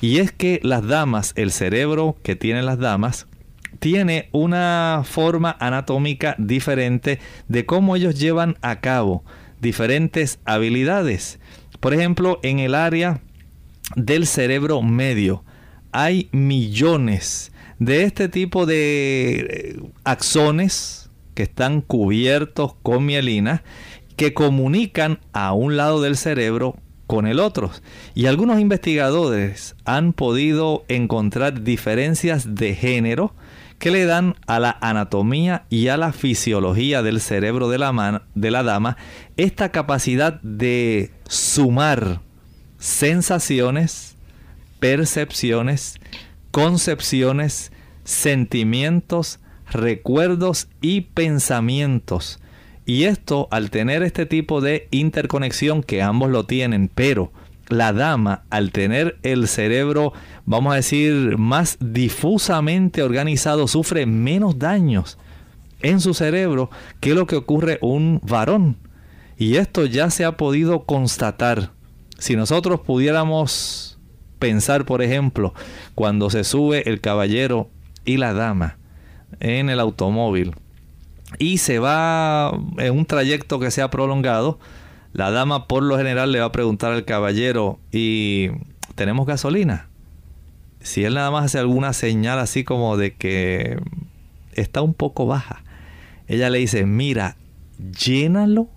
Y 0.01 0.19
es 0.19 0.33
que 0.33 0.59
las 0.65 0.87
damas, 0.87 1.33
el 1.37 1.53
cerebro 1.53 2.17
que 2.25 2.35
tienen 2.35 2.67
las 2.67 2.79
damas, 2.79 3.29
tiene 3.79 4.29
una 4.33 5.03
forma 5.05 5.57
anatómica 5.61 6.35
diferente 6.37 7.21
de 7.47 7.65
cómo 7.65 7.95
ellos 7.95 8.19
llevan 8.19 8.57
a 8.61 8.81
cabo 8.81 9.25
diferentes 9.61 10.41
habilidades. 10.45 11.39
Por 11.79 11.95
ejemplo, 11.95 12.41
en 12.43 12.59
el 12.59 12.75
área 12.75 13.21
del 13.95 14.27
cerebro 14.27 14.83
medio 14.83 15.45
hay 15.93 16.29
millones 16.33 17.53
de 17.79 18.03
este 18.03 18.29
tipo 18.29 18.67
de 18.67 19.47
eh, 19.49 19.83
axones, 20.05 21.00
que 21.41 21.45
están 21.45 21.81
cubiertos 21.81 22.75
con 22.83 23.07
mielina 23.07 23.63
que 24.17 24.35
comunican 24.35 25.21
a 25.33 25.55
un 25.55 25.79
lado 25.79 26.03
del 26.03 26.19
cerebro 26.19 26.77
con 27.07 27.27
el 27.27 27.41
otro. 27.41 27.71
Y 28.15 28.27
algunos 28.27 28.61
investigadores 28.61 29.75
han 29.87 30.13
podido 30.13 30.85
encontrar 30.89 31.63
diferencias 31.63 32.57
de 32.57 32.75
género 32.75 33.35
que 33.79 33.91
le 33.91 34.05
dan 34.05 34.37
a 34.47 34.61
la 34.61 34.77
anatomía 34.83 35.65
y 35.71 35.89
a 35.89 35.97
la 35.97 36.13
fisiología 36.13 37.03
del 37.03 37.23
cerebro 37.23 37.71
de 37.71 37.79
la, 37.79 38.23
de 38.35 38.51
la 38.51 38.63
dama 38.63 38.99
esta 39.39 39.71
capacidad 39.71 40.43
de 40.43 41.11
sumar 41.27 42.21
sensaciones, 42.79 44.15
percepciones, 44.79 46.01
concepciones, 46.51 47.73
sentimientos, 48.05 49.41
recuerdos 49.71 50.69
y 50.81 51.03
pensamientos. 51.03 52.41
Y 52.87 53.05
esto, 53.05 53.49
al 53.51 53.71
tener 53.71 54.03
este 54.03 54.27
tipo 54.27 54.61
de 54.61 54.89
interconexión, 54.91 55.83
que 55.83 56.03
ambos 56.03 56.31
lo 56.31 56.45
tienen, 56.45 56.91
pero 56.93 57.33
la 57.69 57.93
dama, 57.93 58.43
al 58.51 58.73
tener 58.73 59.19
el 59.23 59.47
cerebro, 59.47 60.13
vamos 60.45 60.73
a 60.73 60.77
decir, 60.77 61.39
más 61.39 61.79
difusamente 61.81 63.03
organizado, 63.03 63.69
sufre 63.69 64.07
menos 64.07 64.59
daños 64.59 65.19
en 65.83 66.01
su 66.01 66.15
cerebro 66.15 66.71
que 67.01 67.15
lo 67.15 67.27
que 67.27 67.37
ocurre 67.37 67.79
un 67.81 68.21
varón. 68.25 68.77
Y 69.39 69.57
esto 69.57 69.87
ya 69.87 70.11
se 70.11 70.25
ha 70.25 70.37
podido 70.37 70.85
constatar. 70.85 71.71
Si 72.19 72.37
nosotros 72.37 72.81
pudiéramos 72.81 73.99
pensar, 74.39 74.85
por 74.85 75.01
ejemplo, 75.01 75.55
cuando 75.95 76.29
se 76.29 76.45
sube 76.45 76.89
el 76.89 77.01
caballero 77.01 77.71
y 78.05 78.17
la 78.17 78.35
dama, 78.35 78.79
en 79.39 79.71
el 79.71 79.81
automóvil 79.81 80.55
y 81.39 81.59
se 81.59 81.79
va 81.79 82.53
en 82.79 82.99
un 82.99 83.07
trayecto 83.07 83.61
que 83.61 83.71
sea 83.71 83.91
prolongado, 83.91 84.59
la 85.13 85.31
dama 85.31 85.67
por 85.67 85.83
lo 85.83 85.97
general 85.97 86.33
le 86.33 86.41
va 86.41 86.47
a 86.47 86.53
preguntar 86.53 86.93
al 86.93 87.05
caballero, 87.05 87.79
¿y 87.93 88.49
tenemos 88.95 89.27
gasolina? 89.27 89.89
Si 90.81 91.05
él 91.05 91.15
nada 91.15 91.31
más 91.31 91.45
hace 91.45 91.59
alguna 91.59 91.93
señal 91.93 92.39
así 92.39 92.65
como 92.65 92.97
de 92.97 93.15
que 93.15 93.79
está 94.55 94.83
un 94.83 94.95
poco 94.95 95.27
baja, 95.27 95.63
ella 96.27 96.49
le 96.51 96.59
dice, 96.59 96.87
mira, 96.87 97.37
llénalo 97.99 98.69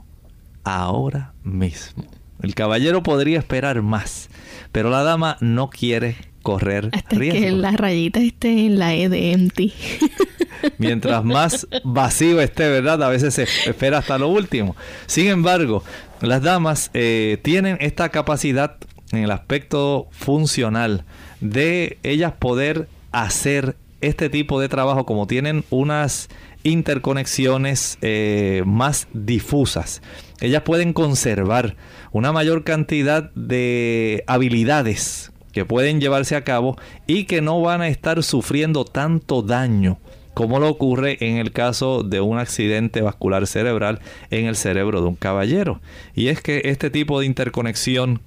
ahora 0.64 1.34
mismo. 1.43 2.04
El 2.41 2.56
caballero 2.56 3.04
podría 3.04 3.39
esperar 3.39 3.82
más, 3.82 4.30
pero 4.72 4.89
la 4.89 5.04
dama 5.04 5.38
no 5.39 5.70
quiere 5.70 6.18
correr 6.41 6.89
Hasta 6.91 7.18
que 7.18 7.51
la 7.51 7.72
rayita 7.72 8.20
esté 8.20 8.66
en 8.66 8.78
la 8.78 8.93
E 8.93 9.08
de 9.08 9.32
empty. 9.32 9.74
Mientras 10.78 11.24
más 11.24 11.68
vacío 11.84 12.41
esté, 12.41 12.70
¿verdad? 12.70 13.01
A 13.03 13.09
veces 13.09 13.34
se 13.34 13.43
espera 13.43 13.99
hasta 13.99 14.18
lo 14.18 14.28
último. 14.28 14.76
Sin 15.05 15.28
embargo, 15.28 15.84
las 16.22 16.41
damas 16.41 16.89
eh, 16.93 17.38
tienen 17.41 17.78
esta 17.82 18.09
capacidad 18.09 18.78
en 19.11 19.20
el 19.20 19.32
aspecto 19.32 20.07
funcional 20.11 21.05
de 21.39 21.97
ellas 22.03 22.34
poder 22.39 22.88
hacer 23.11 23.76
este 24.01 24.30
tipo 24.30 24.59
de 24.59 24.70
trabajo 24.70 25.05
como 25.05 25.28
tienen 25.28 25.64
unas 25.70 26.30
interconexiones 26.64 27.97
eh, 28.01 28.64
más 28.66 29.07
difusas. 29.14 30.01
Ellas 30.41 30.64
pueden 30.64 30.93
conservar 30.93 31.76
una 32.11 32.32
mayor 32.32 32.64
cantidad 32.64 33.32
de 33.34 34.24
habilidades 34.28 35.32
que 35.51 35.66
pueden 35.66 36.01
llevarse 36.01 36.36
a 36.36 36.43
cabo 36.43 36.78
y 37.07 37.26
que 37.26 37.41
no 37.41 37.61
van 37.61 37.82
a 37.82 37.88
estar 37.88 38.24
sufriendo 38.24 38.86
tanto 38.86 39.41
daño 39.41 39.99
como 40.34 40.59
lo 40.59 40.69
ocurre 40.69 41.17
en 41.21 41.38
el 41.38 41.51
caso 41.51 42.03
de 42.03 42.21
un 42.21 42.39
accidente 42.39 43.01
vascular 43.01 43.47
cerebral 43.47 43.99
en 44.31 44.45
el 44.45 44.55
cerebro 44.55 45.01
de 45.01 45.07
un 45.07 45.15
caballero. 45.15 45.81
Y 46.15 46.27
es 46.27 46.41
que 46.41 46.61
este 46.65 46.89
tipo 46.89 47.19
de 47.19 47.25
interconexión, 47.25 48.21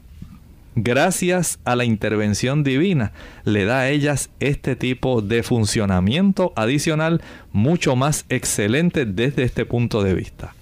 gracias 0.75 1.59
a 1.65 1.77
la 1.77 1.85
intervención 1.85 2.63
divina, 2.63 3.13
le 3.45 3.65
da 3.65 3.81
a 3.81 3.89
ellas 3.89 4.31
este 4.41 4.77
tipo 4.77 5.23
de 5.23 5.43
funcionamiento 5.43 6.53
adicional 6.57 7.23
mucho 7.53 7.97
más 7.97 8.25
excelente 8.29 9.05
desde 9.07 9.43
este 9.43 9.65
punto 9.65 10.03
de 10.03 10.15
vista. 10.15 10.55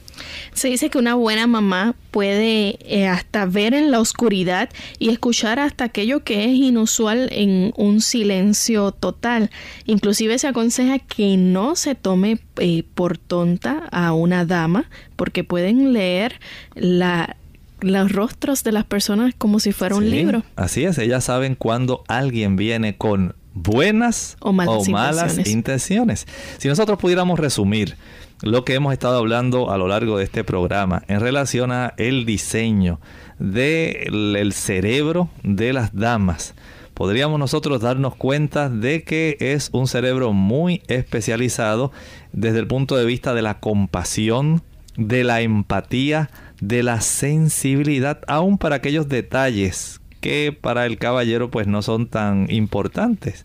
Se 0.53 0.69
dice 0.69 0.91
que 0.91 0.99
una 0.99 1.15
buena 1.15 1.47
mamá 1.47 1.95
puede 2.11 2.79
eh, 2.81 3.07
hasta 3.09 3.47
ver 3.47 3.75
en 3.75 3.91
la 3.91 4.01
oscuridad 4.01 4.69
y 4.99 5.11
escuchar 5.11 5.59
hasta 5.59 5.85
aquello 5.85 6.23
que 6.23 6.45
es 6.45 6.51
inusual 6.51 7.29
en 7.33 7.73
un 7.77 8.01
silencio 8.01 8.93
total. 8.93 9.51
Inclusive 9.87 10.39
se 10.39 10.49
aconseja 10.49 10.99
que 10.99 11.37
no 11.37 11.77
se 11.77 11.95
tome 11.95 12.39
eh, 12.59 12.85
por 12.95 13.19
tonta 13.19 13.89
a 13.91 14.13
una 14.13 14.45
dama 14.45 14.89
porque 15.17 15.45
pueden 15.45 15.93
leer 15.93 16.41
la, 16.75 17.37
los 17.81 18.13
rostros 18.13 18.65
de 18.65 18.73
las 18.73 18.85
personas 18.85 19.35
como 19.37 19.61
si 19.61 19.73
fuera 19.73 19.97
un 19.97 20.11
libro. 20.11 20.43
Así 20.57 20.85
es, 20.85 20.99
ellas 20.99 21.25
saben 21.25 21.55
cuando 21.55 22.05
alguien 22.09 22.57
viene 22.57 22.97
con 22.97 23.35
buenas 23.55 24.37
o 24.41 24.53
malas, 24.53 25.47
intenciones. 25.47 26.27
Si 26.59 26.69
nosotros 26.69 26.99
pudiéramos 26.99 27.39
resumir 27.39 27.97
lo 28.43 28.65
que 28.65 28.75
hemos 28.75 28.93
estado 28.93 29.19
hablando 29.19 29.71
a 29.71 29.79
lo 29.79 29.89
largo 29.89 30.19
de 30.19 30.25
este 30.25 30.45
programa 30.45 31.03
en 31.09 31.21
relación 31.21 31.73
a 31.73 31.95
el 31.97 32.27
diseño 32.27 33.01
del 33.39 34.53
cerebro 34.53 35.29
de 35.43 35.73
las 35.73 35.95
damas. 35.95 36.55
Podríamos 36.95 37.39
nosotros 37.41 37.81
darnos 37.81 38.15
cuenta 38.15 38.69
de 38.69 39.03
que 39.03 39.37
es 39.41 39.71
un 39.73 39.89
cerebro 39.89 40.33
muy 40.33 40.83
especializado 40.87 41.91
desde 42.33 42.61
el 42.61 42.69
punto 42.69 42.97
de 42.97 43.05
vista 43.05 43.35
de 43.35 43.43
la 43.43 43.59
compasión, 43.59 44.63
de 44.97 45.25
la 45.25 45.41
empatía, 45.41 46.31
de 46.61 46.85
la 46.85 47.01
sensibilidad, 47.01 48.21
aún 48.29 48.59
para 48.59 48.77
aquellos 48.77 49.09
detalles 49.09 50.01
que 50.21 50.57
para 50.59 50.87
el 50.87 50.99
caballero 50.99 51.51
pues 51.51 51.67
no 51.67 51.83
son 51.83 52.07
tan 52.07 52.47
importantes. 52.49 53.45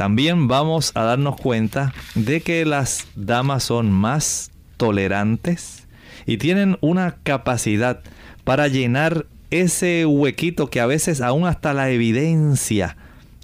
También 0.00 0.48
vamos 0.48 0.92
a 0.94 1.02
darnos 1.02 1.38
cuenta 1.38 1.92
de 2.14 2.40
que 2.40 2.64
las 2.64 3.06
damas 3.16 3.64
son 3.64 3.92
más 3.92 4.50
tolerantes 4.78 5.86
y 6.24 6.38
tienen 6.38 6.78
una 6.80 7.16
capacidad 7.22 8.00
para 8.44 8.66
llenar 8.68 9.26
ese 9.50 10.06
huequito 10.06 10.70
que 10.70 10.80
a 10.80 10.86
veces 10.86 11.20
aún 11.20 11.46
hasta 11.46 11.74
la 11.74 11.90
evidencia 11.90 12.96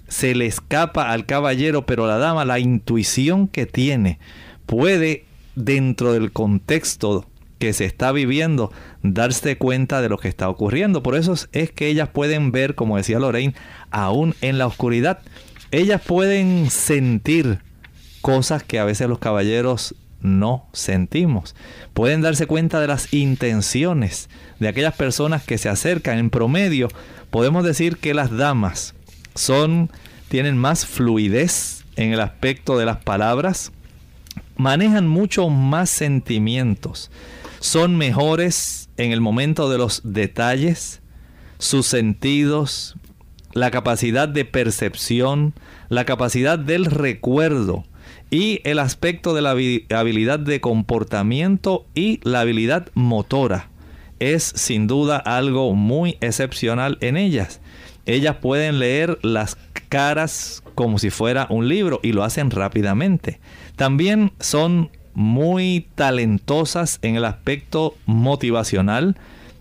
se 0.07 0.33
le 0.33 0.47
escapa 0.47 1.11
al 1.11 1.27
caballero, 1.27 1.85
pero 1.85 2.07
la 2.07 2.17
dama, 2.17 2.43
la 2.43 2.57
intuición 2.57 3.47
que 3.47 3.67
tiene, 3.67 4.17
puede 4.65 5.25
dentro 5.53 6.11
del 6.11 6.31
contexto 6.31 7.27
que 7.59 7.71
se 7.73 7.85
está 7.85 8.11
viviendo, 8.11 8.71
darse 9.03 9.59
cuenta 9.59 10.01
de 10.01 10.09
lo 10.09 10.17
que 10.17 10.27
está 10.27 10.49
ocurriendo. 10.49 11.03
Por 11.03 11.15
eso 11.15 11.35
es 11.51 11.71
que 11.71 11.87
ellas 11.87 12.09
pueden 12.09 12.51
ver, 12.51 12.73
como 12.73 12.97
decía 12.97 13.19
Lorraine, 13.19 13.53
aún 13.91 14.33
en 14.41 14.57
la 14.57 14.65
oscuridad. 14.65 15.19
Ellas 15.71 16.01
pueden 16.05 16.69
sentir 16.69 17.59
cosas 18.21 18.63
que 18.63 18.79
a 18.79 18.85
veces 18.85 19.07
los 19.07 19.19
caballeros 19.19 19.95
no 20.21 20.67
sentimos. 20.73 21.55
Pueden 21.93 22.21
darse 22.21 22.47
cuenta 22.47 22.79
de 22.79 22.87
las 22.87 23.13
intenciones 23.13 24.29
de 24.59 24.67
aquellas 24.67 24.95
personas 24.95 25.43
que 25.43 25.57
se 25.57 25.69
acercan. 25.69 26.17
En 26.17 26.29
promedio, 26.29 26.87
podemos 27.29 27.63
decir 27.63 27.97
que 27.97 28.13
las 28.13 28.35
damas 28.35 28.95
son 29.35 29.91
tienen 30.29 30.57
más 30.57 30.85
fluidez 30.85 31.85
en 31.95 32.13
el 32.13 32.19
aspecto 32.19 32.77
de 32.77 32.85
las 32.85 32.97
palabras, 32.97 33.71
manejan 34.55 35.07
mucho 35.07 35.49
más 35.49 35.89
sentimientos, 35.89 37.11
son 37.59 37.97
mejores 37.97 38.89
en 38.97 39.11
el 39.11 39.21
momento 39.21 39.69
de 39.69 39.77
los 39.77 40.01
detalles, 40.03 41.01
sus 41.59 41.87
sentidos, 41.87 42.95
la 43.57 43.71
capacidad 43.71 44.29
de 44.29 44.45
percepción, 44.45 45.55
la 45.89 46.05
capacidad 46.05 46.59
del 46.59 46.85
recuerdo 46.85 47.85
y 48.29 48.61
el 48.65 48.77
aspecto 48.77 49.33
de 49.33 49.41
la 49.41 49.49
habilidad 49.99 50.37
de 50.37 50.61
comportamiento 50.61 51.87
y 51.95 52.19
la 52.23 52.41
habilidad 52.41 52.89
motora. 52.93 53.69
Es 54.19 54.43
sin 54.43 54.85
duda 54.85 55.17
algo 55.17 55.73
muy 55.73 56.17
excepcional 56.21 56.99
en 57.01 57.17
ellas. 57.17 57.59
Ellas 58.05 58.35
pueden 58.35 58.77
leer 58.77 59.17
las 59.23 59.57
caras 59.89 60.61
como 60.75 60.99
si 60.99 61.09
fuera 61.09 61.47
un 61.49 61.67
libro 61.67 61.99
y 62.03 62.11
lo 62.11 62.23
hacen 62.23 62.51
rápidamente. 62.51 63.39
También 63.75 64.33
son 64.39 64.91
muy 65.15 65.87
talentosas 65.95 66.99
en 67.01 67.15
el 67.15 67.25
aspecto 67.25 67.95
motivacional, 68.05 69.17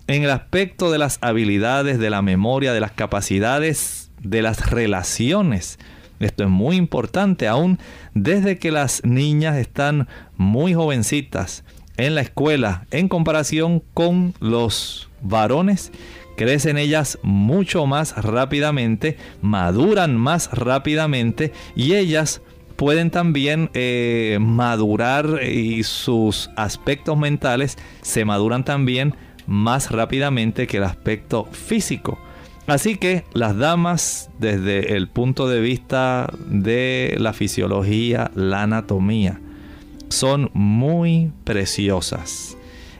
en 0.06 0.22
el 0.22 0.30
aspecto 0.30 0.90
de 0.90 0.98
las 0.98 1.18
habilidades, 1.20 1.98
de 1.98 2.10
la 2.10 2.22
memoria, 2.22 2.72
de 2.72 2.80
las 2.80 2.92
capacidades, 2.92 4.10
de 4.22 4.42
las 4.42 4.70
relaciones. 4.70 5.78
Esto 6.20 6.44
es 6.44 6.50
muy 6.50 6.76
importante, 6.76 7.46
aún 7.46 7.78
desde 8.14 8.58
que 8.58 8.70
las 8.70 9.04
niñas 9.04 9.56
están 9.56 10.08
muy 10.36 10.74
jovencitas 10.74 11.64
en 11.96 12.14
la 12.14 12.22
escuela 12.22 12.86
en 12.90 13.08
comparación 13.08 13.82
con 13.94 14.34
los 14.40 15.08
varones 15.22 15.92
crecen 16.36 16.78
ellas 16.78 17.18
mucho 17.22 17.86
más 17.86 18.14
rápidamente, 18.22 19.16
maduran 19.40 20.16
más 20.16 20.50
rápidamente 20.52 21.52
y 21.74 21.94
ellas 21.94 22.42
pueden 22.76 23.10
también 23.10 23.70
eh, 23.72 24.38
madurar 24.40 25.42
y 25.42 25.82
sus 25.82 26.50
aspectos 26.56 27.16
mentales 27.16 27.76
se 28.02 28.24
maduran 28.24 28.64
también 28.64 29.14
más 29.46 29.90
rápidamente 29.90 30.66
que 30.66 30.78
el 30.78 30.84
aspecto 30.84 31.44
físico. 31.46 32.18
Así 32.66 32.96
que 32.96 33.24
las 33.32 33.56
damas 33.56 34.30
desde 34.38 34.96
el 34.96 35.08
punto 35.08 35.48
de 35.48 35.60
vista 35.60 36.32
de 36.48 37.14
la 37.18 37.32
fisiología, 37.32 38.30
la 38.34 38.62
anatomía, 38.62 39.40
son 40.08 40.50
muy 40.52 41.32
preciosas. 41.44 42.56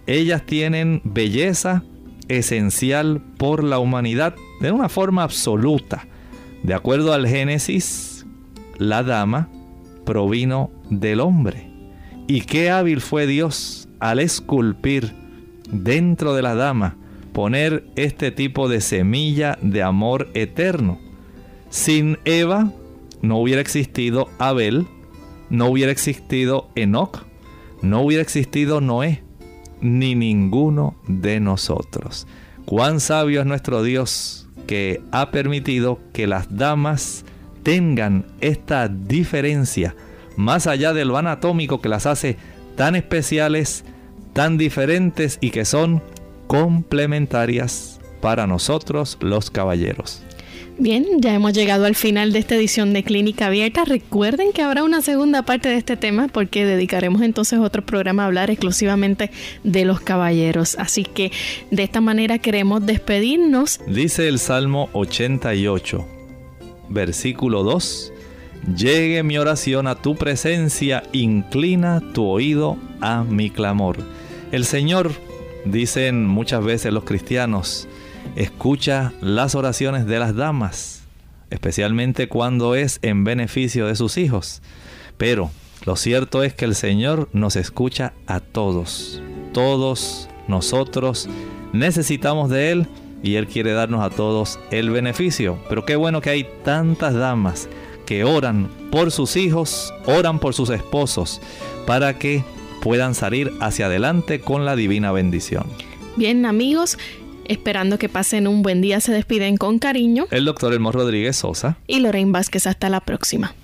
Ellas 0.07 0.45
tienen 0.47 1.01
belleza 1.05 1.83
esencial 2.29 3.21
por 3.39 3.65
la 3.65 3.79
humanidad 3.79 4.35
de 4.61 4.71
una 4.71 4.89
forma 4.89 5.25
absoluta. 5.25 6.07
De 6.63 6.75
acuerdo 6.75 7.13
al 7.13 7.27
Génesis, 7.27 8.25
la 8.79 9.03
dama 9.03 9.49
provino 10.05 10.71
del 10.91 11.21
hombre. 11.21 11.71
Y 12.29 12.43
qué 12.43 12.71
hábil 12.71 13.01
fue 13.01 13.27
Dios 13.27 13.89
al 14.01 14.21
esculpir 14.21 15.13
dentro 15.71 16.35
de 16.35 16.43
la 16.43 16.55
dama, 16.55 16.97
poner 17.33 17.85
este 17.97 18.31
tipo 18.31 18.69
de 18.69 18.81
semilla 18.81 19.59
de 19.63 19.83
amor 19.83 20.29
eterno. 20.35 20.99
Sin 21.71 22.19
Eva 22.25 22.73
no 23.23 23.39
hubiera 23.39 23.61
existido 23.61 24.29
Abel, 24.39 24.87
no 25.51 25.67
hubiera 25.67 25.93
existido 25.93 26.69
Enoch, 26.75 27.25
no 27.83 28.01
hubiera 28.01 28.23
existido 28.23 28.81
Noé 28.81 29.23
ni 29.81 30.15
ninguno 30.15 30.97
de 31.07 31.41
nosotros. 31.41 32.27
Cuán 32.65 33.01
sabio 33.01 33.41
es 33.41 33.47
nuestro 33.47 33.83
Dios 33.83 34.49
que 34.67 35.01
ha 35.13 35.31
permitido 35.31 36.01
que 36.13 36.27
las 36.27 36.57
damas 36.57 37.25
tengan 37.63 38.27
esta 38.41 38.89
diferencia 38.89 39.95
más 40.37 40.67
allá 40.67 40.93
de 40.93 41.05
lo 41.05 41.17
anatómico 41.17 41.81
que 41.81 41.89
las 41.89 42.07
hace 42.07 42.37
tan 42.77 42.95
especiales, 42.95 43.85
tan 44.37 44.59
diferentes 44.59 45.39
y 45.41 45.49
que 45.49 45.65
son 45.65 46.03
complementarias 46.47 47.99
para 48.21 48.47
nosotros 48.47 49.17
los 49.23 49.51
caballeros. 49.51 50.23
Bien, 50.79 51.07
ya 51.21 51.33
hemos 51.33 51.55
llegado 51.55 51.87
al 51.87 51.95
final 51.95 52.35
de 52.35 52.41
esta 52.41 52.55
edición 52.55 52.93
de 52.93 53.03
Clínica 53.03 53.47
Abierta. 53.47 53.87
Recuerden 53.87 54.53
que 54.53 54.61
habrá 54.61 54.85
una 54.85 55.01
segunda 55.01 55.41
parte 55.41 55.71
de 55.71 55.77
este 55.77 55.97
tema 55.97 56.29
porque 56.29 56.67
dedicaremos 56.67 57.23
entonces 57.23 57.61
otro 57.61 57.87
programa 57.87 58.25
a 58.25 58.27
hablar 58.27 58.51
exclusivamente 58.51 59.31
de 59.65 59.87
los 59.87 60.03
caballeros. 60.03 60.77
Así 60.79 61.05
que 61.05 61.33
de 61.71 61.85
esta 61.85 62.03
manera 62.03 62.39
queremos 62.39 62.85
despedirnos. 62.85 63.81
Dice 63.87 64.29
el 64.29 64.39
Salmo 64.39 64.91
88, 64.93 66.07
versículo 66.91 67.63
2. 67.63 68.13
Llegue 68.77 69.23
mi 69.23 69.39
oración 69.39 69.87
a 69.87 69.95
tu 69.95 70.15
presencia, 70.15 71.05
inclina 71.13 72.03
tu 72.13 72.27
oído 72.27 72.77
a 73.01 73.25
mi 73.25 73.49
clamor. 73.49 73.97
El 74.53 74.65
Señor, 74.65 75.11
dicen 75.65 76.27
muchas 76.27 76.65
veces 76.65 76.93
los 76.93 77.03
cristianos, 77.03 77.89
escucha 78.37 79.13
las 79.21 79.57
oraciones 79.57 80.07
de 80.07 80.21
las 80.21 80.37
damas, 80.37 81.03
especialmente 81.51 82.29
cuando 82.29 82.77
es 82.77 83.01
en 83.03 83.25
beneficio 83.25 83.87
de 83.87 83.97
sus 83.97 84.17
hijos. 84.19 84.63
Pero 85.17 85.51
lo 85.85 85.97
cierto 85.97 86.45
es 86.45 86.55
que 86.55 86.65
el 86.65 86.77
Señor 86.77 87.29
nos 87.33 87.57
escucha 87.57 88.13
a 88.29 88.39
todos. 88.39 89.21
Todos 89.53 90.29
nosotros 90.47 91.29
necesitamos 91.73 92.49
de 92.49 92.71
Él 92.71 92.89
y 93.25 93.35
Él 93.35 93.49
quiere 93.49 93.73
darnos 93.73 94.05
a 94.05 94.11
todos 94.11 94.61
el 94.71 94.91
beneficio. 94.91 95.59
Pero 95.69 95.85
qué 95.85 95.97
bueno 95.97 96.21
que 96.21 96.31
hay 96.31 96.47
tantas 96.65 97.15
damas 97.15 97.69
que 98.07 98.23
oran 98.23 98.69
por 98.93 99.11
sus 99.11 99.35
hijos, 99.35 99.93
oran 100.07 100.39
por 100.39 100.55
sus 100.55 100.71
esposos, 100.71 101.41
para 101.85 102.17
que 102.19 102.45
puedan 102.87 103.17
salir 103.17 103.53
hacia 103.59 103.87
adelante 103.87 104.39
con 104.39 104.65
la 104.65 104.77
divina 104.77 105.11
bendición. 105.11 105.67
Bien 106.15 106.47
amigos, 106.47 106.97
Esperando 107.49 107.97
que 107.97 108.09
pasen 108.09 108.49
un 108.49 108.63
buen 108.63 108.81
día, 108.81 109.01
se 109.01 109.13
despiden 109.13 109.57
con 109.57 109.79
cariño. 109.79 110.27
El 110.33 110.45
doctor 110.45 110.73
Elmo 110.73 110.91
Rodríguez 110.91 111.37
Sosa. 111.37 111.79
Y 111.87 112.01
Lorraine 112.01 112.33
Vázquez, 112.33 112.67
hasta 112.67 112.89
la 112.89 113.01
próxima. 113.01 113.55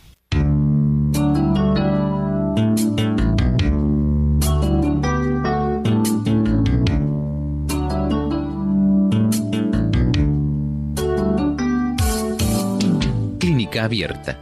Clínica 13.40 13.82
abierta. 13.82 14.38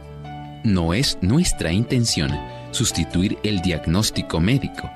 No 0.63 0.93
es 0.93 1.17
nuestra 1.21 1.71
intención 1.71 2.31
sustituir 2.71 3.37
el 3.43 3.61
diagnóstico 3.61 4.39
médico. 4.39 4.89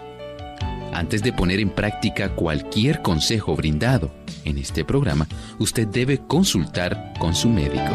Antes 0.93 1.21
de 1.21 1.33
poner 1.33 1.59
en 1.59 1.69
práctica 1.69 2.29
cualquier 2.29 3.01
consejo 3.01 3.55
brindado, 3.55 4.11
en 4.45 4.57
este 4.57 4.85
programa, 4.85 5.27
usted 5.59 5.87
debe 5.87 6.19
consultar 6.19 7.13
con 7.19 7.35
su 7.35 7.49
médico. 7.49 7.93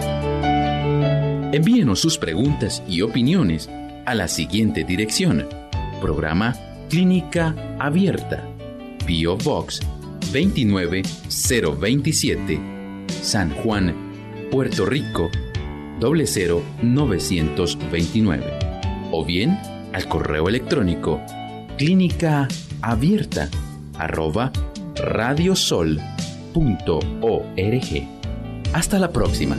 Envíenos 1.52 2.00
sus 2.00 2.18
preguntas 2.18 2.82
y 2.86 3.00
opiniones 3.02 3.68
a 4.06 4.14
la 4.14 4.28
siguiente 4.28 4.84
dirección. 4.84 5.48
Programa 6.00 6.54
Clínica 6.88 7.56
Abierta. 7.78 8.46
Bio 9.06 9.36
Box 9.36 9.80
29027. 10.32 12.58
San 13.22 13.50
Juan, 13.50 13.94
Puerto 14.50 14.86
Rico 14.86 15.30
00929. 16.00 18.69
O 19.12 19.24
bien 19.24 19.58
al 19.92 20.06
correo 20.08 20.48
electrónico 20.48 21.20
clínica 21.76 22.46
abierta 22.82 23.48
arroba 23.98 24.52
radiosol.org. 24.96 25.98
Hasta 28.72 28.98
la 28.98 29.10
próxima. 29.10 29.56